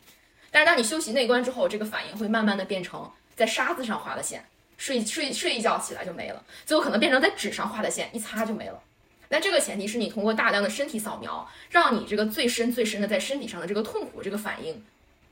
[0.51, 4.45] 但是当你修习内观之后，这个反应会慢慢的变成在沙子上画的线，
[4.77, 8.83] 睡睡睡一觉起来就没了，最后可能变成在纸上画的线，一擦就没了。
[9.29, 14.83] 那这个前提是你通过大量的身体扫描，让你这个最深最深的在身体上的这个痛苦这个反应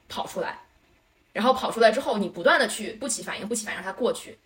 [0.08, 0.60] 跑出来，
[1.34, 4.38] 然后跑出来之后，你不断的去不起反应，不起反应让它过去。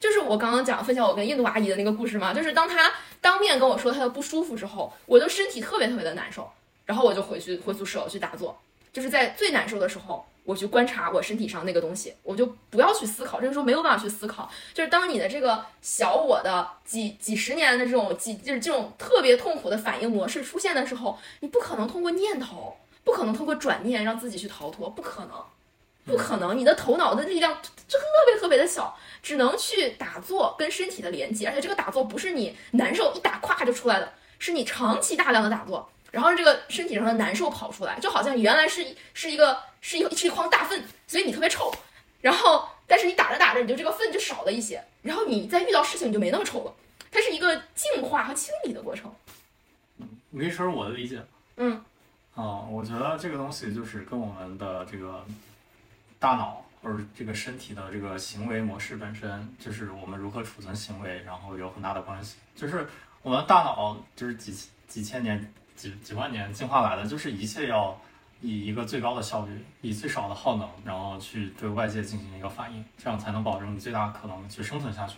[0.00, 6.50] 就是我刚刚讲分享我跟印度阿姨的那个故事嘛，就是当她当面跟我说她的不舒服之后，我就身体特别特别的难受，
[6.86, 8.58] 然后我就回去回宿舍去打坐，
[8.92, 10.24] 就是在最难受的时候。
[10.42, 13.40] 我去观察我身体上那个东西，我就不要去思考。
[13.40, 22.74] 这个时候没有办法去思考，就是当你的这个小我的几几十年的这种几就是这种特别痛苦的反应模式出现的时候，你不可能通过念头，
[23.04, 25.32] 不可能通过转念让自己去逃脱，不可能，
[26.10, 26.58] 不可能。
[26.58, 27.56] 你的头脑的力量
[27.88, 35.88] 就特别特别的小，只能去打坐跟身体的连接，而且这个打坐不是你难受一打咵就出来的，是你长期大量的打坐。
[36.10, 38.84] 然后这个身体上的难受跑出来，就好像你原来是
[39.14, 41.72] 是一个是一是一筐大粪，所以你特别臭。
[42.20, 44.82] 然后，但是你打着打着，你就这个粪就少了一些。
[45.02, 46.74] 然后你再遇到事情，你就没那么臭了。
[47.10, 49.10] 它是一个净化和清理的过程。
[49.98, 51.22] 嗯，我跟你说我的理解。
[51.56, 51.82] 嗯。
[52.34, 55.24] 啊，我觉得这个东西就是跟我们的这个
[56.20, 62.36] 大脑或者这个身体的这个行为模式本身，就是我们如何储存行为，然后有很大的关系。
[62.54, 62.86] 就是
[63.22, 64.54] 我们大脑就是几
[64.86, 65.52] 几千年。
[65.76, 67.98] 几几万年进化来的，就是一切要
[68.42, 75.14] 以一个最高的效率，以最少的耗能，然后去对外界进行一个反应，这样才能保证你最大可能去生存下去。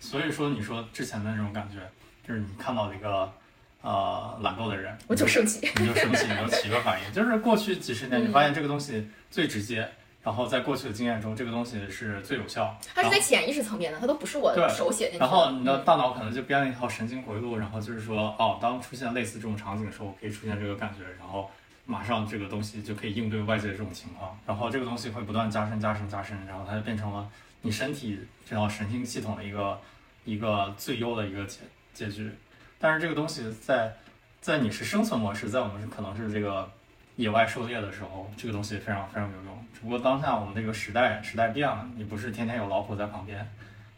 [0.00, 1.88] 所以说，你说之前的那种感觉，
[2.26, 3.32] 就是你看到一个
[3.80, 7.12] 呃懒惰的人，我就生气，你就生气，你就起一个反应。
[7.12, 9.88] 就是过去几十年，你发现这个东西最直接，
[10.22, 12.76] 然后在过去的经验中，这个东西是最有效。
[12.94, 15.26] 它是在潜意识层面的，它都不是我对手写进去的。
[15.26, 21.50] 然后你的嗯大脑可能就编了一套神经回路，然后就是说，哦，当出现类似这种场景的时候，可以出现这个感觉，然后
[21.84, 27.28] 马上这个东西就可以应对外界的这种情况，然后这个东西会不断加深、加深、加深，然后它就变成了
[27.62, 29.80] 你身体这套神经系统的一个
[30.24, 31.58] 一个最优的一个结
[31.92, 32.30] 结局。
[32.78, 33.92] 但是这个东西在
[34.40, 36.70] 在你是生存模式，在我们是可能是这个
[37.16, 39.66] 野外狩猎的时候，这个东西非常非常有用。
[39.74, 43.46] 只不过当下我们这个时代时代变了，你不是天天有老虎在旁边，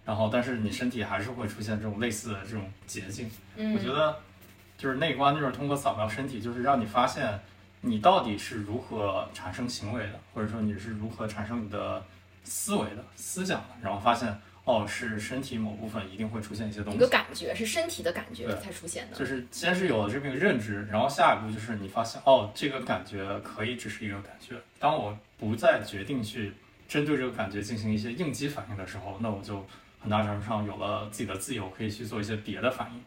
[0.04, 3.30] 然后但是你身体还是会出现这种类似的这种捷径。
[3.56, 4.16] 嗯，我觉得
[4.76, 7.38] 就是内观，就是通过扫描身体，就是让你发现
[7.80, 12.02] 你到底是如何产生行为的，或者说你是如何产生你的
[12.42, 17.12] 思维的、思想的，然后发现哦，是身体某部分一定会出现一些东西一个西。
[17.12, 19.16] 感觉是身体的感觉才出现的。
[19.16, 24.54] 就是先是有了这么一个认知，然后下一步就是你发现哦，这个感觉可以只是一个感觉。
[24.78, 26.52] 当我不再决定去
[26.88, 29.66] 针对这个感觉进行一些应激反应的时候，那我就
[30.00, 33.02] 很大程度上有了自己的自由，可以去做一些别的反应，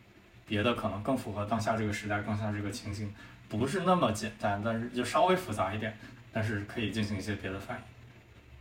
[0.45, 3.11] 别的可能更符合当下这个时代、当下这个情景，
[3.49, 5.97] 不是那么简单，但是就稍微复杂一点，
[6.31, 7.83] 但是可以进行一些别的反应。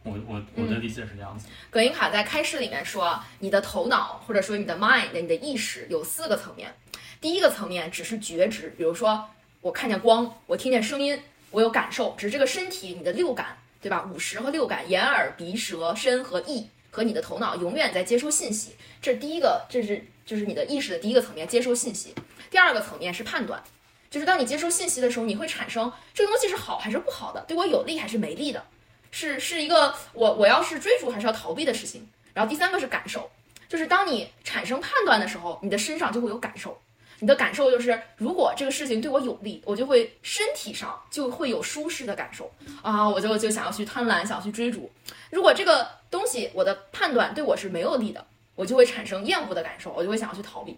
[0.07, 1.49] 我我我的理解是这样子。
[1.69, 6.73] 葛林卡在开示里面说，你的头脑或者说你的 mind，你的意识有四个层面。
[7.21, 9.29] 第一个层面只是觉知，比如说
[9.61, 11.21] 我看见光，我听见声音，
[11.51, 14.09] 我有感受，只是这个身体你的六感，对吧？
[14.13, 18.77] 五十和六感，眼耳鼻舌身和意和你的头脑永远在接收信息。
[19.03, 22.15] 这是第一个，这是就是你的意识的第一个层面，接收信息。
[22.51, 23.61] 第二个层面是判断，
[24.09, 28.63] 就是当你接收信息的时候，你会产生这个东西是好还是不好的，对我有利还是没利的。
[29.11, 32.09] 是是一个我我要是追逐还是要逃避的事情。
[32.35, 33.31] 然后第三个是感受，
[33.69, 36.79] 就是当你产生判断的时候，你的身上就会有感受。
[37.19, 42.53] 你的感受就是，如果这个事情对我有利，我就会身体上就会有舒适的感受
[42.83, 44.93] 啊，我就就想要去贪婪，想要去追逐。
[45.31, 48.23] 如果这个东西我的判断对我是没有利的，
[48.55, 50.77] 我就会产生厌恶的感受，我就会想要去逃避。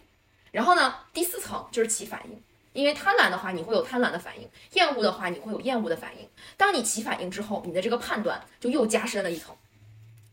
[0.52, 2.40] 然后呢，第四层就是起反应，
[2.78, 6.24] 因为贪婪的话你会有贪婪的反应，厌恶的话你会有厌恶的反应。
[6.56, 9.52] 当你起反应之后，你的这个判断就又加深了一层，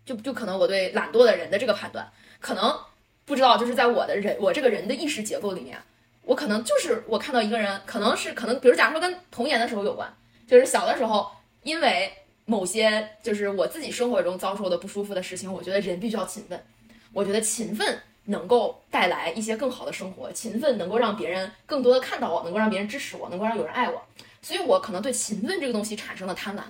[0.06, 2.08] 就就可能我对懒惰的人的这个判断，
[2.40, 2.80] 可能
[3.26, 5.76] 不知道就是在我的人我这个人的意识结构里面，
[6.22, 10.16] 我可能就是我看到一个人，可能是可能，比如假如说跟童年的时候有关，
[10.48, 11.32] 就是小的时候
[11.64, 12.14] 因为
[12.46, 16.64] 某些就是我自己生活中遭受的不舒服的事情，我觉得人必须要勤奋，
[17.12, 24.02] 我觉得勤奋能够带来一些更好的生活，勤奋能够让别人更多的看到我，能够让别人支持我，能够让有人爱我。
[24.42, 26.62] 所以我可能对勤奋这个东西产生了贪婪，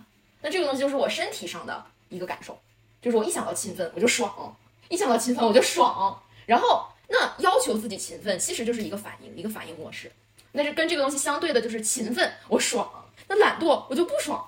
[0.41, 2.57] 那这个东西就是我身体上的一个感受，
[3.01, 4.55] 就是我一想到勤奋我就爽，
[4.87, 10.09] 一想到勤奋我就爽，然后那要求自己勤奋其实就是一个反应，一个反应模式，
[10.53, 12.89] 那是跟这个东西相对的就是勤奋我爽，
[13.27, 14.47] 那懒惰我就不爽，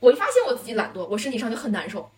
[0.00, 2.10] 我一发现我自己懒惰，我身体上就很难受，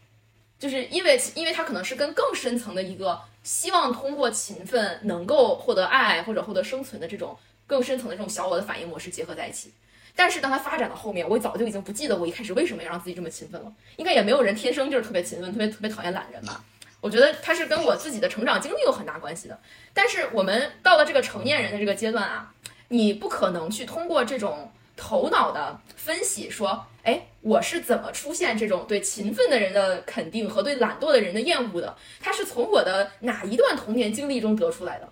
[0.59, 9.73] 就是因为因为它可能是跟更深层的一个希望通过勤奋能够获得爱或者获得生存的这种更深层的这种小我的反应模式结合在一起。
[10.17, 13.73] 但是当它发展到后面，我早就已经不记得我一开始为什么要让自己这么勤奋了。
[13.97, 16.65] 应该也没有人天生就是特别勤奋、特别特别讨厌懒人吧。
[17.01, 19.61] 我觉得它是跟我自己的成长经历有很大关系的。
[19.93, 22.55] 但是我们到了这个成年人的这个阶段啊，
[22.89, 31.97] 你不可能去通过这种头脑的分析说，哎，我是怎么出现这种对勤奋的人的肯定和对懒惰的人的厌恶的？
[32.21, 35.09] 它是从我的哪一段童年经历中得出来的？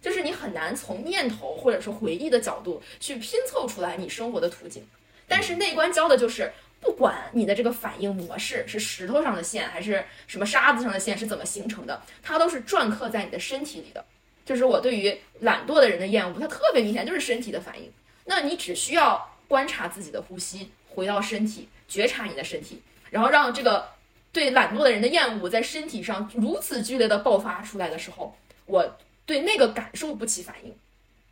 [0.00, 4.86] 就是你很难从念头或者是回忆的角度去拼凑出来你生活的图景，
[5.26, 14.04] 但是内观教的就是，不管你的这个反应模式是石头上的线还是什么沙子上的线是怎么形成的，它都是篆刻在你的身体里的。
[14.44, 17.90] 就是我对于懒惰的人的厌恶，它特别明显，就是身体的反应。
[18.26, 23.88] 那你只需要观察自己的呼吸，回到身体，觉察你的身体，然后让这个
[24.30, 28.36] 对懒惰的人的厌恶在身体上如此剧烈的爆发出来的时候，
[28.66, 28.96] 我。
[29.26, 30.72] 对那个感受不起反应，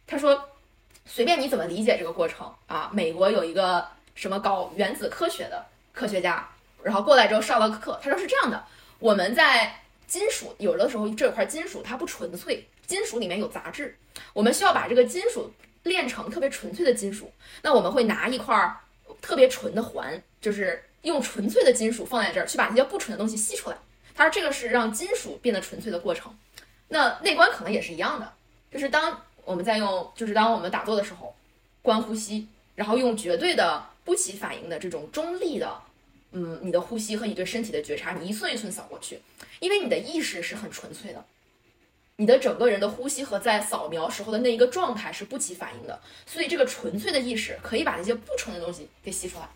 [0.05, 0.49] 他说，
[1.07, 2.91] 随便你怎么理解这个过程啊。
[2.93, 6.45] 美国有一个什么搞原子科学的科学家，
[6.83, 8.65] 然后过来之后上了课，他说是这样的：
[8.99, 13.97] 我们在金属有的时候这块金属它不纯粹，金属里面有杂质，
[14.33, 15.53] 我们需要把这个金属
[15.85, 17.33] 炼成特别纯粹的金属。
[17.63, 18.55] 那我们会拿一块
[19.23, 23.77] 特别纯的环，就是用纯粹的金属放在这儿，去把那些不纯的东西吸出来。
[24.15, 26.37] 他说这个是让金属变得纯粹的过程。
[26.89, 28.33] 那内观可能也是一样的，
[28.71, 31.35] 就是当我们在用，就是当我们打坐的时候，
[31.83, 35.83] 观呼吸，然后用绝对的不起反应的这种中立的，
[36.33, 39.19] 嗯，你的呼吸和你对身体的觉察，你一寸一寸扫过去，
[39.61, 41.25] 因为你的意识是很纯粹的，
[42.17, 49.49] 你的整个人的呼吸和在扫描时候的那一个状态是不起反应的，所以这个纯粹的意识可以把那些不纯的东西给吸出来。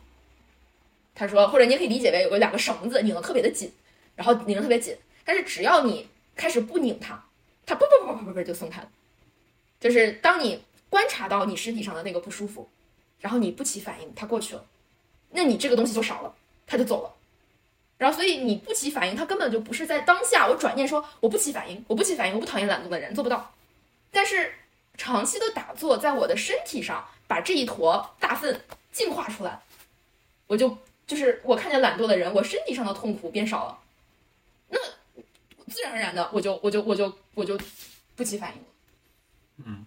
[1.15, 3.73] 他说，或者你也可以理解为有个两个绳子拧得特别的紧，
[4.17, 7.25] 然后拧得特别紧，但是只要你开始不拧它，
[7.65, 8.89] 它不不不不不不就松开了。
[9.81, 12.69] 就是当你观察到你身体上的那个不舒服，
[13.21, 14.65] 然后你不起反应，它过去了，
[15.31, 16.35] 那你这个东西就少了，
[16.67, 17.15] 它就走了。
[17.99, 20.47] 然后所以你不起反应，它根本就不是在当下。
[20.47, 23.53] 我转念说我不起反应，我不起反应，我不讨厌懒惰的人，做不到。
[24.13, 24.55] 但是
[24.97, 28.61] 长期的打坐，在我的身体上把这一坨大粪
[28.93, 29.61] 净化出来，
[30.47, 33.79] 我就就是我看见懒惰的人，我身体上的痛苦变少了，
[34.69, 34.79] 那
[35.67, 37.59] 自然而然的我就我就我就我就
[38.15, 38.65] 不起反应了。
[39.67, 39.85] 嗯，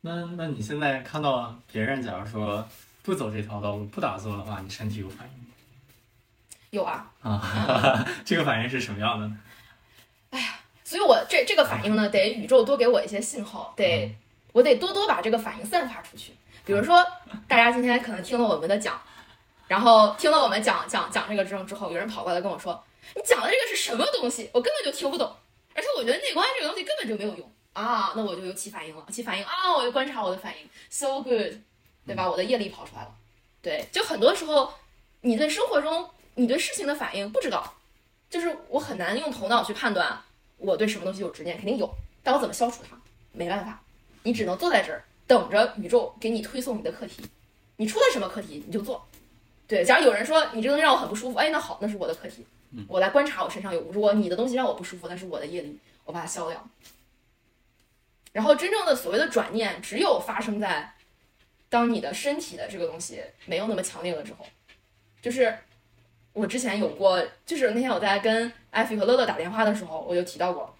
[0.00, 2.66] 那那你现在看到别人，假如说
[3.02, 5.43] 不走这条道路，不打坐的话，你身体有反应？
[6.74, 9.38] 有啊，啊， 这个反应是什么样的呢？
[10.30, 14.14] 哎呀所以我这这个反应呢，得宇宙多给我一些信号，得
[14.52, 16.34] 我得多多把这个反应散发出去。
[16.64, 17.04] 比如说，
[17.48, 19.00] 大家今天可能听了我们的讲，
[19.66, 22.82] 然后听了我们讲讲讲这个之后之后，有人跑过来跟我说
[23.14, 24.50] ：“你讲的这个是什么东西？
[24.52, 25.30] 我根本就听不懂，
[25.74, 31.52] 而且我觉得内观这个东西根本就没有用啊！”那我就有起反应了，起反应啊，我就观察我的反应，so good，
[32.06, 32.28] 对吧？
[32.28, 33.10] 我的业力跑出来了。
[33.62, 34.72] 对，就很多时候
[35.22, 37.74] 你在生活中你对事情的反应不知道，
[38.28, 40.20] 就是我很难用头脑去判断。
[40.56, 41.88] 我对什么东西有执念，肯定有，
[42.22, 42.96] 但我怎么消除它？
[43.32, 43.82] 没办法，
[44.22, 47.22] 你只能坐在这儿等着宇宙给你推送你的课题。
[47.76, 49.04] 你出了什么课题，你就做。
[49.66, 52.46] 对，假如有人说你这个东西让我很不舒服，哎，那好，那是我的课题，
[52.86, 53.80] 我来观察我身上有。
[53.90, 56.66] 如果你的东西让我不舒服，那是我的业力，我把它消掉。
[58.32, 60.94] 然后真正的所谓的转念，只有发生在
[61.68, 64.46] 当你的身体的这个东西没有那么强烈了之后，
[65.20, 65.58] 就是
[66.34, 70.76] 我之前有过，就是那天我在跟艾菲和乐乐打电话的时候，我就提到过，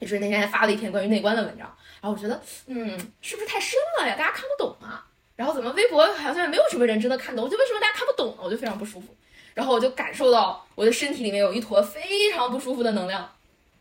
[0.00, 1.66] 就是那天还发了一篇关于内观的文章，
[2.00, 4.14] 然后我觉得，嗯，是不是太深了呀？
[4.16, 5.04] 大家看不懂啊。
[5.36, 8.42] 然后怎么微博好像也没有什么人真的看懂，我就为什么大家看不懂呢？
[8.44, 9.08] 我就非常不舒服。
[9.52, 13.28] 然后我就感受到我的身体里面有一坨非常不舒服的能量，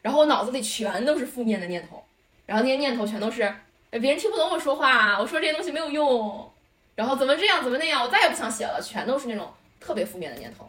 [0.02, 2.04] 然后我脑子里全都是负面的念头，
[2.46, 3.52] 然后那些念头全都是，
[3.92, 6.52] 别人听不懂我说话，我说这些东西没有用，
[6.96, 10.68] 然后怎么这样怎么那样，我再也不想写了，全都是那种特别负面的念头。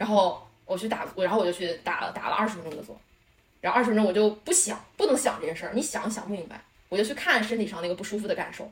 [0.00, 2.98] 然后我去打我，然后我就去打了打了二十分钟的坐，
[3.60, 8.66] 然后二十分钟我就不想，不能想这些事儿，你想想不明白，我就去看身体上那个不舒服的感受，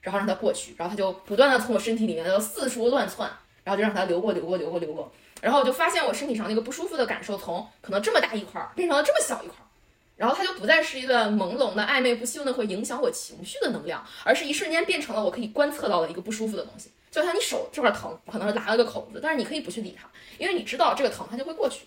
[0.00, 3.30] 然后让它过去，然后它就不断的从我身体里面就四处乱窜，
[3.62, 9.70] 然后就让它流过流过流过流过，然后我就发现我身体上那个不舒服的感受从可能这么大一块儿变成了这么小一块儿，
[10.16, 20.08] 然后它就不再是一个朦胧的暧昧不清的会影响我情绪的能量，而是一瞬间变成了我可以观测到的一个不舒服的东西，就像你手这块疼，可能是拉了个口子，但是你可以不去理它。
[20.36, 21.86] 因为你知道这个疼，它就会过去。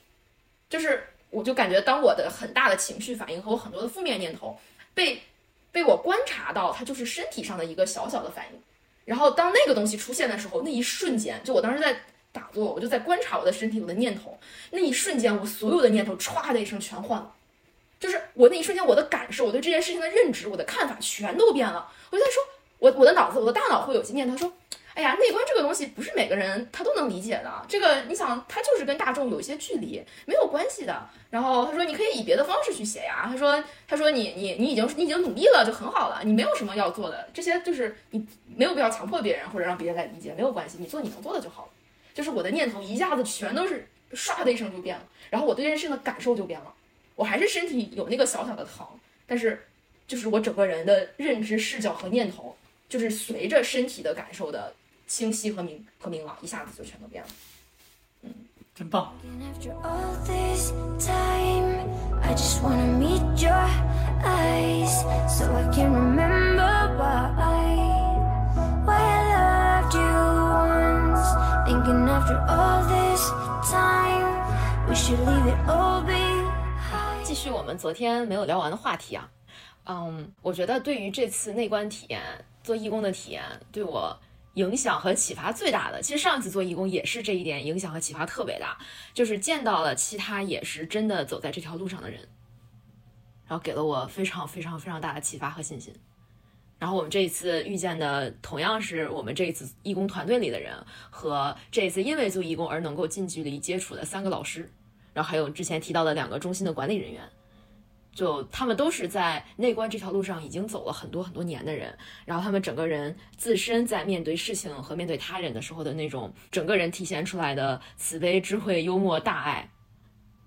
[0.70, 4.58] 就是我就感觉，当我的很大的情绪反应和我很多的负面念头
[4.94, 5.22] 被
[5.70, 8.62] 被我观察到，它就是身体上的一个小小的反应。
[9.04, 12.00] 然后当那个东西出现的时候，那一瞬间，就我当时在
[12.32, 14.40] 打坐，我就在观察我的身体，我的念头。
[14.72, 17.34] 那一瞬间，我所有的念头歘的一声全换了，
[18.00, 21.92] 就是我那一瞬间我的感受，我对这件事情的认知，我的看法全都变了。
[22.12, 22.42] 我就在说，
[22.80, 24.54] 我我的脑子，我的大脑会有些念头说。
[24.98, 27.64] 哎呀，内观这个东西不是每个人他都能理解的。
[27.68, 31.08] 这个你想，他就是跟大众有一些距离，没有关系的。
[31.30, 33.28] 然后他说，你可以以别的方式去写呀。
[33.30, 36.22] 他说，他说你你你已经你已经努力了，就很好了。
[36.24, 38.26] 你没有什么要做的，这些就是你
[38.56, 41.70] 没有必要强迫别人或者让别人来理解，没有关系，你做你能做的就好了。
[42.16, 46.74] 就是我的念头一下子全都是唰的一声就变了，然后我对这件事情的感受就变了。
[47.14, 48.84] 我还是身体有那个小小的疼，
[49.28, 49.64] 但是
[50.08, 52.58] 就是我整个人的认知视角和念头，
[52.90, 54.74] 就是随着身体的感受的。
[55.08, 57.30] 清晰和明和明朗，一下子就全都变了。
[58.22, 58.34] 嗯，
[58.76, 59.14] 真棒。
[59.42, 61.88] After all this time,
[62.22, 63.54] I just wanna meet your
[64.24, 64.92] eyes
[65.30, 67.78] so I can remember why.
[68.86, 71.24] Why I loved you once.
[71.66, 73.32] Thinking after all this
[73.70, 74.26] time,
[74.88, 77.24] we should leave it all behind.
[77.24, 79.30] 继续我们昨天没有聊完的话题啊，
[79.86, 82.22] 嗯，我觉得对于这次内观体验，
[82.64, 84.18] 做义工的体验，对我
[84.58, 88.76] 影响和启发最大的，其实上一次做义工也是这一点影响和启发特别大，
[89.14, 92.20] 就是见到了其他也是真的走在这条路上的人，
[93.48, 95.94] 然后给了我非常非常非常大的启发和信心。
[96.80, 100.76] 然后我们这一次遇见的同样是我们这一次义工团队里的人，
[101.12, 104.72] 和这一次因为做义工而能够近距离接触的三个老师，
[105.14, 107.22] 然后还有之前提到的两个中心的管理人员。
[108.18, 111.96] 就他们都是在内观这条路上已经走了很多很多年的人，
[112.26, 119.70] 然后他们整个人自身在面对事情和面对他人的时候的那种整个人体现出来的慈悲、智慧、幽默、大爱，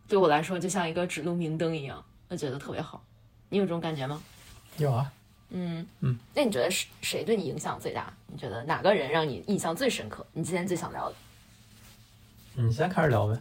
[0.09, 3.05] 对我来说就像一个指路明灯一样，我觉得特别好。
[3.51, 4.21] 你有这种感觉吗？
[4.77, 5.13] 有啊，
[5.51, 6.19] 嗯嗯。
[6.35, 8.13] 那你觉得谁谁对你影响最大？
[8.27, 10.27] 你觉得哪个人让你印象最深刻？
[10.33, 11.15] 你今天最想聊的？
[12.55, 13.41] 你先开始聊呗。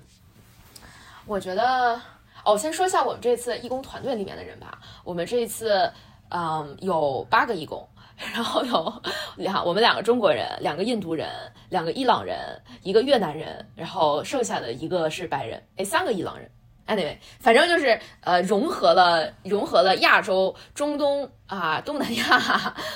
[1.25, 1.99] 我觉得，
[2.45, 4.79] 哦，先说一下我们这次义工团队里面的人吧。
[5.03, 5.91] 我们这一次，
[6.29, 7.87] 嗯，有八个义工，
[8.33, 9.01] 然后有
[9.35, 11.29] 两我们两个中国人，两个印度人，
[11.69, 12.37] 两个伊朗人，
[12.83, 16.49] 一个越南人，然后剩下的一个是白人，哎，三个伊朗人。
[16.87, 22.39] Anyway，反正就是呃，融合了融合了亚洲、中东啊、东南亚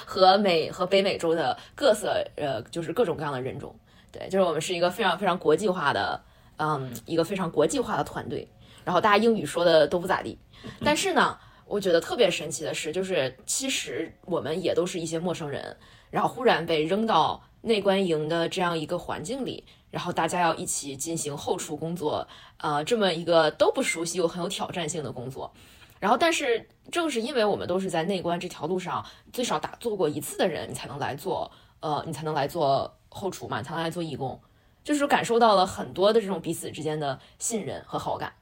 [0.04, 3.76] 和美和北美洲的各色呃，就是各种各样的人种。
[4.12, 6.20] 对，就是我们是一个非常非常国际化的，
[6.58, 8.48] 嗯，一个非常国际化的团队。
[8.84, 10.38] 然后大家英语说的都不咋地，
[10.84, 15.78] 但是呢，我觉得特别神奇的是，就是其实我们也都是一些陌生人，
[16.10, 19.64] 然后忽然被扔到内观营的这样一个环境里。
[19.92, 22.28] 然后大家要一起进行后厨工作，
[22.58, 25.54] 呃，这么一个都不熟悉又很有挑战性的工作。
[26.00, 34.42] 然后，但是正是因为我们都是在内观这条路上最少打做过一次的人，你才能来做，呃，你才能来做后厨嘛，才能来做义工，
[34.84, 38.34] 就是感受到了很多的这种彼此之间的信任和好感。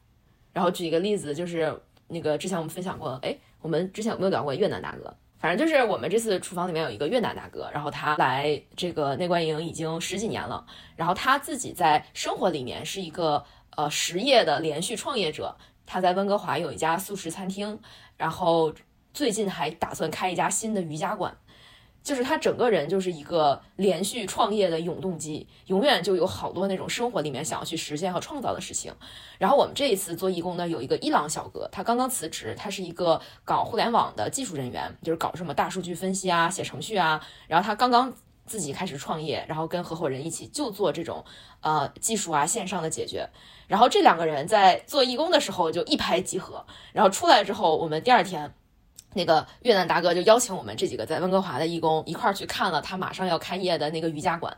[0.53, 1.73] 然后举一个例子，就是
[2.07, 5.15] 那个之前我们分享过，哎，我们之前有没有聊过越南大哥？
[5.39, 10.63] 反正就是我们这次厨房里面有一个越南大哥，然后他来这个内观营已经十几年了，
[10.95, 13.43] 然后他自己在生活里面是一个
[13.75, 15.55] 呃实业的连续创业者，
[15.85, 17.79] 他在温哥华有一家素食餐厅，
[18.17, 18.71] 然后
[19.13, 21.35] 最近还打算开一家新的瑜伽馆。
[22.03, 28.91] 就是他整个人就是一个连续创业的永动机，永远就有好多那种生活里面想要去实现和创造的事情。
[29.37, 37.23] 然后我们这一次做义工呢，有一个伊朗小哥，他刚刚辞职，他是一个搞互联网的技术人员，就是搞什么大数据分析啊、写程序啊。
[37.47, 38.11] 然后他刚刚
[38.47, 41.23] 自己开始创业，然后跟合伙人一起就做这种
[41.61, 43.29] 呃技术啊线上的解决。
[43.67, 48.51] 然后这两个人在做义工的时候就一拍即合，然后出来之后，我们第二天。
[49.13, 54.55] 那个越南大哥就邀请我们这几个在温哥华的义工一块儿去看了他马上要开业的那个瑜伽馆，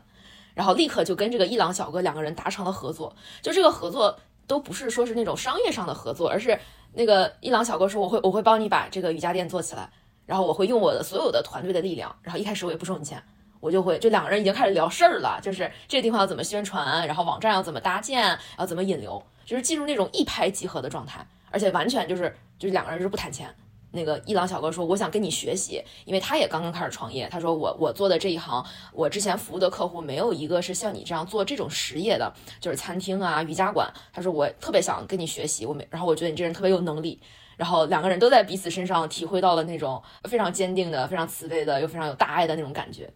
[0.54, 3.14] 然后立刻就跟这个伊朗小哥两个人达成了合作。
[3.42, 4.16] 就这个合作
[4.46, 6.58] 都不是说是那种商业上的合作，而是
[6.92, 9.90] 那个伊朗小哥说我会我会帮你把这个瑜伽店做起来，
[10.26, 13.20] 然后我会用我的所有的团队的力量，然后一开始我也不收你钱，
[13.58, 23.52] 我就会这两个人已经开始聊事儿了，就是这个地方要怎么宣传，然后网站要怎么搭建，要怎么引流，就是进入那种一拍即合的状态，而且完全就是就是两个人是不谈钱。
[23.94, 27.28] 那个伊朗小哥说：“我想跟你学习，因为他也刚刚开始创业。
[27.30, 32.30] 他说我我做的这一行，我之前服务的客户没有一个是像你这样做这种实业的，
[32.60, 33.88] 就是餐厅啊、瑜伽馆。
[34.12, 37.20] 他说我特别想跟你学习，我没，然后我觉得你这人特别有能力。
[37.56, 43.08] 然后两个人都在彼此身上体会到了那种非常坚定的、非常慈悲的又非常有大爱的那种感觉。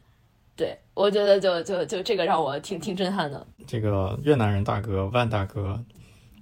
[0.54, 3.44] 对我觉得就就就这个让我挺挺震撼的。
[3.66, 5.82] 这个越南人大哥万大哥。”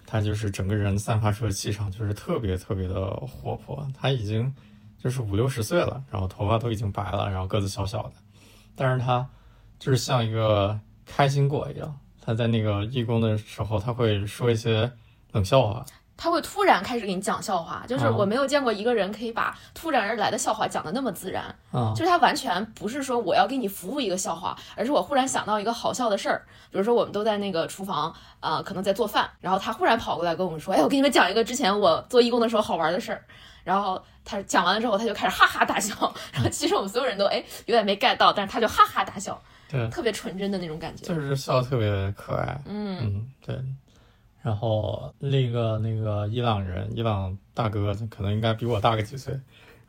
[0.06, 3.86] 他就是整个人散发出的气场，就是特别特别的活泼。
[3.92, 4.54] 他已经
[5.02, 8.12] 就是五六十岁了，然后头发都已经白了，然后个子小小的，
[8.74, 9.28] 但是他
[9.78, 11.98] 就是像一个开心果一样。
[12.20, 14.90] 他在那个义工的时候，他会说一些
[15.32, 15.84] 冷笑话。
[16.16, 21.54] 他会突然开始给你讲笑话，就是我没有见过一个人可以把突然而来的笑话讲得那么自然。
[21.72, 26.44] 嗯，就是他完全不是说我要给你服务一个笑话，而是我忽然想到一个好笑的事儿。
[26.70, 33.22] 比如说我们都在那个厨房，呃，可能在做饭，然后他忽然跑过来跟我们说：“哎，我给你们讲一个之前我做义工的时候好玩的事儿。”
[33.62, 35.94] 然后他讲完了之后，他就开始哈哈大笑。
[36.32, 42.58] 然后其实我们所有人都哎有点没 get 到，但是他就哈哈大笑，对，特别纯真的那种感觉，就是笑得特别可爱。
[42.64, 43.60] 嗯嗯，对。
[44.46, 49.34] 然后另一个那个伊朗人，伊朗大哥可能应该比我大个几岁，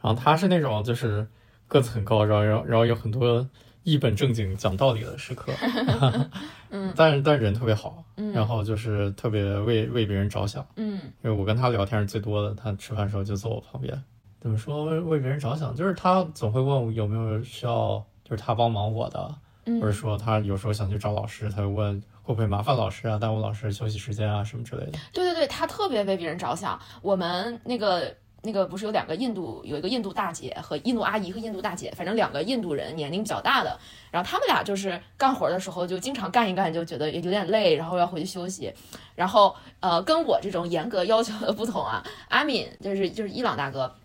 [0.01, 1.27] 然后他是那种就是
[1.67, 3.47] 个子很高，然后然后然后有很多
[3.83, 5.51] 一本正经讲道理的时刻
[6.71, 10.93] 嗯，但但人特别好，嗯，然后就是特别为为别人着想，嗯，
[11.23, 14.03] 因为我跟他聊天是最多的，他吃饭时候就坐我旁边，
[14.41, 19.35] 怎么说为为别人着想，就是他总会问我有没有需要就是他帮忙我的，
[19.79, 22.01] 或者说他有时候想去找老师，他就问。
[22.27, 23.17] 会不会麻烦老师啊？
[23.17, 24.43] 耽误老师休息时间啊？
[24.43, 24.99] 什么之类的？
[25.13, 26.77] 对对对，他特别为别人着想。
[27.01, 33.79] 我们那个那个不是有两个印度，有一个印度大姐和印度阿姨和印度大姐，反正两个印度人年龄比较大的。
[34.11, 38.73] 然后他们俩就是干活的时候就经常干一干就觉得有点累，然后要回去休息。
[39.15, 43.95] 然后呃，跟我这种严格要求的不同啊，阿敏就是就是伊朗大哥，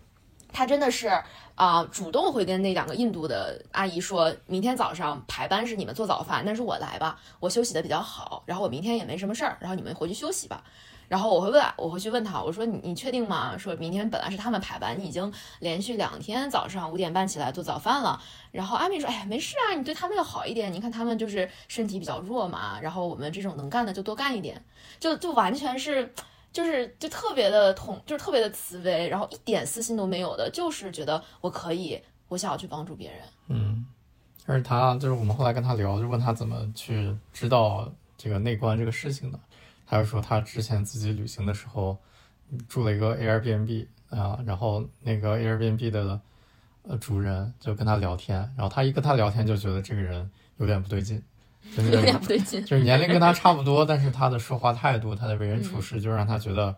[0.53, 1.11] 他真的是。
[1.55, 10.63] 啊，主动会跟那两个印度的阿姨说，明天早上排班是你们做早饭，但是我来吧，我休息的比较好，然后我明天也没什么事儿，然后你们回去休息吧。
[11.07, 13.55] 然后我会问，我会去问他，我说你你确定吗？
[13.55, 18.19] 说明天本来是他们排班，你已经连续两天早上五点半起来做早饭了。
[18.51, 24.59] 然后阿米说，哎呀，没事啊，你对他们要好一点，你看他们就是身体比较弱嘛，然后我们这种能干的就多干一点，
[24.99, 26.11] 就就完全是。
[26.53, 31.99] 就是就特别的痛，就是特别的慈悲，然后一点私心都没有的，就是觉得我可以，
[32.29, 33.19] 我想要去帮助别人。
[33.47, 33.85] 嗯，
[34.45, 39.39] 而他就是我们后来跟他聊，就问他怎么去知道这个内观这个事情的。
[39.85, 41.97] 他就说他之前自己旅行的时候
[42.69, 46.19] 住了一个 Airbnb 啊，然后那个 Airbnb 的
[46.83, 51.21] 呃主人就跟他聊天，然后他一跟他聊天就觉得这个人有点不对劲，
[51.77, 52.63] 有点不对劲。
[52.65, 56.75] 就是年龄跟他差不多，但是他的说话态度、他的为人处事，就让他觉得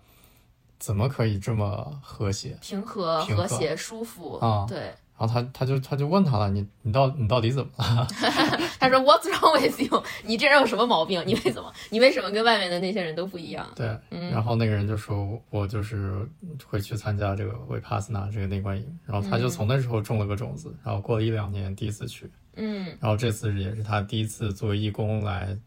[0.79, 2.57] 怎么可以这么和谐？
[2.61, 4.77] 平和、平和和谐、舒服啊对，
[5.17, 8.07] 然后他他就他就问他了，你你到你到底怎么了？
[8.79, 10.03] 他说 What's wrong with you？
[10.23, 11.23] 你这人有什么毛病？
[11.25, 11.73] 你为什么？
[11.89, 13.65] 你为什么跟外面的那些人都不一样？
[13.75, 16.27] 对，嗯然后那个人就说，我就是
[16.67, 22.85] 会去参加这个维帕斯纳这个内观营，然后他就从那时候种了个种子，然后过了一两年第一次去，嗯。
[22.99, 25.57] 然后这次也是他第一次作为义工来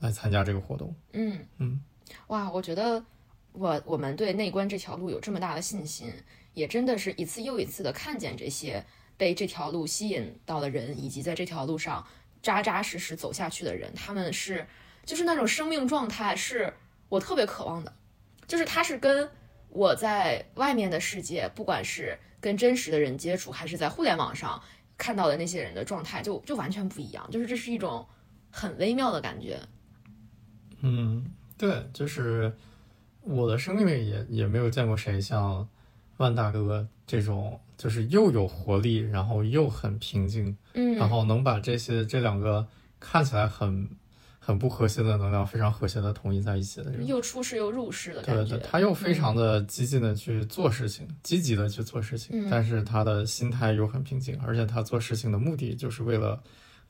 [0.00, 0.94] 来参加这个活动。
[1.12, 1.38] 嗯。
[1.58, 1.80] 嗯，
[2.28, 3.04] 哇，我觉得
[3.52, 6.12] 我我们对内观这条路有这么大的信心，
[6.52, 8.84] 也真的是一次又一次的看见这些
[9.16, 12.06] 被这条路吸引到的人，以及在这条路上
[12.42, 14.66] 扎扎实实走下去的人，他们是
[15.04, 16.72] 就是那种生命状态，是
[17.08, 17.92] 我特别渴望的，
[18.46, 19.30] 就是他是跟
[19.70, 24.62] 我在外面的世界，不管是跟真实的人接触，还是在互联网上
[24.96, 28.06] 看到的那些人的状态，就就完全不一样，就是这是一种
[28.50, 29.60] 很微妙的感觉。
[30.80, 31.24] 嗯，
[31.56, 32.52] 对，就是
[33.22, 35.66] 我的生命里也也没有见过谁像
[36.18, 42.66] 万大哥这种，就是又有活力，然后又很平静，嗯，然后能把这些这两个
[43.00, 43.88] 看起来很
[44.44, 47.06] 很不和谐的能量非常和谐的统一在一起的人。
[47.06, 48.44] 又出世又入世的感觉。
[48.44, 56.42] 对对，他又非常的激进的去做事情，积极的去做事情，嗯但是他的心态又很平静，而且他做事情的目的就是为了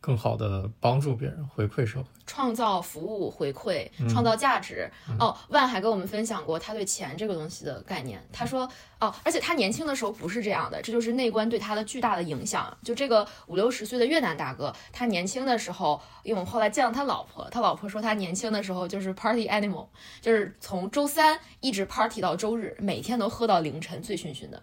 [0.04, 2.04] 更好的帮助别人，回馈社会。
[2.26, 4.90] 创造服务回馈，嗯创造价值。
[5.18, 8.22] 哦，万还跟我们分享过他对钱这个东西的概念。
[8.30, 8.68] 他说，
[9.00, 12.76] 哦，而且他年轻的时候不是这样的，这就是内观对他的巨大的影响。
[12.82, 19.86] 就这个五六十岁的越南大哥，他年轻的时候，因为我们后来见了他老婆，他老婆说他年轻的时候就是 party animal，
[20.20, 24.62] 就是从周三一直 party 到周日，每天都喝到凌晨，醉醺醺的。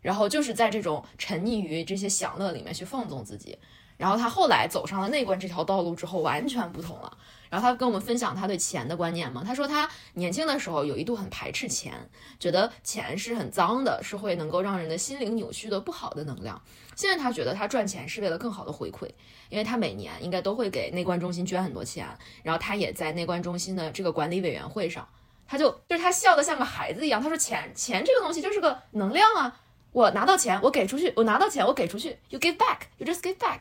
[0.00, 3.58] 然后就是在这种沉溺于这些享乐里面去放纵自己。
[3.96, 7.18] 然后他后来走上了内观这条道路之后，完全不同了。
[7.48, 11.94] 然后他跟我们分享他对钱的观念嘛，他说他年轻的时候有一度很排斥钱，
[12.40, 16.60] 觉得钱是很脏的，是会能够让人的心灵扭曲的不好的能量。
[16.96, 19.08] 现在他觉得他赚钱是为了更好的回馈，
[19.48, 22.06] 因为他每年应该都会给内观中心捐很多钱，
[22.42, 25.08] 然后他也在内观中心的这个管理委员会上，
[25.46, 29.60] 他就就是他笑得像个孩子一样，他说钱钱这个东西就是个能量啊，
[29.92, 33.60] 我拿到钱我给出去，我拿到钱我给出去，you give back，you just give back。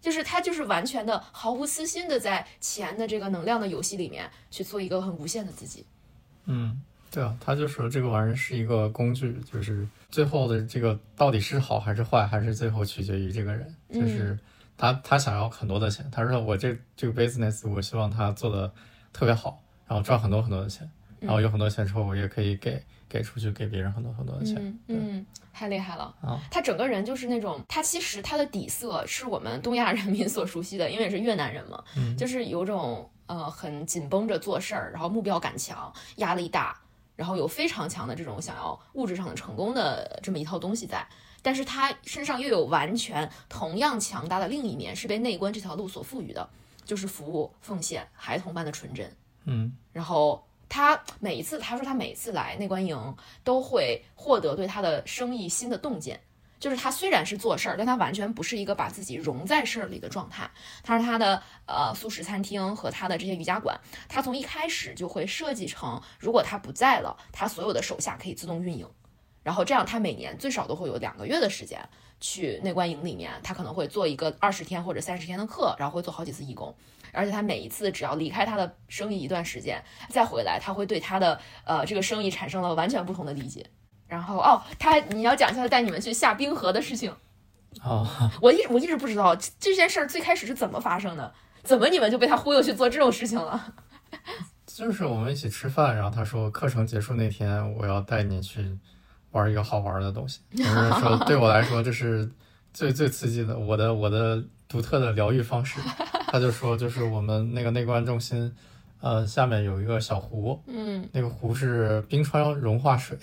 [0.00, 5.84] 就是他就是完全的毫无私心的在钱的这个能量的游戏里面去做一个很无限的自己。
[6.46, 6.80] 嗯，
[7.10, 14.38] 对啊，他就说这个玩意儿是一个工具，就是最后的这个到底是好还是坏，还是最后取决于这个人，就是
[14.76, 18.72] 他他想要很多的钱，他说我这这个 business 我希望他做的
[19.12, 20.88] 特别好，然后赚很多很多的钱，
[21.20, 24.56] 然后有很多钱之后我也可以给给出去给别人很多很多的钱，
[24.88, 26.40] 嗯嗯，太厉害了啊！
[26.50, 36.78] 他整个人就是那种，他其实他的底色是我们东亚人民所熟悉的，因为是越南人嘛，嗯就是有种呃很紧绷着做事儿，然后目标感强，压力大，
[37.16, 41.06] 然后有非常强的这种想要物质上的成功的这么一套东西在。
[41.40, 46.48] 但是他身上又有完全同样强大的另一面，是被内观这条路所赋予的，
[46.84, 49.10] 就是服务、奉献、孩童般的纯真。
[49.44, 56.20] 嗯然后他每一次，他说他每次来内观营都会获得对他的生意新的洞见。
[56.60, 60.50] 就是他虽然是做事儿，但他完全不是一个把自己融在事儿里的状态。
[60.82, 63.78] 他说他的呃素食餐厅和他的这些瑜伽馆，
[64.08, 68.84] 他从一开始就会设计成，如果他不在了，他所有的手下可以自动运营。
[69.44, 71.80] 然后这样，他每年最少都会有两个月的时间
[72.18, 76.74] 去内观营里面，他可能会做一个二十天或者三十天的课，然后会做好几次义工。
[77.12, 83.64] 而且他每一次只要离开他的生意一段时间，再回来，他会对他的呃这个生意产生了完全不同的理解。
[84.06, 87.14] 然后哦，他你要讲一下他带你们去下冰河的事情，
[87.82, 88.06] 哦，
[88.40, 91.32] 我一我一直不知道这这件事儿最开始是怎么发生的，
[91.62, 93.74] 怎么你们就被他忽悠去做这种事情了？
[94.64, 98.78] 就是我们一起吃饭，然后他说课程结束那天我要带你去
[99.32, 102.30] 玩一个好玩的东西，我说对我来说这是
[102.72, 105.78] 最最刺激的，我的我的独特的疗愈方式。
[106.30, 108.52] 他就说就是我们那个内观中心，
[109.00, 113.16] 呃，下面有一个小湖，嗯，那个湖是冰川融化水，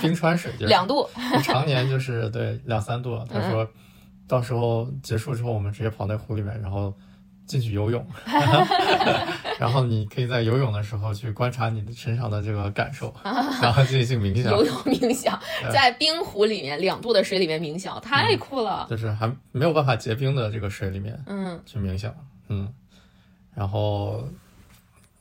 [0.00, 1.08] 冰川水就是 两度，
[1.42, 3.18] 常年就是对两三度。
[3.28, 3.68] 他说
[4.28, 6.92] 到时候结束之后，我们直接跑那湖里面，然后
[7.46, 8.04] 进去游泳，
[9.58, 13.14] 然后你可以在游泳的时候去观察你的身上的这个感受，
[13.62, 15.40] 然后进行冥想，游泳冥想，
[15.72, 18.86] 在冰湖里面两度的水里面冥想，太酷了。
[18.90, 22.12] 就是还没有办法结冰的这个水里面嗯去冥想，
[22.48, 22.72] 嗯，
[23.54, 24.26] 然后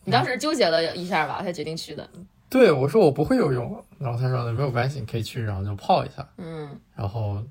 [0.04, 2.10] 你当时纠结了一下吧，才决定去的。
[2.50, 6.28] 对我说我不会游泳，然后他说没有关系，你可以去，然后就泡一下。
[6.38, 7.44] 嗯然后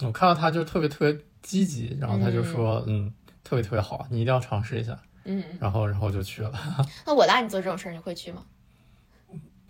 [0.00, 3.12] 我看到他就特别特别积极，然后他就说嗯
[3.44, 4.98] 特别特别好，你一定要尝试一下。
[5.24, 6.52] 嗯，然后然后就去了。
[7.06, 8.44] 那我拉你做这种事儿，你会去吗？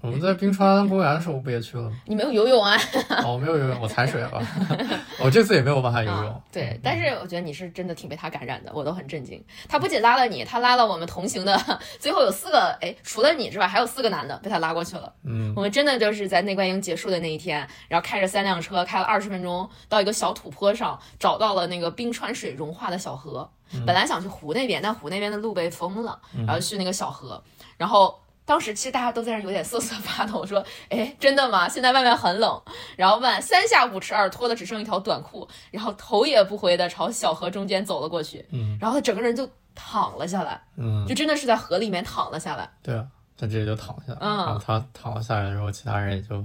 [0.03, 1.97] 我们在冰川公园的时候不也去了吗？
[2.07, 2.77] 你没有游泳啊？
[3.25, 4.43] 哦，我没有游泳，我踩水了。
[5.23, 6.27] 我这次也没有办法游泳。
[6.27, 9.43] 啊对，但是我觉得你是真的挺被他感染的，我都很震惊。
[9.69, 11.57] 他不仅拉了你，他拉了我们同行的，
[12.01, 15.13] 最后有四个，哎，除了你之外，还有四个男的被他拉过去了。
[15.25, 23.49] 嗯，我们真的就是在内观营结束的那一天，然后开着三辆车开了二十分钟，到一个小土坡上，找到了那个冰川水融化的小河。
[23.87, 27.41] 本来想去湖那边，但湖那边的路被封了，然后去那个小河，
[27.79, 28.19] 然后。
[28.45, 31.69] 当时其实大家都在那有点瑟瑟发抖，说：“哎，真的吗？
[31.69, 32.63] 现在外面很冷。”
[32.97, 42.69] 然后万三下五除二脱的只剩一条短裤，然后头也不回的朝小河中间走了过去，嗯然后他整个人就躺了下来，嗯，就真的是在河里面躺了下来。
[42.83, 43.07] 对啊，
[43.39, 46.45] 他直接就躺下了，嗯然后他躺了下来之后，其他人也就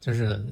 [0.00, 0.44] 就是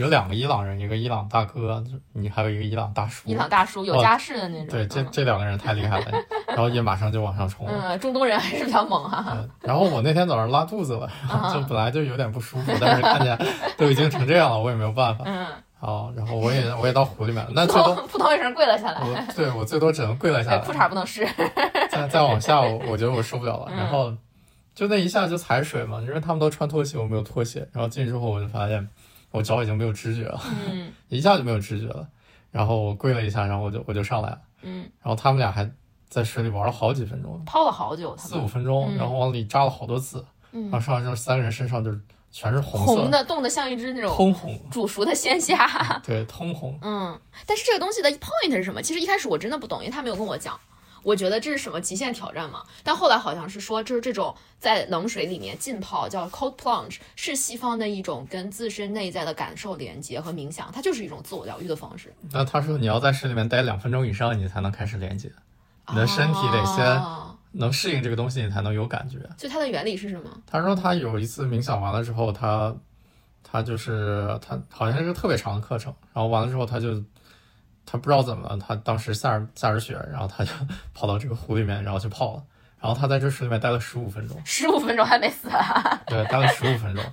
[0.00, 3.28] 有两个伊朗人，一个伊朗大哥，你还有一个伊朗大叔。
[3.28, 6.06] 伊朗大叔有家室的那种，对，这嗯这两个人太厉害了，
[6.48, 7.72] 然后也马上就往上冲了。
[7.82, 13.38] 嗯，中东人还是比较猛哈、嗯，然后我那天早上拉肚子了，然啊后就本来就有点不舒服，但是看见
[13.76, 15.24] 都已经成这样了，我也没有办法。
[15.26, 15.46] 嗯，
[15.78, 21.28] 好，然后我也我也到湖里面了，那扑最多扑通一声跪了下来，我对我最多只能跪了下哎，来，裤衩不能湿。
[21.90, 24.10] 再再往下我我觉得我受不了了，嗯然后
[24.74, 28.88] 就那一下就踩水嘛，因为他们都穿拖鞋，我没有拖鞋，然后进去之后我就发现
[29.30, 30.40] 我脚已经没有知觉了，
[30.70, 32.06] 嗯 一下就没有知觉了，
[32.50, 35.70] 然后我跪了一下，然后我就我就上来了，嗯，然后他们俩还
[36.08, 42.00] 在水里玩了好几分钟，泡了好久，四五分钟，嗯然后往里扎了好多次，然后嗯，上来之后三个人身上就是
[42.32, 45.68] 全是红色红的冻得像一只那种通红，煮熟的鲜虾。
[46.04, 46.78] 对，通红。
[46.82, 48.80] 嗯，但是这个东西的 point 是什么？
[48.82, 50.58] 其实一开始我真的不懂，因为他没有跟我讲。
[51.02, 52.62] 我觉得这是什么极限挑战嘛？
[52.82, 62.12] 但后来好像是说，就是这种在冷水里面浸泡叫 cold plunge，是西方的一种跟自身内在的感受连接和冥想，它就是一种自我疗愈的方式。
[62.32, 65.30] 那他说你要在水里面待两分钟以上，你才能开始连接，
[65.88, 69.18] 你的身体得先哦能适应这个东西，你才能有感觉。
[69.36, 70.30] 所以它的原理是什么？
[70.46, 72.74] 他说他有一次冥想完了之后，他
[73.42, 77.02] 他就是他好像是个特别长的课程，然后完了之后他就
[77.90, 80.52] 他不知道怎么了，他当时下着下着雪，然后他就
[80.94, 82.42] 跑到这个湖里面，然后去泡了，
[82.78, 86.00] 然后他在这水里面待了十五分钟，十五分钟还没死啊！
[86.06, 87.04] 对，待了十五分钟。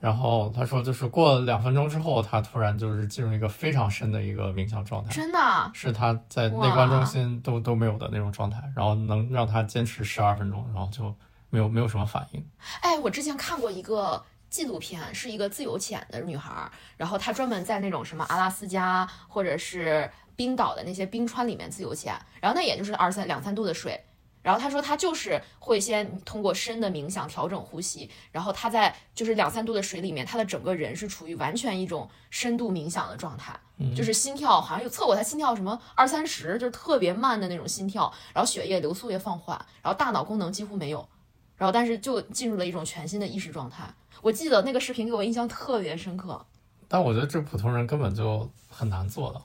[0.00, 11.14] 然后他说，就是过了两分钟之后，他突然就是进入一个非常深的一个冥想状态，真的啊，是他在内观中心都都没有的那种状态，然后能让他坚持十二分钟，然后就
[11.48, 12.46] 没有没有什么反应。
[12.82, 24.00] 哎，我之前看过一个纪录片，是一个自由潜的女孩儿，然后她专门在那种什么阿拉斯加或者是冰岛的那些冰川里面自由潜，然后那也就是二三两三度的水。
[24.42, 33.58] 然后他说，他就是会先通过深的冥想调整呼吸，然后他在就是两三度的水里面，他的整个人是处于完全一种深度冥想的状态，
[33.96, 41.08] 就是心跳好像有测过，他心跳什么二三十，就是特别慢的那种心跳，然后血液流速也放缓，然后大脑功能几乎没有，
[41.56, 43.84] 然后但是就进入了一种全新的意识状态。
[44.20, 46.44] 我记得那个视频给我印象特别深刻，
[46.86, 49.42] 但我觉得这普通人根本就很难做到。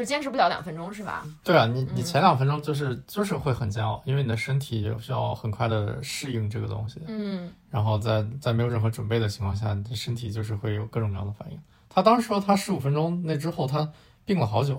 [0.00, 1.22] 就坚持不了两分钟是吧？
[1.44, 11.60] 对啊，你你前两分钟就是就是会很煎熬，因为你的身体需要很快的适应这个东西，嗯，然后在在没有任何准备的情况下，你的身体就是会有各种各样的反应。
[11.90, 13.86] 他当时说他十五分钟那之后他
[14.24, 14.74] 病了好久，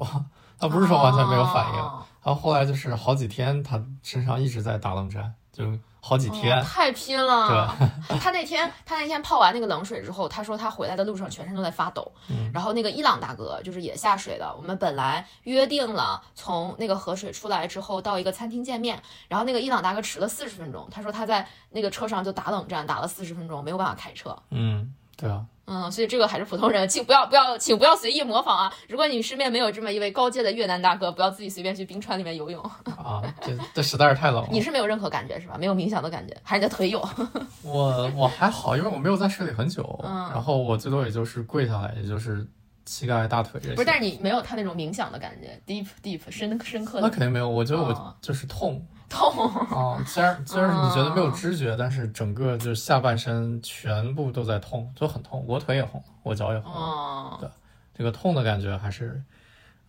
[0.57, 5.65] 他不是说完全没有反应，哦然后后来就是好几天他身上一直在打冷战，就
[6.02, 6.57] 好几天。
[6.57, 7.73] 哦太拼了。
[8.19, 12.11] 他那天他那天泡完那个冷水之后，他说他回来的路上全身都在发抖。
[12.30, 24.36] 嗯然后那个伊朗大哥就是也下水的，我们本来约定了从那个河水出来之后到一个餐厅见面，然后那个伊朗大哥迟了四十分钟，他说他在那个车上就打冷战打了四十分钟，没有办法开车。
[24.49, 28.73] 嗯，对啊，嗯，所以这个还是普通人，请不要不要，请不要随意模仿啊！
[28.89, 32.60] 如果你身边没有这么一位高阶的越南大哥，不要自己随便去冰川里面游泳。
[32.98, 34.49] 啊，这这实在是太冷了。
[34.52, 35.56] 你是没有任何感觉是吧？
[35.60, 36.99] 没有冥想的感觉，还是你的腿有？
[37.64, 42.45] 我我还好，因为我没有在水里很久，嗯然后我最多也就是跪下来，也就是
[42.88, 43.76] 膝盖、大腿这些。
[43.76, 49.47] 不是，但是你没有他那种冥想的感觉，deep deep 深深刻的那肯定没有，我觉得哦我就是痛痛。
[49.47, 50.01] 啊。
[50.07, 55.43] 虽然虽然你觉得没有知觉，但是整个就是下半身全部都在痛，就很痛。
[55.45, 57.51] 我腿也红，我脚也红，哦，
[57.93, 59.21] 这个痛的感觉还是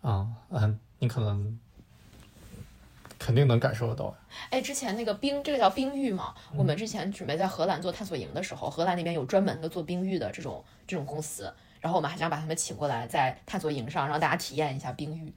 [0.01, 1.57] 啊嗯，你可能
[3.17, 4.13] 肯定能感受得到。
[4.49, 6.33] 哎，之前那个冰，这个叫冰浴嘛。
[6.55, 15.33] 我们之前准备在荷兰做探索营的时候，荷兰那边有专门的做冰浴的这种这种公司，然后我们还想把他们请过来，在探索营上让大家体验一下冰浴。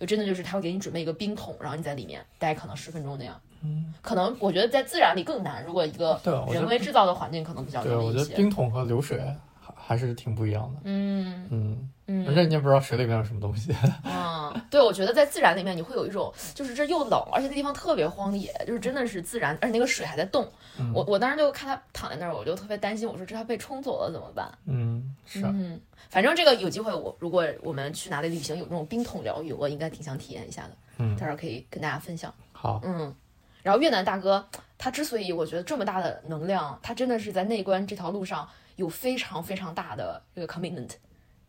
[0.00, 3.38] 就真的就是他会给你准备一个冰桶，然后你在里面待可能十分钟那样。
[3.62, 5.62] 嗯，可能我觉得在自然里更难。
[5.66, 6.18] 如果一个
[6.50, 8.24] 人为制造的环境可能比较对，我觉得。
[8.34, 9.20] 冰桶和流水
[9.60, 10.80] 还还是挺不一样的。
[10.84, 13.72] 嗯嗯，嗯而且你也不知道水里面有什么东西。
[14.04, 20.44] 嗯，对，我觉得在自然里面你会有一种，就是这又冷，而且那地方特别荒野，就是真的是自然，而且那个水还在动。
[20.78, 24.50] 嗯我我当时就看他躺在那儿，我就特别担心，我说这他被冲走了怎么办？
[24.66, 32.32] 嗯，是啊，嗯，反正这个有机会我，如果我们去哪里旅行有这种冰桶疗愈，我应该挺想体验一下的，嗯到时候可以跟大家分享。
[32.52, 33.14] 好，嗯，
[33.62, 34.44] 然后越南大哥
[34.78, 40.90] 他之所以我觉得这么大的能量，他真的是在内观这条路上有非常非常大的这个 commitment，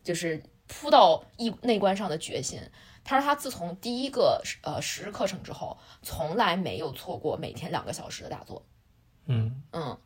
[0.03, 2.59] 就是扑到一内关上的决心。
[3.03, 8.63] 他说他自从第一个呃十日课程之后，从来没有错过每天两个小时的打坐。
[9.25, 9.97] 嗯，嗯，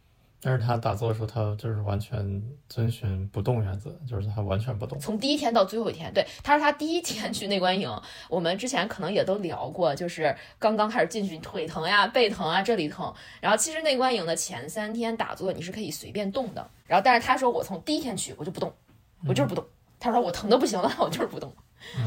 [0.41, 4.97] 但是他打坐的时候，他就是完全遵循不动原则，就是他完全不动。
[4.97, 7.89] 从第一天到最后一天，对，他说他第一天去内观营，
[8.30, 13.13] 我们之前可能也都聊过，就是刚刚开始进去，腿疼呀、背疼啊，这里疼。
[13.41, 18.73] 然后其实内观营的前三天打坐你是可以随便动的，然后但是他说我从第一天去我就不动，
[19.27, 19.65] 我就是不动。
[20.06, 21.52] 他说我疼的不行了， 我就是不动。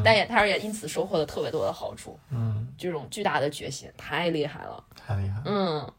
[0.03, 4.83] 但也他说也因此收获了特别多的好处，嗯，这种巨大的决心太厉害了。
[4.95, 5.41] 太厉害。
[5.45, 5.91] 嗯，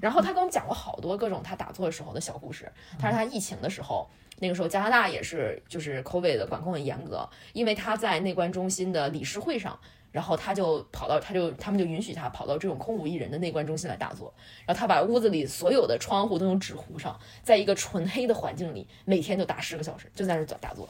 [0.00, 2.70] 然后他跟我们讲过好多各种他打坐的时候的小故事。
[2.98, 4.08] 他说他疫情的时候，
[4.38, 9.78] 那个时候加拿大也是就是 COVID 的管控很严格，因为他在内观中心的理事会上，
[10.10, 14.34] 然后他就跑到他就他们就允许他跑到这种空无一人的内观中心来打坐，
[14.66, 20.88] 然后他把屋子里所有的窗户都用纸糊上，在一个纯黑的环境里，每天就打十个小时，就在那儿打坐。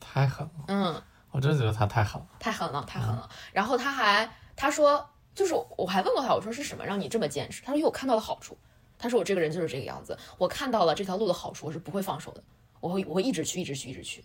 [0.00, 2.28] 太狠了，嗯，我真的觉得他太狠了。
[2.38, 3.28] 太狠了，太狠了。
[3.52, 7.62] 然后他还他说，就是我还问过他，我说是什么让你这么坚持？
[7.62, 8.56] 他说因为我看到了好处。
[9.00, 12.42] 他说我这个人就是这个样子，我看到了这条路的好处，我是不会放手的，
[12.80, 14.24] 我会我会一直去，一直去，一直去。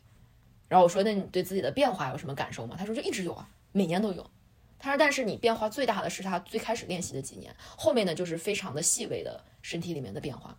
[0.68, 2.76] 然后我说那你对自己的变化有什么感受吗？
[2.76, 4.28] 他说就一直有啊，每年都有。
[4.80, 10.58] 他说但是你变化最大的是他最开始练习的几年，后面呢就是非常的细微的身体里面的变化。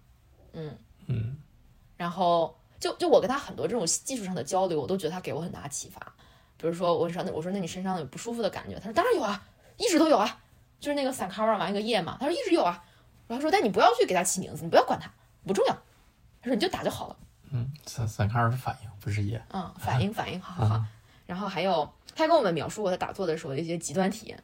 [0.53, 1.37] 嗯嗯，
[1.97, 5.99] 然后就就我跟他很多这种技术上的交流，我都觉得他给我很大启发。
[6.59, 8.75] 比如说我说那我说那你身上有不舒服的感觉？
[8.79, 9.43] 他说当然有啊，
[9.79, 10.39] 一直都有啊，
[10.81, 12.19] 就是那个散卡瓦玩一个夜嘛。
[12.21, 12.85] 他说一直有啊。
[13.27, 15.11] 然后说但你不要去给他起名字，你不要管他，
[15.47, 15.73] 不重要。
[16.43, 17.17] 他说你就打就好了。
[17.51, 19.43] 嗯，散散卡尔是反应，不是夜。
[19.55, 20.85] 嗯，反应反应，好好好。
[21.25, 24.39] 然后还有他跟我们描述过他打坐的时候的一些极端体验。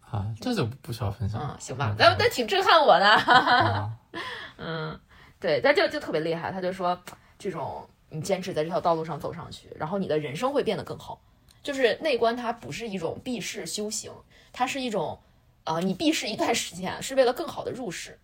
[0.00, 1.40] 啊，这就不需要分享。
[1.42, 3.06] 嗯，行吧，但但挺震撼我的。
[3.08, 3.90] 啊，
[4.58, 5.00] 嗯，
[5.40, 7.00] 对，但就就特别厉害，他就说
[7.40, 11.20] 这种你坚持在这条道路上走上去，然后你的人生会变得更好。
[11.62, 14.12] 就是内观，它不是一种避世修行，
[14.52, 15.18] 它是一种，
[15.64, 18.18] 呃，你避世一段时间是为了更好的入世。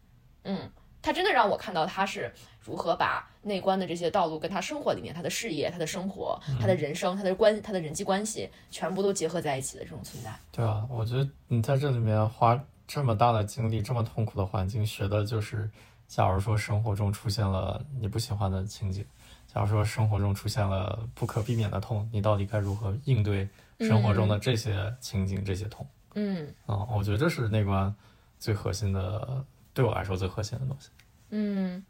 [0.44, 0.70] 嗯，
[1.02, 10.34] 它真的让我看到他是如何把内观的这些道路跟他生活里面他的事业、他的生活、他的人生、他的关、他的人际关系全部都结合在一起的这种存在。
[10.50, 15.68] 对啊，我觉得你在这里面花这么大的精力，这么痛苦的环境，学的就是，
[16.08, 19.04] 假如说生活中出现了你不喜欢的情景，
[19.52, 23.48] 假如说生活中出现了不可避免的痛，你到底该如何应对
[23.80, 25.86] 生活中的这些情景、这些痛？
[26.14, 27.94] 嗯啊、我觉得这是内观
[28.38, 30.88] 最核心的，对我来说最核心的东西。
[31.30, 31.84] 嗯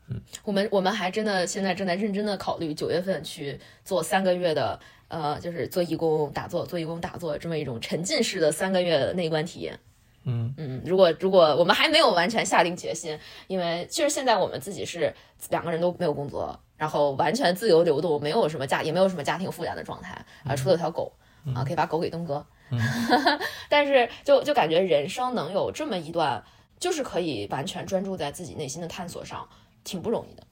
[0.45, 9.79] 我们我们还真的现在正在认真的考虑九月份去做三个月的，呃，就是做义工打坐、做义工打坐这么一种沉浸式的三个月的内观体验。
[10.27, 10.55] 嗯。
[10.59, 15.13] 嗯，如果如果我们还没有完全下定决心，因为其实现在我们自己是
[15.49, 21.11] 两个人都没有工作，然后完全自由流动，没有什么家也没有什么家庭负担的状态啊，除了条狗
[21.55, 22.45] 啊，可以把狗给东哥。
[23.71, 26.43] 但是就就感觉人生能有这么一段，
[26.81, 29.49] 就是可以完全专注在自己内心的探索上，
[29.85, 30.43] 挺不容易的。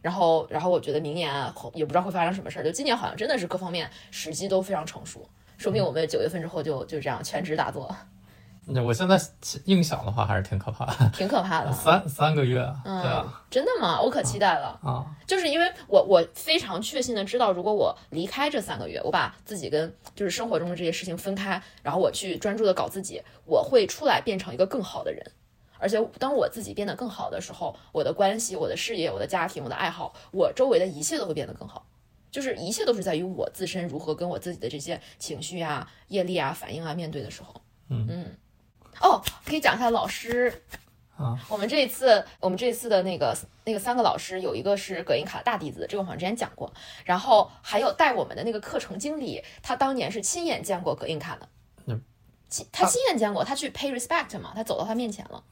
[0.00, 1.30] 然后，然后我觉得明年
[1.74, 5.28] 也不知道会发生什么事儿，就今年好像真的是各方面时机都非常成熟，
[5.58, 8.17] 说不定我们九月份之后就就这样全职打坐，那
[8.84, 9.20] 我现在
[9.64, 11.10] 硬想的话，还是挺可怕的。
[11.10, 11.70] 挺可怕的。
[11.72, 14.00] 三三个月，嗯对啊，真的吗？
[14.00, 14.78] 我可期待了。
[14.82, 25.24] 啊，就是因为我我非常确信的知道，如果我离开这三个月，我把自己跟就是生活中的这些事情分开，然后我去专注的搞自己，我会出来变成一个更好的人。
[25.78, 31.86] 而且当我自己变得更好的时候，我的关系、我的事业、我的家庭、我的爱好，我周围的一切都会变得更好。
[32.30, 37.54] 就是一切都是在于我自身如何跟我自己的这些情绪啊、业力啊、反应啊面对的时候。
[37.88, 38.36] 嗯
[39.00, 40.62] 哦，可以讲一下老师。
[41.16, 46.72] 啊，我们这一次，我们这一次的那个那个三个老师，有一个是葛印卡大弟子，这个我好像之前讲过，
[47.04, 51.48] 然后还有带我们的那个课程经理，他当年是亲眼见过葛印卡的。
[51.86, 52.00] 嗯，
[52.48, 55.42] 亲他亲眼见过，他去 pay respect 嘛，他走到他面前了。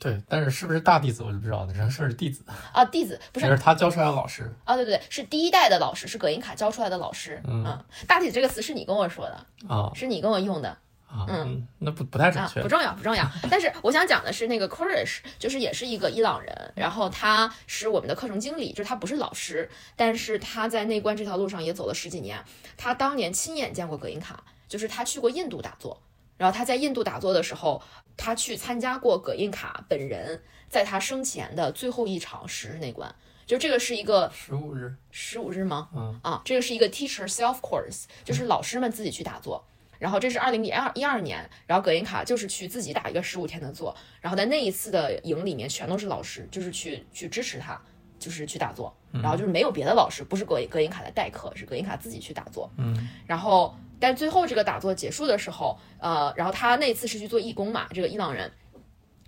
[0.00, 2.42] 对，但是是不是大弟子我就不知道了，人是弟子，
[2.72, 3.46] 啊，弟子不是。
[3.46, 4.52] 这是他教出来的老师。
[4.64, 7.84] 啊，对对对，是第一代的老师，是葛印卡教出来的老师，嗯。
[8.08, 9.92] 大弟子这个词是你跟我说的，啊。
[9.94, 10.76] 是你跟我用的，
[11.12, 12.68] 啊，嗯，那不不太准啊，确不。
[12.68, 13.30] 重要，不重要。
[13.50, 22.42] 但是我想讲的是，那个 Korish 就是也是一个伊朗人，然后他是我们的课程经理，就是他不是老师，但是他在内观这条路上也走了十几年。
[22.78, 26.02] 他当年亲眼见过葛印卡，就是他去过印度打坐，
[26.38, 27.82] 然后他在印度打坐的时候，
[28.16, 33.14] 他去参加过葛印卡本人在他生前的最后一场十日内观。
[33.44, 35.90] 就这个是一个十五日，十五日吗？
[35.94, 39.62] 嗯啊，这个是一个 teacher self course，就是老师们自己去打坐。
[40.02, 47.80] 然后这是二零一二一二年，然后葛印卡就是去自己打一个十五天的坐，然后在那一次的营里面全都是老师，就是去去支持他，
[48.18, 52.68] 就是去打坐，然后就是没有别的老师，不是葛葛印卡的代课，是葛印卡自己去打坐。
[52.78, 58.50] 嗯，然后但最后这个打坐结束的时候，呃，然后他那次是去做义工嘛，这个伊朗人。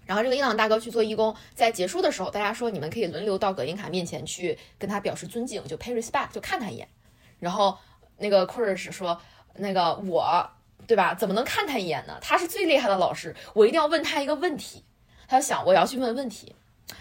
[0.06, 6.88] 然后这个伊朗大哥去做义工，在结束的时候，大家说你们可以轮流到葛印卡面前去跟他表示尊敬，就 pay respect，就看他一眼。
[7.38, 7.78] 然后
[8.18, 9.18] 那个 k u r i s 说，
[9.54, 10.50] 那个我，
[10.86, 11.14] 对吧？
[11.14, 12.18] 怎么能看他一眼呢？
[12.20, 14.84] 他是最厉害的老师，我一定要问他一个问题。
[15.26, 16.54] 他想我要去问问题，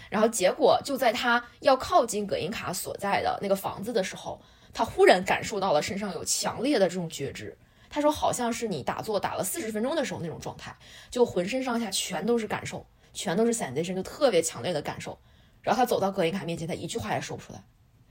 [0.08, 4.40] 然后结果就在他要靠近葛印卡所在的那个房子的时候，
[4.72, 7.56] 他忽然感受到了身上有强烈的这种觉知。
[7.90, 10.74] 他说，好像是你打坐打了四十分钟的时候那种状态，
[11.10, 15.16] 就浑身上下全都是感受，全都是 sensation，就特别强烈的感受。
[15.60, 17.62] 然后他走到葛印卡面前，他一句话也说不出来，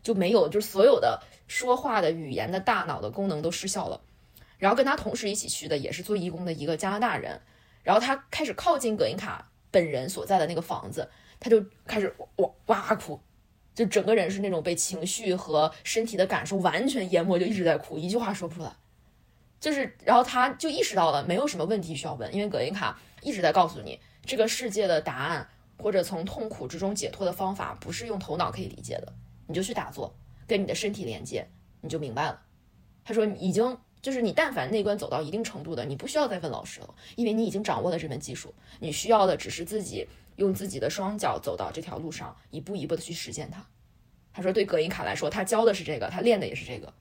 [0.01, 3.99] 就没有，就是所有的说话的语言的大脑的功能都失效了。
[4.63, 7.37] 然后跟他同时一起去的也是做义工的一个加拿大人，
[7.83, 11.05] 然后他开始靠近葛印卡本人所在的那个房子，
[11.37, 13.19] 他就开始哇哇哭，
[13.75, 18.73] 就整个人是那种被情绪和身体的感受完全淹没，就一直在哭，一句话说不出来。
[19.59, 25.45] 就是，然后他就意识到了没有什么问题需要问，因为葛印卡一直在告诉你，这个世界的答案
[25.77, 29.11] 或者从痛苦之中解脱的方法不是用头脑可以理解的，
[29.45, 30.15] 你就去打坐，
[30.47, 31.45] 跟你的身体连接，
[31.81, 32.39] 你就明白了。
[33.03, 40.05] 他说，已经就是你，但凡内观走到一定程度的，你不需要再问老师了，因为你已经掌握了这门技术，你需要的只是自己
[40.35, 43.65] 用自己的双脚走到这条路上，一步一步的去实践它。
[44.33, 46.93] 他说，对葛印卡来说，他教的是这个，他练的也是这个，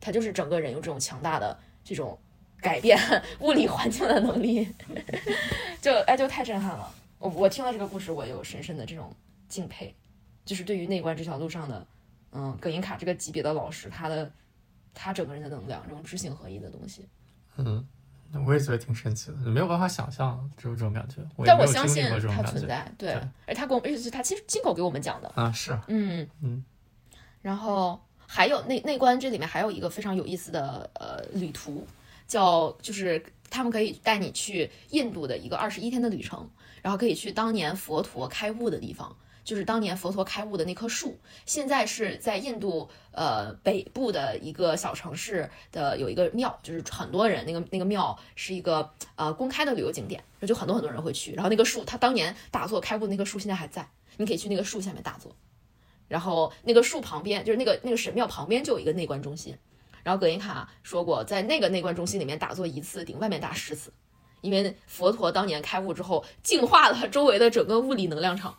[0.00, 2.18] 他就是整个人有这种强大的这种
[2.60, 2.98] 改变
[3.38, 4.68] 物理环境的能力，
[5.80, 6.92] 就哎就太震撼了。
[7.20, 9.14] 我我听了这个故事，我有深深的这种
[9.48, 9.94] 敬佩，
[10.44, 11.86] 就是对于内观这条路上的，
[12.32, 14.32] 嗯，葛印卡这个级别的老师，他的
[14.94, 17.08] 他整个人的能量，这种知行合一的东西。
[17.56, 17.86] 嗯，
[18.46, 21.16] 我也觉得挺神奇的，没有办法想象只有这种感觉。
[21.36, 22.42] 我但我相信它。
[22.42, 26.64] 存在，对对，而他跟我，而且是他亲亲口给我们讲的，啊，是，嗯嗯，
[27.42, 31.86] 然后还有那那关这里面还有一个非常有意思的呃旅途，
[32.26, 36.48] 叫就是他们可以带你去印度的一个二十一天的旅程，
[36.82, 39.16] 然后可以去当年佛陀开悟的地方。
[39.44, 51.32] 就是当年佛陀开悟的那棵树，现在是在印度呃北部的一个小城市的有一个庙，就是很多人那个那个庙是一个呃公开的旅游景点，就很多很多人会去。
[51.32, 55.34] 然后那个树，它当年打坐开悟那棵树现在还在，你可以去那个树下面打坐。
[56.08, 59.56] 然后那个树旁边，就是那个那个神庙旁边就有一个内观中心。
[60.02, 63.92] 然后葛印卡说过，在那个内观中心里面打坐一次顶外面打十次，
[64.40, 68.56] 因为佛陀当年开悟之后，净化了周围的整个物理能量场。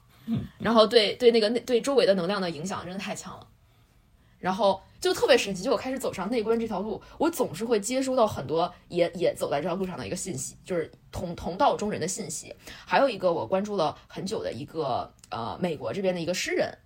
[0.59, 3.47] 然后对对那个内对周围的能量的影响真的太强了，
[4.39, 12.55] 然后就特别神奇，就我开始走上内观这条路，我总是会接收到很多也也走在这条路上的一个信息，就是同同道中人的信息。
[12.85, 16.77] 还有一个我关注了很久的一个呃美国这边的一个诗人，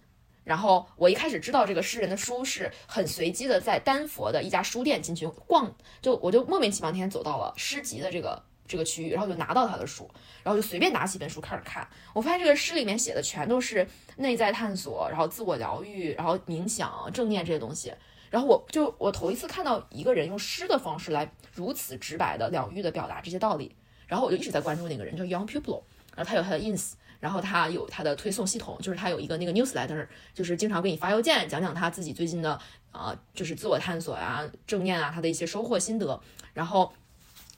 [0.44, 10.10] 然后我一开始知道这个诗人的书是很随机的，在丹佛的一家书店进去逛，就我就莫名其妙那天走到了诗集的这个这个区域，然后就拿到他的书，
[10.44, 11.88] 然后就随便拿起一本书开始看。
[12.14, 13.88] 我发现这个诗里面写的全都是
[14.18, 17.94] 内在探索，然后自我疗愈，然后冥想、正念这些东西。
[18.32, 23.74] 然后我就我头一次看到一个人用诗的方式来如此直白的疗愈的表达这些道理，
[24.08, 25.84] 然后我就一直在关注那个人，叫 Young Pupil，
[26.16, 32.60] 然后他有他的 ins，然后他有他的推送系统，就是他有一个那个 newsletter，就是经常给你发邮件，讲讲他自己最近的
[32.92, 36.20] 啊、就是自我探索呀、正念啊，他的一些收获心得。
[36.54, 36.92] 然后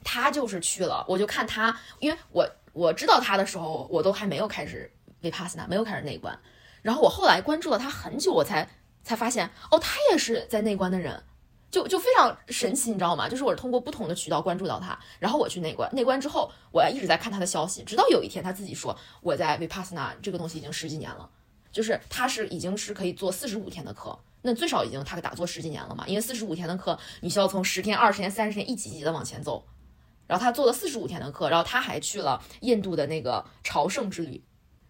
[0.10, 4.90] 他就是去了，我就看他，因为我我知道他的时候，我都还没有开始
[5.22, 6.40] vipassana，没有开始内观。
[6.82, 8.66] 然后我后来关注了他很久，我才
[9.04, 11.22] 才发现，哦，他也是在内观的人。
[11.70, 13.28] 就就非常神奇，你知道吗？
[13.28, 21.30] 就是我是通过不同的渠道关注到他，然后我去内观，内观之后，我一直在看他的消息，直到有一天他自己说我在 Vipassana 这个东西已经十几年了，
[21.70, 29.62] 就是他是已经是可以做四十五天的课，那最少已经他打坐十几年了嘛，因为四十五天的课你需要从十天、二十天、三十天一级一级的往前走，
[30.28, 34.44] 然后他做了四十五天的课，然后他还去了印度的那个朝圣之旅，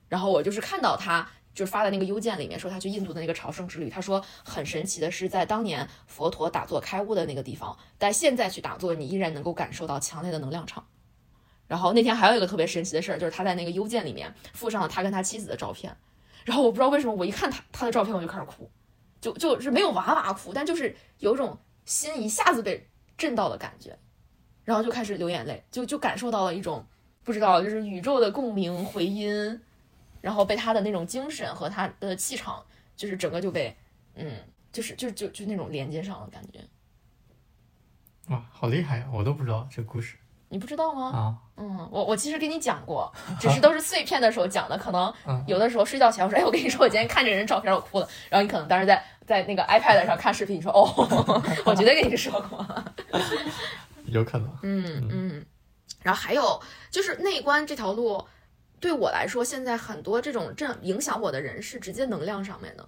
[0.09, 1.29] 然后我就是看到他。
[1.57, 10.85] 就是发的那个邮件里面说他去印度的那个朝圣之旅，他说很神奇的是，在当年佛陀打坐开悟的那个地方，但现在去打坐，你依然能够感受到强烈的能量场，
[11.65, 15.97] 然后那天还有一个特别神奇的事儿，就是他在那个邮件里面附上了他跟他妻子的照片。
[16.45, 18.69] 然后我不知道为什么，我一看他他的照片我就开始哭，
[19.19, 22.87] 就就是没有哇哇哭，但就是有种心一下子被
[23.17, 23.97] 震到的感觉，
[24.67, 26.85] 然后就开始流眼泪，就就感受到了一种
[27.23, 29.61] 不知道就是宇宙的共鸣回音，
[30.19, 32.61] 然后被他的那种精神和他的气场，
[32.97, 33.73] 就是整个就被
[34.15, 34.33] 嗯，
[34.73, 36.59] 就是就就就那种连接上了感觉。
[38.27, 39.07] 哇，好厉害呀！
[39.13, 40.17] 我都不知道这故事
[40.49, 41.11] 你不知道吗？
[41.15, 41.35] 啊。
[41.55, 50.93] 嗯，我我其实给你讲过，只是都是碎片的时候讲的，可能 嗯有的时候睡觉前我说，哎，我跟你说，我今天看这人照片我哭了，然后你可能当时在在那个 iPad 上看视频，你说，哦，
[51.65, 52.65] 我绝对跟你说过，
[54.07, 54.57] 有可能。
[54.63, 55.45] 嗯嗯，
[56.01, 58.23] 然后还有就是内观这条路，
[58.79, 62.87] 对我来说，现在很多这种这样影响我的人是直接能量上面的。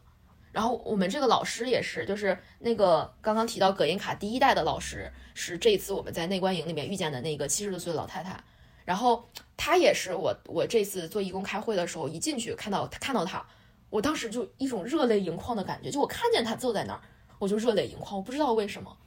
[0.52, 8.44] 然后我们这个老师也是，就是那个刚刚提到葛印卡第一代的老师，是这一次我们在内观营里面遇见的那个七十多岁的老太太。
[8.84, 13.46] 然后她也是我我这次做义工开会的时候，一进去看到看到她，
[13.92, 17.02] 我当时就一种热泪盈眶的感觉，就我看见她坐在那儿，
[17.38, 18.98] 我就热泪盈眶，我不知道为什么。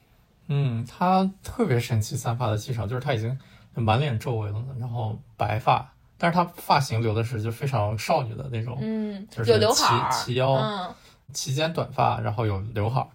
[0.53, 3.39] 嗯，他特别神奇散发的气场，就是他已经
[3.75, 10.95] 满脸皱纹了，然后白发，但是他发型留的是就非常少女的那种，嗯，就是齐齐腰嗯
[11.33, 13.09] 齐肩短发，然后有刘海儿。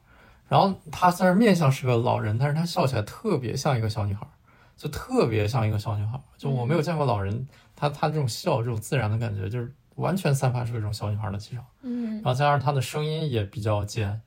[0.47, 4.31] 然后他虽然面相是个老人，但是他笑起来特别像一个小女孩儿，
[4.76, 6.22] 就特别像一个小女孩儿。
[6.38, 11.65] 就我没有见过老人，他他这种笑，这种自然的感觉，就是完全散发出一种小女孩儿的气场。
[11.81, 14.22] 嗯然后加上他的声音也比较尖，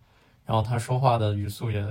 [0.45, 1.83] 然后他说话的语速也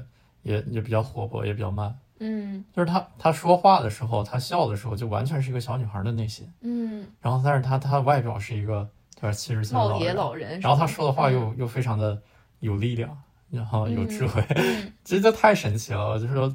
[0.43, 1.95] 也也比较活泼，也比较慢。
[2.21, 6.51] 嗯就是她她说话的时候，她笑的时候，就完全是一个小女孩的内心。
[6.61, 12.21] 嗯，然后但是她她外表是一个对吧七十岁的老人，老人，然后她说的话嗯又、又非常的
[12.59, 13.17] 有力量，
[13.49, 16.19] 然后有智慧，嗯 这就太神奇了。
[16.19, 16.53] 就是说，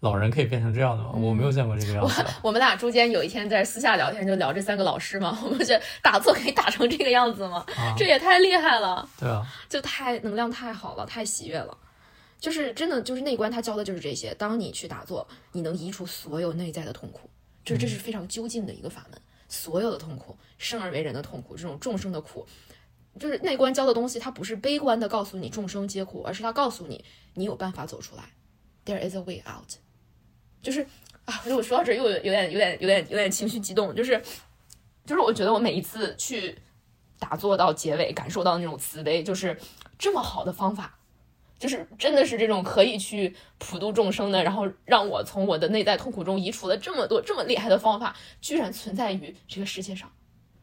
[0.00, 1.10] 老人可以变成这样的吗？
[1.14, 2.30] 嗯我没有见过这个样子的。
[2.42, 7.64] 我们俩中间有一天在私下聊天，就聊这三个老师嘛，我们觉得打坐可以打成这个样子吗？
[7.76, 11.76] 啊，这也太厉害了，对啊，就太能量太好了，太喜悦了。
[12.44, 14.34] 就是真的，就是内观，他教的就是这些。
[14.34, 17.30] 当你去打坐，你能移除所有内在的痛苦，
[17.64, 19.18] 这这是非常究竟的一个法门。
[19.48, 22.46] 所有的痛苦，生而为人的痛苦，这种众生的苦，
[23.18, 27.02] 就是内观教的东西，它不是悲观的告诉你众生皆苦，而是它告诉你
[27.32, 28.24] 你有办法走出来
[28.84, 29.72] ，there is a way out。
[30.60, 30.86] 就是
[31.24, 34.22] 啊，如果说到这儿又有有点有点有点有点情绪激动，就是
[35.06, 36.58] 就是我觉得我每一次去
[37.18, 39.58] 打坐到结尾，感受到那种慈悲，就是
[39.98, 40.98] 这么好的方法，
[41.58, 50.10] 就是真的是这种可以去普度众生的，然后让我从我的内在痛苦中移除了这么多这么厉害的方法，居然存在于这个世界上。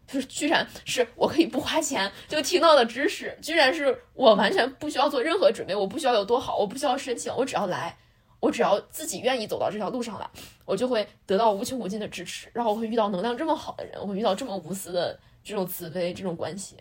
[0.08, 7.98] 就是居然是我可以不花钱就听到的知识，居然是我完全不需要做任何准备，我不需要有多好，我不需要申请，我只要来，
[8.42, 10.30] 我只要自己愿意走到这条路上来，
[10.66, 16.76] 我就会得到无穷无尽的支持，然后我会遇到能量这么好的人，我会遇到这么无私的这种慈悲这种关系，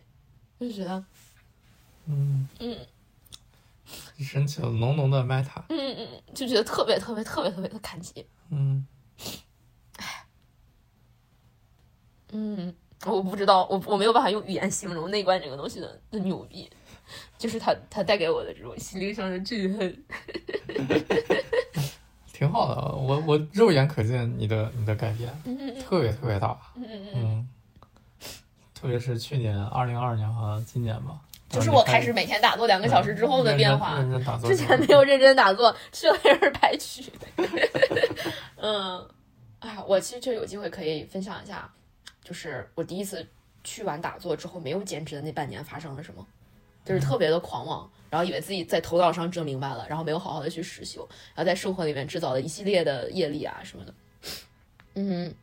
[0.58, 1.04] 我就觉得，
[2.06, 2.48] 嗯。
[2.58, 2.76] 嗯
[4.24, 5.62] 升起了浓浓的 meta。
[5.68, 8.86] 嗯嗯，就觉得特别特别特别特别的感激，嗯，
[12.32, 12.74] 嗯，
[13.06, 16.70] 我不知道，我我没有办法用语言形容内观这个东西的的牛逼，
[17.38, 19.96] 就是它它带给我的这种心灵上的震撼，
[22.32, 22.94] 挺好的。
[22.94, 26.56] 我我肉眼可见你的你的改变，嗯特别特别大。
[26.76, 27.48] 嗯嗯嗯，嗯，
[28.74, 31.20] 特别是去年二零二二年和今年吧，
[31.50, 33.98] 就是我开始每天打坐两个小时之后的变化，
[34.46, 37.12] 之前没有认真打坐，去了也是白去。
[38.56, 39.04] 嗯，
[39.58, 41.68] 哎呀，我其实就有机会可以分享一下，
[42.22, 43.26] 就是我第一次
[43.64, 46.24] 去完打坐之后没有坚持的那半年发生了什么，
[46.84, 51.00] 就是特别的狂妄，然后以为自己在头脑上整明白了，然后没有好好的去实修，
[51.34, 53.94] 然后在生活里面制造了一系列的业力啊什么的。
[54.94, 55.34] 嗯。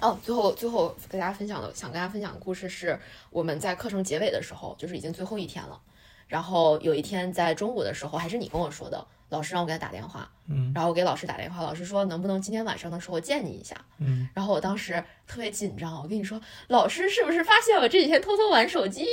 [0.00, 2.98] 哦，最后最后跟大家分享的，想跟大家分享的故事是
[3.30, 5.80] 我们在课程结尾的时候，就是已经最后一天了。
[6.26, 13.76] 然后有一天在中午的时候，还是你跟我说的，老师让我给他打电话，嗯然后我给老师打电话，老师说能不能今天晚上的时候见你一下。
[13.98, 19.06] 嗯然后我当时特别紧张，我跟你说，老师是不是发现我这几天偷偷玩手机？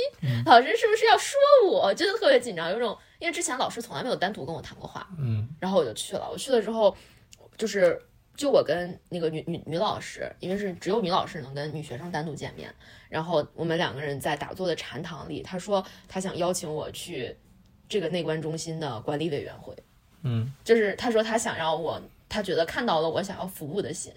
[0.44, 1.38] 老师是不是要说
[1.70, 1.94] 我？
[1.94, 6.28] 真的特别紧张，有种因为之前老师从来没有单独跟我谈过话，嗯然后我就去了。
[6.30, 6.94] 我去了之后，
[7.56, 8.00] 就是
[8.36, 12.72] 就我跟那个女女女老师，因为是只有女老师能跟女学生单独见面，
[13.08, 17.36] 然后我们两个人在打坐的禅堂里，她说她想邀请我去
[17.88, 19.74] 这个内观中心的管理委员会，
[20.22, 24.12] 嗯就是她说她想让我，她觉得看到了我想要服务的心，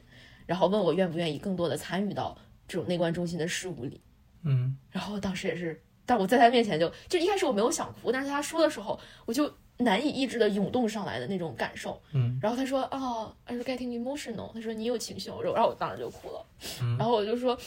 [0.46, 2.36] 然后问我愿不愿意更多的参与到
[2.68, 4.02] 这种内观中心的事务里。
[4.44, 12.02] 嗯然后当时也是，但我在她面前就就一开始我没有想哭，但是她说的时候，我就难以抑制的涌动上来的那种感受。
[12.14, 14.52] 嗯然后他说哦，I'm getting emotional。
[14.54, 16.46] 他说你有情绪，我说然后我当时就哭了。
[16.82, 17.58] 嗯然后我就说，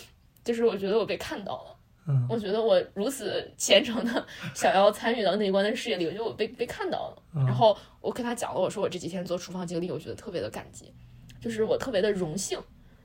[0.43, 1.77] 就是我觉得我被看到了。
[2.09, 7.23] 嗯我觉得我如此虔诚的想要参与到内观的事业里，我觉得我被被看到了。
[7.37, 10.93] 嗯然后我跟他讲了，我说我这几天做厨房经历，我觉得特别的感激，
[11.41, 12.59] 就是我特别的荣幸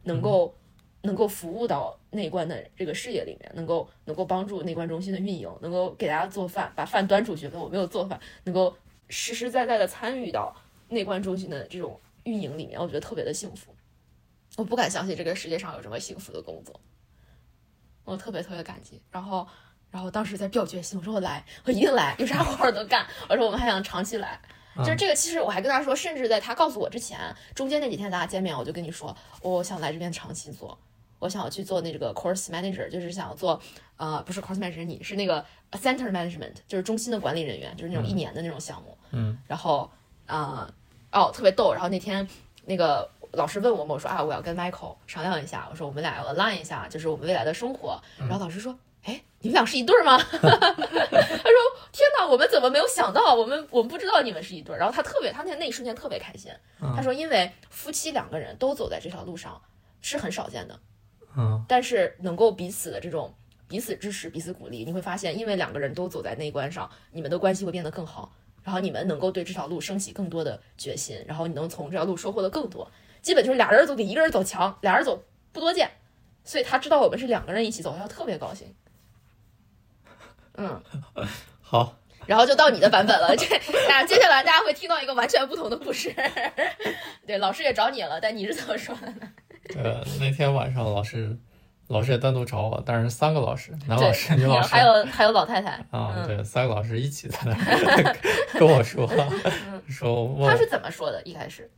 [0.03, 0.55] 能够、
[1.01, 8.75] 能够服务到内观的这个事业里面，能够能够帮助内观中心的运营，能够给大家做饭，把饭端出去，我没有做饭，能够
[9.09, 10.55] 实实在在的参与到
[10.89, 13.75] 内观中心的这种运营里面，我觉得特别的幸福。
[14.57, 16.79] 我不敢相信这个世界上有这么幸福的工作，
[18.05, 19.01] 我特别特别感激。
[19.11, 19.45] 然后，
[19.91, 23.05] 然后当时在表决心，我说我来，我一定来，有啥活儿都干。
[23.27, 24.39] 我说我们还想长期来，
[24.77, 25.15] 就是这个。
[25.15, 27.19] 其实我还跟他说，甚至在他告诉我之前，
[27.53, 30.77] 中间那几天咱俩见面，我就跟你说，我想来这边长期做，
[31.25, 33.61] 我想要去做那个 course manager，就是想要做
[33.97, 35.43] 呃不是 course manager，你是那个
[35.73, 38.97] center management，就是中心的管理人员，就是那种一年的那种项目。
[39.11, 39.91] 嗯然后
[40.25, 40.71] 啊、
[41.11, 42.25] 呃哦特别逗，然后那天
[42.65, 43.09] 那个。
[43.31, 47.99] 老师问我们，我说啊，我要跟 Michael 商量一下，我说我们俩要 align 一下，就是我们未来的生活。
[48.17, 48.73] 然后老师说，
[49.03, 50.17] 哎，你们俩是一对儿吗？
[50.31, 51.59] 他说
[51.91, 53.33] ：“天哪，我们怎么没有想到？
[53.35, 56.49] 我们我们不知道你们是一对儿。”然后他特别，他那那一瞬间特别开心。
[56.95, 59.61] 他说：“因为夫妻两个人都走在这条路上
[59.99, 60.79] 是很少见的，
[61.37, 63.33] 嗯但是能够彼此的这种
[63.67, 68.33] 彼此支持、彼此鼓励，你会发现，因为两个人都走在那一关上，你们的关系会变得更好。
[68.63, 72.89] 然后你们能够对这条路升起更多的决心，然后你能从这条路收获的更多。
[73.21, 75.89] 基本就是俩人走比一个人走强，俩人走不多见。
[76.43, 78.73] 所以他知道我们是两个人一起走，他特别高兴。
[80.57, 80.81] 嗯。”
[81.61, 81.97] 好，
[82.27, 83.35] 然后就到你的版本了。
[83.35, 83.45] 这
[83.91, 86.13] 啊，接下来大家会听到一个完全不同的故事。
[87.25, 89.31] 对，老师也找你了，但你是怎么说的呢？
[89.75, 91.37] 呃，那天晚上老师
[91.87, 97.53] 老师也单独找我，但是三个老师，男老师、女老师，还有还有老太太啊，嗯对，三个老师一起在那
[98.59, 99.07] 跟我说，
[99.87, 101.21] 说我他是怎么说的？
[101.23, 101.69] 一开始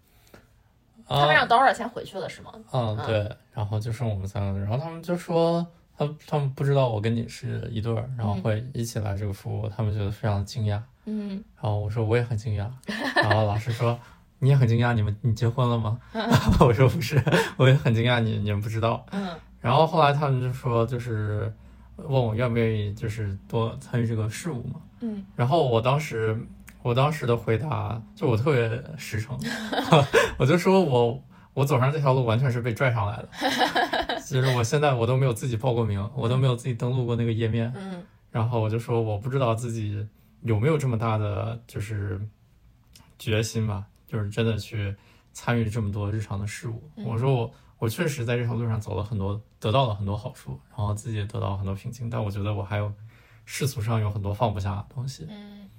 [1.08, 2.52] 啊他们让 Dora 先回去了是吗？
[2.72, 5.66] 嗯，对，然后就剩我们三个人，然后他们就说，
[5.98, 10.82] 他他们不知道我跟你是一对儿，然后会一起来这个服务，他们觉得非常惊讶。
[11.10, 12.70] 嗯然后我说我也很惊讶，
[13.16, 13.98] 然后老师说
[14.40, 16.00] 你也很惊讶，你们你结婚了吗？
[16.60, 17.22] 我说不是，
[17.58, 19.06] 我也很惊讶，你你们不知道。
[19.12, 19.30] 嗯。
[19.60, 21.52] 然后后来他们就说就是
[21.96, 24.80] 问我愿不愿意就是多参与这个事务嘛。
[25.02, 25.26] 嗯。
[25.36, 26.40] 然后我当时，
[26.84, 29.38] 我当时的回答就我特别实诚，
[30.38, 31.22] 我就说我
[31.54, 38.04] 我走上这条路完全是被拽上来的，就是我现在我都没有自己报过名，我都没有自己登录过那个页面，嗯。
[38.32, 40.08] 然后我就说我不知道自己
[40.44, 42.22] 有没有这么大的就是
[43.18, 44.96] 决心吧，就是真的去
[45.34, 46.90] 参与这么多日常的事务。
[46.96, 52.92] 嗯我说我我确实在这条路上走了很多，得到了很多好处，然后自己也得到了很多平静，但我觉得我还有
[53.46, 55.28] 世俗上有很多放不下的东西。
[55.30, 55.70] 嗯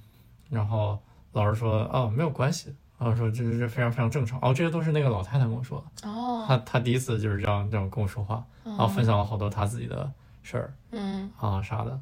[0.49, 0.99] 然后
[1.33, 4.39] 老师说哦没有关系，老师说这这非常非常正常。
[4.41, 10.11] 哦，这些都是那个老太太跟我说的，哦她她第一次就是这样这样跟我说话，然后分享了好多她自己的
[10.43, 12.01] 事儿嗯，啊啥的。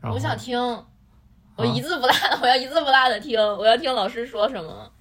[0.00, 0.58] 然后我想听，
[1.56, 4.92] 我一字不落的，我要一字不落的听，我要听老师说什么。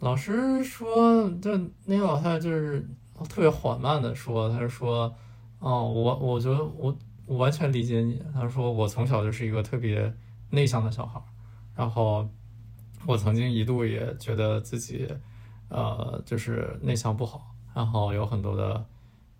[0.00, 2.86] 老师说，就那个老太太就是
[3.28, 5.12] 特别缓慢的说，她说，
[5.58, 6.94] 哦，我我觉得我
[7.24, 8.22] 我完全理解你。
[8.34, 10.14] 她说我从小就是一个特别
[10.50, 11.18] 内向的小孩，
[11.74, 12.28] 然后
[13.06, 15.08] 我曾经一度也觉得自己
[15.70, 18.84] 呃就是内向不好，然后有很多的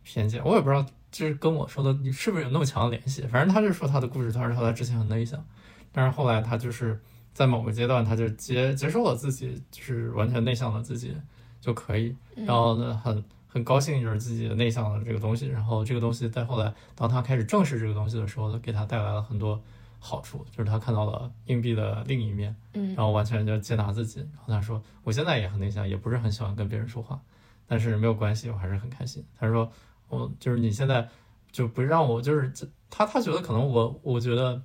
[0.02, 0.42] 偏见。
[0.42, 3.22] 我也不知道这跟我说的你是不是有那么强的联系。
[3.26, 5.44] 反正她就说她的故事，她说她之前很内向，
[5.92, 6.98] 但是后来她就是。
[7.36, 11.14] 在某个阶段，他就接接受了自己，就是完全内向的自己
[11.60, 19.60] 就可以，然后呢，很很高兴就是自己的内向的这个东西，然后这个东西在后来，当他开始正视这个东西的时候，给他带来了很多
[19.98, 24.20] 好处，就是他看到了硬币的另一面，嗯然后完全就接纳自己。
[24.20, 27.20] 然后他说，我现在也很内向，也不是很喜欢跟别人说话，
[27.66, 29.22] 但是没有关系，我还是很开心。
[29.38, 29.70] 他说，
[30.08, 31.06] 我就是你现在
[31.52, 32.50] 就不让我，就是
[32.88, 34.62] 他他觉得可能我，我觉得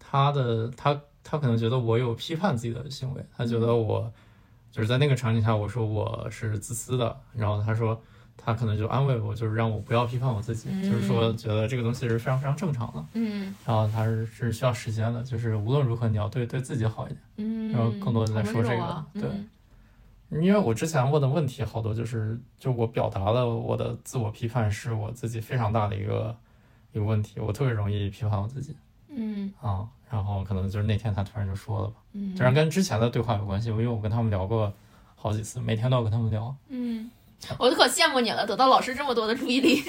[0.00, 1.00] 他的他。
[1.32, 4.12] 他可能觉得我有批判自己的行为，他觉得我
[4.70, 7.98] 就是在那个场景下，我说我是自私的，然后他说
[8.36, 13.54] 他可能就安慰我，就是让我不要批判我自己，嗯就是说觉得这个东西是非常非常正常的，嗯。
[13.64, 19.22] 然后他是是需要时间的，就是无论如何你要对对自己好一点，嗯，然后更多的在说这个对
[20.30, 20.42] 嗯。
[20.42, 26.36] 因为我之前问的问题好多就是就我表达了我的自我批判是我自己非常大的一个
[26.92, 28.76] 一个问题，我特别容易批判我自己
[29.08, 29.50] 嗯。
[29.62, 31.94] 啊，然后可能就是那天他突然就说了吧。
[32.12, 34.70] 嗯，当然跟之前的对话有关系，因为我跟他们聊过
[35.16, 36.54] 好几次，每天都要跟他们聊。
[36.68, 37.10] 嗯，
[37.58, 39.82] 我都可羡慕你了，得到老师这么多的注意力。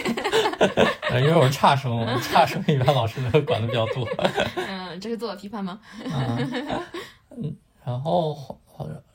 [1.12, 4.08] 呃，因为我是差生，我差生一般老师都管的比较多。
[4.56, 5.78] 嗯，这是自我批判吗？
[7.36, 8.58] 嗯，然后后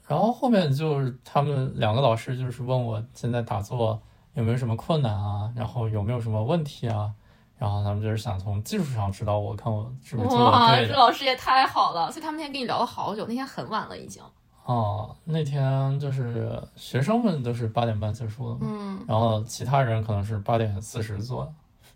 [0.07, 3.99] 然后后面就是他们两个老师就是问我现在打坐
[4.35, 7.11] 有没有什么困难啊，然后有没有什么问题啊，
[7.59, 10.95] 然后他们就是想从技术上指导我，看我是不是做的哇，对的。
[10.95, 14.23] 这老师也太好了，所以他们那天跟你聊了好久，那天很晚了已经。
[14.65, 21.53] 哦，那天就是学生们都是八点半结束的嘛，嗯然后其他人可能是八点四十做，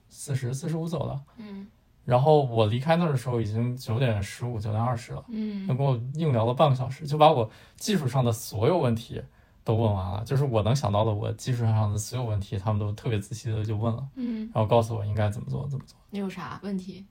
[0.09, 1.21] 四十四十五走的。
[1.37, 1.67] 嗯
[2.05, 9.23] 然后我离开那儿的时候已经九点十五、九点二十了，他嗯跟我硬聊了半个小时，就把我技术上的所有问题
[9.65, 15.97] 都问完了，就是我能想到的我技术上的所有问题，他们都特别仔细的就问了，嗯，然后告诉我应该怎么做怎么做。
[16.11, 17.05] 你有啥问题？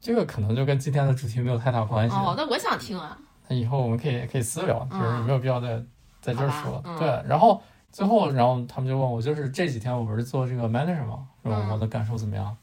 [0.00, 2.14] 这个可能就跟今天的主题没有太大关系。
[2.14, 3.18] 哦，那我想听啊。
[3.48, 5.82] 那以后我们可以可以私聊，就是嗯没有必要在
[6.20, 7.60] 在这儿说对，然后
[7.90, 12.56] 最后，然后他们就问我，就是这几天我不是做这个 manager 嘛，然后我的感受怎么样？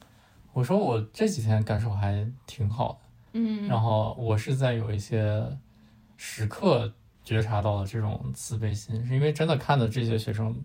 [0.54, 2.98] 我说我这几天感受还挺好的。
[3.34, 5.46] 嗯，然后我是在有一些
[6.16, 6.94] 时刻
[7.26, 10.56] 觉察到了这种自卑心，是因为真的看着这些学生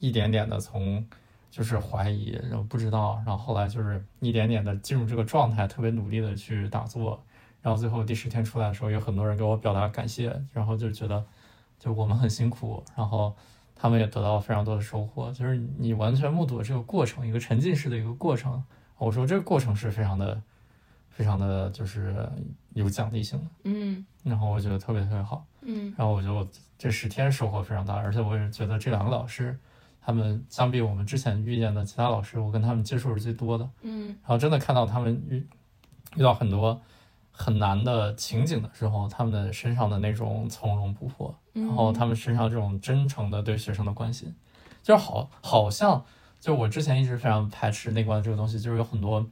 [0.00, 1.06] 一点点的从
[1.50, 7.22] 就是怀疑，然后不知道，然后后来就是一点点的进入这个状态，特别努力的去打坐，
[7.60, 11.22] 然后最后第十天出来的时候，有很多人给我表达感谢，然后就觉得
[11.78, 13.36] 就我们很辛苦，然后
[13.76, 18.64] 他们也得到了非常多的收获，就是你完全目睹了这个过程，一个沉浸式的一个过程。
[18.96, 20.42] 我说这个过程是非常的。
[21.18, 22.30] 非常的就是
[22.74, 24.06] 有奖励性的，嗯。
[24.22, 25.92] 然后我觉得特别特别好，嗯。
[25.98, 26.46] 然后我觉得我
[26.78, 29.58] 这十天收获非常大，而且我也觉得这两个老师，
[30.00, 34.06] 他们相比我们之前遇见的其他老师，我跟他们接触是最多的，嗯。
[34.06, 35.44] 然后真的看到他们遇
[36.14, 36.80] 遇到很多
[37.32, 44.32] 很难的情景的时候，他们的身上的那种从容不迫，嗯，然后他们身上这种真诚的对学生的关心，
[44.84, 46.04] 就是好好像
[46.38, 49.28] 就我之前一直非常排斥内观这个东西，就是有很多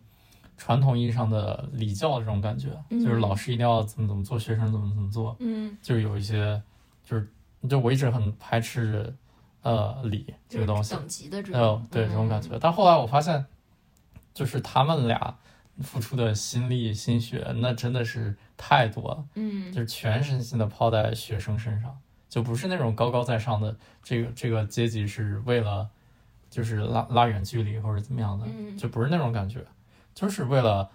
[0.56, 3.04] 传统意义上的礼教这种感觉，嗯。
[3.04, 5.76] 就是老师一定要怎么怎么做，学生怎么怎么做，嗯。
[5.82, 6.60] 就是有一些
[7.04, 7.30] 就是
[7.68, 9.14] 就我一直很排斥
[9.62, 13.44] 呃礼这个东西，等级的这呃种，对这种感觉，但后来我发现，
[14.32, 15.36] 就是他们俩
[15.80, 19.24] 付出的心力心血，那真的是太多了。
[19.34, 19.72] 嗯。
[19.72, 25.88] 就是全身心的抛在学生身上，就不是那种高高在上的这个这个阶级是为了
[26.48, 28.76] 就是拉拉远距离或者怎么样的，嗯。
[28.78, 29.64] 就不是那种感觉，
[30.16, 30.90] 就是为了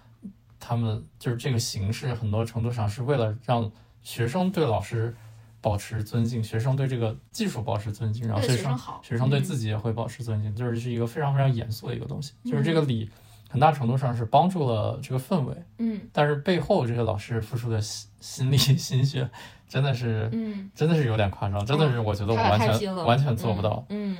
[0.59, 3.71] 他们就是这个形式，很多程度上是为了让
[4.01, 5.15] 学生对老师
[5.61, 9.43] 保持尊敬，学生对这个技术保持尊敬，然后学生学生好学生对嗯。
[9.43, 13.07] 自己也会保持尊敬，就是是一个非常非常严肃的一个东西，就是嗯这个礼
[13.47, 15.55] 很大程度上是帮助了这个氛围。
[15.77, 16.01] 嗯。
[16.11, 19.29] 但是背后这些老师付出的心心力 心血，
[19.69, 23.85] 真的是嗯，真的是有点夸张，真的是我觉得我完全完全做不到。
[23.89, 24.17] 嗯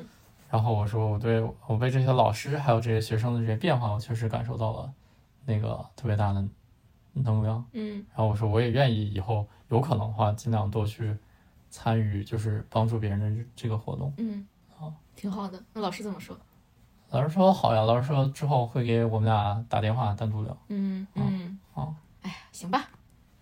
[0.52, 4.94] 然后我说我对我被这些老师还有这些学生的这些变化，我确实感受到了
[5.46, 6.46] 那个特别大的
[7.14, 7.66] 能量。
[7.72, 11.18] 嗯然后我说我也愿意以后有可能的话，尽量多去
[11.70, 14.14] 参与，就是帮助别人的这个活动。
[14.18, 14.46] 嗯，
[14.76, 15.64] 好，挺好的。
[15.72, 16.38] 那老师怎么说？
[17.12, 20.58] 老师说好呀，老师说之后会给我们俩打电话单独聊。
[20.68, 22.90] 嗯嗯，好，哎呀，行吧。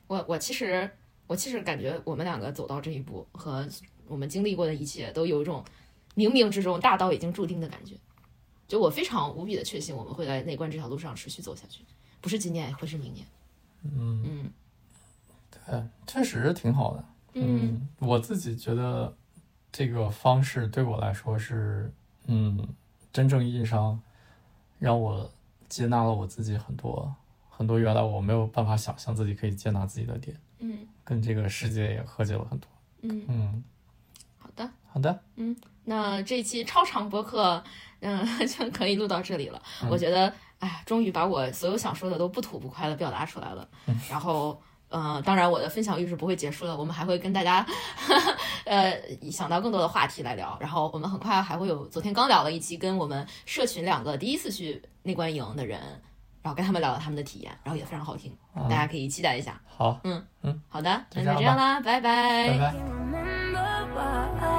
[0.05, 0.87] 我我其实
[1.25, 3.67] 我其实感觉我们两个走到这一步和
[4.07, 5.63] 我们经历过的一切，都有一种
[6.15, 7.95] 冥冥之中大道已经注定的感觉。
[8.67, 11.83] 就我非常无比的确信，我们会在内观这条路上持续走下去，
[12.21, 13.25] 不是今年，会是明年。
[13.83, 14.51] 嗯，嗯
[15.65, 17.05] 对，确实挺好的。
[17.33, 19.15] 嗯嗯，我自己觉得
[19.71, 21.91] 这个方式对我来说是，
[22.27, 22.67] 嗯，
[23.11, 23.99] 真正意义上
[24.77, 25.31] 让我
[25.67, 27.11] 接纳了我自己很多
[27.49, 32.69] 很多原来我没有办法想象自己可以接纳自己的点，嗯跟这个世界也和解了很多。
[33.01, 33.63] 嗯，嗯，
[34.37, 34.69] 好的。
[34.91, 35.19] 好的，
[35.89, 37.63] 那这期超长播客，
[38.01, 39.59] 嗯、 就可以录到这里了。
[39.81, 43.67] 嗯我觉得，哎，终于把我所有想说的都不吐不快的表达出来了。
[44.07, 47.65] 然后，呃，当然我的分享欲是不会结束的，我们还会跟大家，
[48.65, 49.01] 呃，
[49.31, 50.55] 想到更多的话题来聊。
[50.61, 55.79] 然后我们很快还会有，昨天刚聊了一期跟我们社群两个第一次去内观营的人，
[56.43, 59.59] 然后跟他们聊聊他们的体验，然后也非常好听，嗯大家可以期待一下。
[59.65, 62.73] 好，嗯嗯好的，那就就这样这样啦，拜拜拜
[63.97, 64.58] 拜。